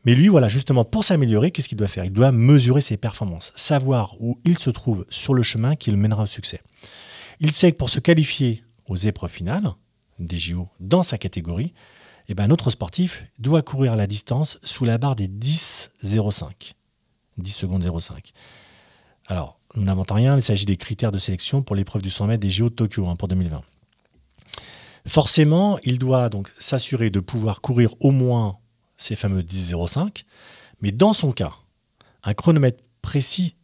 Mais 0.06 0.16
lui, 0.16 0.28
voilà, 0.28 0.48
justement, 0.48 0.86
pour 0.86 1.04
s'améliorer, 1.04 1.52
qu'est-ce 1.52 1.68
qu'il 1.68 1.78
doit 1.78 1.88
faire? 1.88 2.06
Il 2.06 2.14
doit 2.14 2.32
mesurer 2.32 2.82
ses 2.82 2.98
performances, 2.98 3.52
savoir 3.56 4.16
où 4.22 4.40
il 4.46 4.58
se 4.58 4.70
trouve 4.70 5.06
sur 5.10 5.34
le 5.34 5.44
chemin 5.44 5.76
qui 5.76 5.92
le 5.92 5.98
mènera 5.98 6.24
au 6.24 6.28
succès. 6.28 6.62
Il 7.40 7.52
sait 7.52 7.72
que 7.72 7.78
pour 7.78 7.90
se 7.90 8.00
qualifier 8.00 8.64
aux 8.88 8.96
épreuves 8.96 9.32
finales 9.32 9.72
des 10.20 10.40
JO 10.40 10.68
dans 10.80 11.04
sa 11.04 11.18
catégorie, 11.18 11.74
eh 12.30 12.34
ben, 12.34 12.48
notre 12.48 12.70
sportif 12.70 13.26
doit 13.40 13.62
courir 13.62 13.96
la 13.96 14.08
distance 14.08 14.60
sous 14.64 14.86
la 14.86 14.98
barre 14.98 15.16
des 15.16 15.28
10,05. 15.28 16.74
10 17.38 17.52
secondes 17.52 18.00
05. 18.00 18.32
Alors, 19.28 19.60
nous 19.76 19.84
n'inventons 19.84 20.16
rien, 20.16 20.36
il 20.36 20.42
s'agit 20.42 20.66
des 20.66 20.78
critères 20.78 21.12
de 21.12 21.18
sélection 21.18 21.62
pour 21.62 21.76
l'épreuve 21.76 22.02
du 22.02 22.10
100 22.10 22.28
mètres 22.28 22.42
des 22.42 22.50
JO 22.50 22.70
de 22.70 22.76
Tokyo 22.76 23.08
hein, 23.08 23.16
pour 23.16 23.28
2020. 23.28 23.62
Forcément, 25.08 25.78
il 25.84 26.00
doit 26.00 26.30
donc 26.30 26.52
s'assurer 26.60 27.10
de 27.10 27.20
pouvoir 27.20 27.62
courir 27.62 27.94
au 28.00 28.12
moins 28.12 28.58
ces 28.98 29.16
fameux 29.16 29.42
10,05, 29.42 30.24
mais 30.82 30.92
dans 30.92 31.14
son 31.14 31.32
cas, 31.32 31.54
un 32.24 32.34
chronomètre 32.34 32.84
précis 33.02 33.56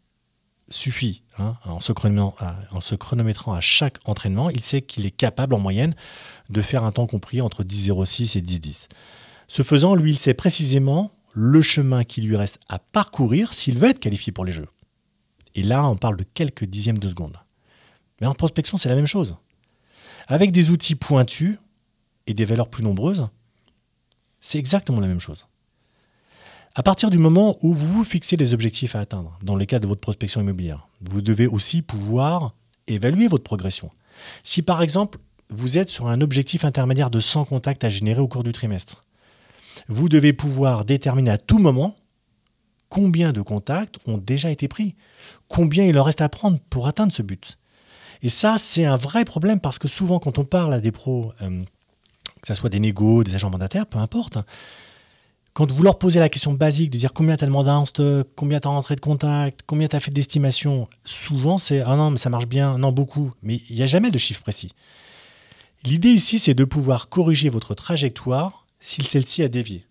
suffit. 0.69 1.23
Hein, 1.37 1.57
en, 1.65 1.79
se 1.79 1.91
en, 1.91 2.97
chronométrant 2.97 3.53
à 3.53 3.61
chaque 3.61 3.97
entraînement, 4.05 4.49
il 4.49 4.61
sait 4.61 4.81
qu'il 4.81 5.05
est 5.05 5.11
capable 5.11 5.55
en 5.55 5.59
moyenne 5.59 5.95
de 6.49 6.61
faire 6.61 6.83
un 6.83 6.91
temps 6.91 7.07
compris 7.07 7.41
entre 7.41 7.63
10,06 7.63 8.37
et 8.37 8.41
10,10. 8.41 8.87
Ce 9.47 9.63
faisant, 9.63 9.95
lui, 9.95 10.11
il 10.11 10.17
sait 10.17 10.33
précisément 10.33 11.11
le 11.33 11.61
chemin 11.61 12.03
qui 12.03 12.21
lui 12.21 12.35
reste 12.35 12.59
à 12.69 12.79
parcourir 12.79 13.53
s'il 13.53 13.77
veut 13.77 13.89
être 13.89 13.99
qualifié 13.99 14.31
pour 14.31 14.45
les 14.45 14.51
Jeux. 14.51 14.67
Et 15.55 15.63
là, 15.63 15.87
on 15.87 15.97
parle 15.97 16.17
de 16.17 16.23
quelques 16.23 16.65
dixièmes 16.65 16.97
de 16.97 17.09
seconde. 17.09 17.37
Mais 18.21 18.27
en 18.27 18.33
prospection, 18.33 18.77
c'est 18.77 18.89
la 18.89 18.95
même 18.95 19.07
chose. 19.07 19.35
Avec 20.27 20.51
des 20.51 20.69
outils 20.69 20.95
pointus 20.95 21.57
et 22.27 22.33
des 22.33 22.45
valeurs 22.45 22.69
plus 22.69 22.83
nombreuses, 22.83 23.27
c'est 24.43 24.59
exactement 24.59 24.99
la 24.99 25.07
même 25.07 25.21
chose. 25.21 25.47
À 26.75 26.83
partir 26.83 27.09
du 27.09 27.17
moment 27.17 27.57
où 27.61 27.73
vous 27.73 28.03
fixez 28.03 28.35
des 28.35 28.53
objectifs 28.53 28.95
à 28.95 28.99
atteindre, 28.99 29.39
dans 29.41 29.55
le 29.55 29.63
cadre 29.65 29.83
de 29.83 29.87
votre 29.87 30.01
prospection 30.01 30.41
immobilière, 30.41 30.89
vous 31.01 31.21
devez 31.21 31.47
aussi 31.47 31.81
pouvoir 31.81 32.53
évaluer 32.87 33.27
votre 33.29 33.43
progression. 33.43 33.89
Si 34.43 34.61
par 34.61 34.81
exemple, 34.81 35.17
vous 35.49 35.77
êtes 35.77 35.87
sur 35.87 36.07
un 36.07 36.19
objectif 36.19 36.65
intermédiaire 36.65 37.09
de 37.09 37.21
100 37.21 37.45
contacts 37.45 37.85
à 37.85 37.89
générer 37.89 38.19
au 38.19 38.27
cours 38.27 38.43
du 38.43 38.51
trimestre, 38.51 39.01
vous 39.87 40.09
devez 40.09 40.33
pouvoir 40.33 40.83
déterminer 40.83 41.31
à 41.31 41.37
tout 41.37 41.59
moment 41.59 41.95
combien 42.89 43.31
de 43.31 43.41
contacts 43.41 43.97
ont 44.07 44.17
déjà 44.17 44.51
été 44.51 44.67
pris, 44.67 44.95
combien 45.47 45.85
il 45.85 45.93
leur 45.93 46.05
reste 46.05 46.21
à 46.21 46.27
prendre 46.27 46.59
pour 46.69 46.87
atteindre 46.87 47.13
ce 47.13 47.21
but. 47.21 47.57
Et 48.21 48.29
ça, 48.29 48.57
c'est 48.57 48.85
un 48.85 48.97
vrai 48.97 49.23
problème 49.23 49.61
parce 49.61 49.79
que 49.79 49.87
souvent, 49.87 50.19
quand 50.19 50.37
on 50.37 50.43
parle 50.43 50.73
à 50.73 50.81
des 50.81 50.91
pros, 50.91 51.31
euh, 51.41 51.63
que 52.43 52.49
ce 52.49 52.53
soit 52.53 52.69
des 52.69 52.79
négos, 52.79 53.23
des 53.23 53.35
agents 53.35 53.49
mandataires, 53.49 53.87
peu 53.87 53.99
importe, 53.99 54.37
quand 55.53 55.71
vous 55.71 55.81
leur 55.81 55.97
posez 55.97 56.19
la 56.19 56.27
question 56.29 56.51
basique 56.51 56.89
de 56.89 56.97
dire 56.97 57.13
combien 57.13 57.37
tu 57.37 57.45
as 57.45 57.47
de 57.47 57.51
mandats 57.51 57.77
en 57.77 57.85
stock, 57.85 58.27
combien 58.35 58.59
tu 58.59 58.67
as 58.67 58.71
rentré 58.71 58.95
de 58.95 58.99
contact, 59.01 59.61
combien 59.65 59.87
tu 59.87 59.95
as 59.95 59.99
fait 60.01 60.11
d'estimation, 60.11 60.89
souvent 61.05 61.57
c'est 61.57 61.79
ah 61.81 61.95
non, 61.95 62.11
mais 62.11 62.17
ça 62.17 62.29
marche 62.29 62.47
bien, 62.47 62.77
non, 62.77 62.91
beaucoup. 62.91 63.31
Mais 63.43 63.61
il 63.69 63.77
n'y 63.77 63.81
a 63.81 63.85
jamais 63.85 64.11
de 64.11 64.17
chiffre 64.17 64.41
précis. 64.41 64.71
L'idée 65.85 66.09
ici, 66.09 66.37
c'est 66.37 66.53
de 66.53 66.65
pouvoir 66.65 67.07
corriger 67.07 67.49
votre 67.49 67.75
trajectoire 67.75 68.65
si 68.79 69.03
celle-ci 69.03 69.41
a 69.43 69.47
dévié. 69.47 69.85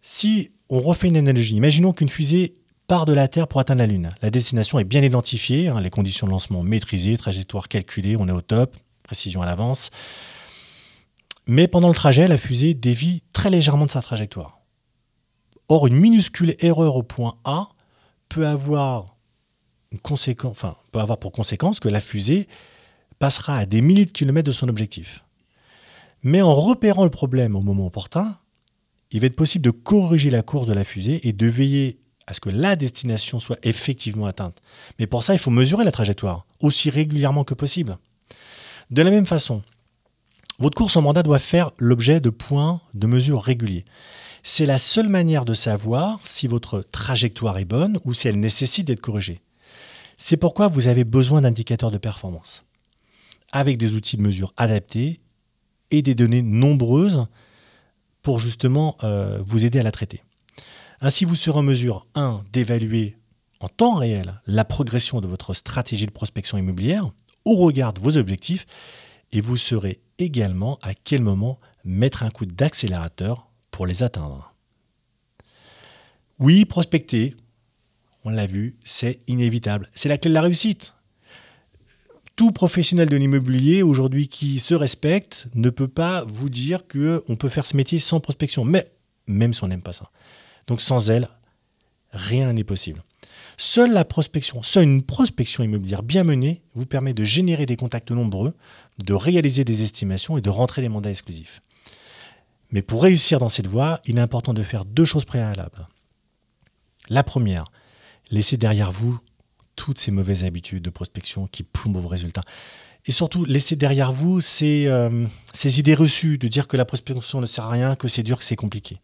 Si 0.00 0.50
on 0.70 0.80
refait 0.80 1.08
une 1.08 1.16
analogie, 1.16 1.56
imaginons 1.56 1.92
qu'une 1.92 2.08
fusée 2.08 2.54
part 2.86 3.04
de 3.04 3.12
la 3.12 3.28
Terre 3.28 3.48
pour 3.48 3.60
atteindre 3.60 3.80
la 3.80 3.86
Lune. 3.86 4.10
La 4.22 4.30
destination 4.30 4.78
est 4.78 4.84
bien 4.84 5.02
identifiée, 5.02 5.68
hein, 5.68 5.80
les 5.80 5.90
conditions 5.90 6.26
de 6.26 6.32
lancement 6.32 6.62
maîtrisées, 6.62 7.16
trajectoire 7.16 7.68
calculée, 7.68 8.16
on 8.16 8.28
est 8.28 8.32
au 8.32 8.40
top, 8.40 8.76
précision 9.02 9.42
à 9.42 9.46
l'avance. 9.46 9.90
Mais 11.52 11.66
pendant 11.66 11.88
le 11.88 11.94
trajet, 11.94 12.28
la 12.28 12.38
fusée 12.38 12.74
dévie 12.74 13.24
très 13.32 13.50
légèrement 13.50 13.84
de 13.84 13.90
sa 13.90 14.00
trajectoire. 14.00 14.60
Or, 15.68 15.88
une 15.88 15.96
minuscule 15.96 16.54
erreur 16.60 16.94
au 16.94 17.02
point 17.02 17.38
A 17.42 17.70
peut 18.28 18.46
avoir, 18.46 19.16
pour 19.90 21.32
conséquence 21.32 21.80
que 21.80 21.88
la 21.88 22.00
fusée 22.00 22.46
passera 23.18 23.56
à 23.56 23.66
des 23.66 23.82
milliers 23.82 24.04
de 24.04 24.12
kilomètres 24.12 24.46
de 24.46 24.52
son 24.52 24.68
objectif. 24.68 25.24
Mais 26.22 26.40
en 26.40 26.54
repérant 26.54 27.02
le 27.02 27.10
problème 27.10 27.56
au 27.56 27.62
moment 27.62 27.86
opportun, 27.86 28.38
il 29.10 29.18
va 29.18 29.26
être 29.26 29.34
possible 29.34 29.64
de 29.64 29.72
corriger 29.72 30.30
la 30.30 30.42
course 30.42 30.68
de 30.68 30.72
la 30.72 30.84
fusée 30.84 31.26
et 31.26 31.32
de 31.32 31.48
veiller 31.48 31.98
à 32.28 32.32
ce 32.32 32.38
que 32.38 32.50
la 32.50 32.76
destination 32.76 33.40
soit 33.40 33.58
effectivement 33.64 34.26
atteinte. 34.26 34.62
Mais 35.00 35.08
pour 35.08 35.24
ça, 35.24 35.32
il 35.32 35.40
faut 35.40 35.50
mesurer 35.50 35.82
la 35.82 35.90
trajectoire 35.90 36.46
aussi 36.60 36.90
régulièrement 36.90 37.42
que 37.42 37.54
possible. 37.54 37.98
De 38.92 39.02
la 39.02 39.10
même 39.10 39.26
façon, 39.26 39.64
votre 40.60 40.76
course 40.76 40.96
en 40.96 41.02
mandat 41.02 41.22
doit 41.22 41.38
faire 41.38 41.70
l'objet 41.78 42.20
de 42.20 42.28
points 42.28 42.82
de 42.92 43.06
mesure 43.06 43.42
réguliers. 43.42 43.86
C'est 44.42 44.66
la 44.66 44.76
seule 44.76 45.08
manière 45.08 45.46
de 45.46 45.54
savoir 45.54 46.20
si 46.24 46.46
votre 46.46 46.82
trajectoire 46.82 47.58
est 47.58 47.64
bonne 47.64 47.98
ou 48.04 48.12
si 48.12 48.28
elle 48.28 48.38
nécessite 48.38 48.86
d'être 48.86 49.00
corrigée. 49.00 49.40
C'est 50.18 50.36
pourquoi 50.36 50.68
vous 50.68 50.86
avez 50.86 51.04
besoin 51.04 51.40
d'indicateurs 51.40 51.90
de 51.90 51.96
performance, 51.96 52.64
avec 53.52 53.78
des 53.78 53.94
outils 53.94 54.18
de 54.18 54.22
mesure 54.22 54.52
adaptés 54.58 55.20
et 55.90 56.02
des 56.02 56.14
données 56.14 56.42
nombreuses 56.42 57.26
pour 58.20 58.38
justement 58.38 58.98
euh, 59.02 59.42
vous 59.46 59.64
aider 59.64 59.80
à 59.80 59.82
la 59.82 59.92
traiter. 59.92 60.22
Ainsi, 61.00 61.24
vous 61.24 61.34
serez 61.34 61.58
en 61.58 61.62
mesure, 61.62 62.06
1, 62.14 62.44
d'évaluer 62.52 63.16
en 63.60 63.68
temps 63.68 63.94
réel 63.94 64.42
la 64.46 64.66
progression 64.66 65.22
de 65.22 65.26
votre 65.26 65.54
stratégie 65.54 66.06
de 66.06 66.10
prospection 66.10 66.58
immobilière 66.58 67.10
au 67.46 67.56
regard 67.56 67.94
de 67.94 68.00
vos 68.00 68.18
objectifs 68.18 68.66
et 69.32 69.40
vous 69.40 69.56
saurez 69.56 70.00
également 70.20 70.78
à 70.82 70.94
quel 70.94 71.22
moment 71.22 71.58
mettre 71.84 72.22
un 72.22 72.30
coup 72.30 72.46
d'accélérateur 72.46 73.48
pour 73.70 73.86
les 73.86 74.02
atteindre. 74.02 74.54
Oui, 76.38 76.64
prospecter, 76.64 77.36
on 78.24 78.30
l'a 78.30 78.46
vu, 78.46 78.76
c'est 78.84 79.20
inévitable. 79.26 79.90
C'est 79.94 80.08
la 80.08 80.18
clé 80.18 80.30
de 80.30 80.34
la 80.34 80.42
réussite. 80.42 80.94
Tout 82.36 82.52
professionnel 82.52 83.08
de 83.08 83.16
l'immobilier 83.16 83.82
aujourd'hui 83.82 84.28
qui 84.28 84.58
se 84.58 84.74
respecte 84.74 85.48
ne 85.54 85.68
peut 85.68 85.88
pas 85.88 86.22
vous 86.26 86.48
dire 86.48 86.86
qu'on 86.86 87.36
peut 87.36 87.48
faire 87.48 87.66
ce 87.66 87.76
métier 87.76 87.98
sans 87.98 88.20
prospection, 88.20 88.64
mais 88.64 88.90
même 89.26 89.52
si 89.52 89.62
on 89.64 89.68
n'aime 89.68 89.82
pas 89.82 89.92
ça. 89.92 90.10
Donc 90.66 90.80
sans 90.80 91.10
elle, 91.10 91.28
rien 92.12 92.52
n'est 92.52 92.64
possible. 92.64 93.02
Seule 93.56 93.92
la 93.92 94.04
prospection, 94.04 94.62
seule 94.62 94.84
une 94.84 95.02
prospection 95.02 95.62
immobilière 95.62 96.02
bien 96.02 96.24
menée 96.24 96.62
vous 96.74 96.86
permet 96.86 97.14
de 97.14 97.24
générer 97.24 97.66
des 97.66 97.76
contacts 97.76 98.10
nombreux, 98.10 98.54
de 99.04 99.14
réaliser 99.14 99.64
des 99.64 99.82
estimations 99.82 100.38
et 100.38 100.40
de 100.40 100.50
rentrer 100.50 100.82
des 100.82 100.88
mandats 100.88 101.10
exclusifs. 101.10 101.60
Mais 102.70 102.82
pour 102.82 103.02
réussir 103.02 103.38
dans 103.38 103.48
cette 103.48 103.66
voie, 103.66 104.00
il 104.06 104.18
est 104.18 104.22
important 104.22 104.54
de 104.54 104.62
faire 104.62 104.84
deux 104.84 105.04
choses 105.04 105.24
préalables. 105.24 105.88
La 107.08 107.24
première, 107.24 107.64
laissez 108.30 108.56
derrière 108.56 108.92
vous 108.92 109.18
toutes 109.76 109.98
ces 109.98 110.10
mauvaises 110.10 110.44
habitudes 110.44 110.82
de 110.82 110.90
prospection 110.90 111.46
qui 111.46 111.62
plombent 111.62 111.96
vos 111.96 112.08
résultats. 112.08 112.42
Et 113.06 113.12
surtout, 113.12 113.44
laissez 113.44 113.76
derrière 113.76 114.12
vous 114.12 114.40
ces, 114.40 114.86
euh, 114.86 115.26
ces 115.52 115.78
idées 115.80 115.94
reçues 115.94 116.38
de 116.38 116.48
dire 116.48 116.68
que 116.68 116.76
la 116.76 116.84
prospection 116.84 117.40
ne 117.40 117.46
sert 117.46 117.64
à 117.64 117.70
rien, 117.70 117.96
que 117.96 118.08
c'est 118.08 118.22
dur, 118.22 118.38
que 118.38 118.44
c'est 118.44 118.56
compliqué. 118.56 118.98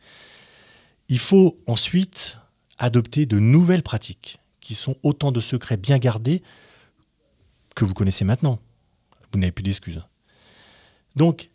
Il 1.08 1.18
faut 1.18 1.58
ensuite 1.66 2.38
adopter 2.78 3.26
de 3.26 3.38
nouvelles 3.38 3.82
pratiques 3.82 4.38
qui 4.60 4.74
sont 4.74 4.96
autant 5.02 5.32
de 5.32 5.40
secrets 5.40 5.76
bien 5.76 5.98
gardés 5.98 6.42
que 7.74 7.84
vous 7.84 7.94
connaissez 7.94 8.24
maintenant. 8.24 8.58
Vous 9.32 9.38
n'avez 9.38 9.52
plus 9.52 9.62
d'excuses. 9.62 10.02
Donc, 11.14 11.50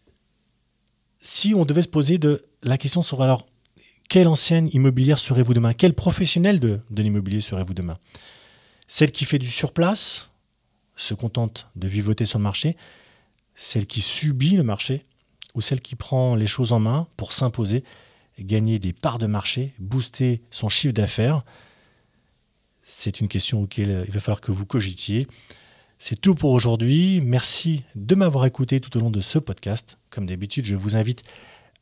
si 1.20 1.54
on 1.54 1.66
devait 1.66 1.82
se 1.82 1.88
poser 1.88 2.20
la 2.64 2.78
question 2.78 3.02
sur 3.02 3.22
alors 3.22 3.46
quelle 4.10 4.28
enseigne 4.28 4.70
immobilière 4.74 5.20
serez-vous 5.20 5.54
demain? 5.54 5.74
Quel 5.74 5.94
professionnel 5.94 6.60
de, 6.60 6.82
de 6.90 7.02
l'immobilier 7.02 7.42
serez-vous 7.42 7.74
demain? 7.74 7.98
Celle 8.88 9.12
qui 9.12 9.24
fait 9.24 9.40
du 9.40 9.50
surplace, 9.50 10.30
se 10.98 11.14
contente 11.14 11.70
de 11.76 11.88
vivoter 11.88 12.26
sur 12.26 12.38
le 12.38 12.44
marché, 12.44 12.76
celle 13.56 13.88
qui 13.88 14.02
subit 14.02 14.58
le 14.58 14.64
marché, 14.64 15.06
ou 15.56 15.62
celle 15.62 15.82
qui 15.82 15.96
prend 15.96 16.36
les 16.36 16.46
choses 16.46 16.72
en 16.72 16.80
main 16.80 17.08
pour 17.18 17.34
s'imposer 17.34 17.84
gagner 18.44 18.80
des 18.80 18.94
parts 18.94 19.18
de 19.18 19.28
marché, 19.28 19.74
booster 19.80 20.42
son 20.52 20.70
chiffre 20.70 20.94
d'affaires 20.94 21.44
C'est 22.84 23.20
une 23.20 23.28
question 23.28 23.62
auquel 23.62 24.06
il 24.08 24.12
va 24.12 24.20
falloir 24.20 24.42
que 24.42 24.52
vous 24.52 24.66
cogitiez. 24.66 25.28
C'est 26.00 26.20
tout 26.20 26.34
pour 26.34 26.52
aujourd'hui. 26.52 27.22
Merci 27.22 27.84
de 27.96 28.16
m'avoir 28.16 28.46
écouté 28.46 28.80
tout 28.80 28.98
au 28.98 29.00
long 29.00 29.12
de 29.12 29.22
ce 29.22 29.38
podcast. 29.38 30.00
Comme 30.10 30.26
d'habitude, 30.26 30.66
je 30.66 30.76
vous 30.76 30.96
invite 30.96 31.22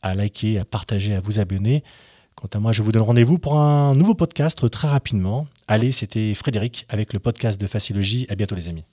à 0.02 0.14
liker, 0.14 0.60
à 0.60 0.66
partager, 0.66 1.16
à 1.16 1.22
vous 1.22 1.40
abonner. 1.40 1.84
Quant 2.36 2.50
à 2.54 2.60
moi, 2.60 2.72
je 2.72 2.82
vous 2.82 2.92
donne 2.92 3.04
rendez-vous 3.04 3.38
pour 3.38 3.60
un 3.60 3.96
nouveau 3.96 4.16
podcast 4.16 4.70
très 4.70 4.88
rapidement. 4.88 5.48
Allez, 5.68 5.92
c'était 5.92 6.34
Frédéric 6.34 6.86
avec 6.90 7.14
le 7.14 7.20
podcast 7.20 7.60
de 7.60 7.68
Facilogie. 7.68 8.26
À 8.30 8.36
bientôt 8.36 8.56
les 8.56 8.68
amis. 8.68 8.84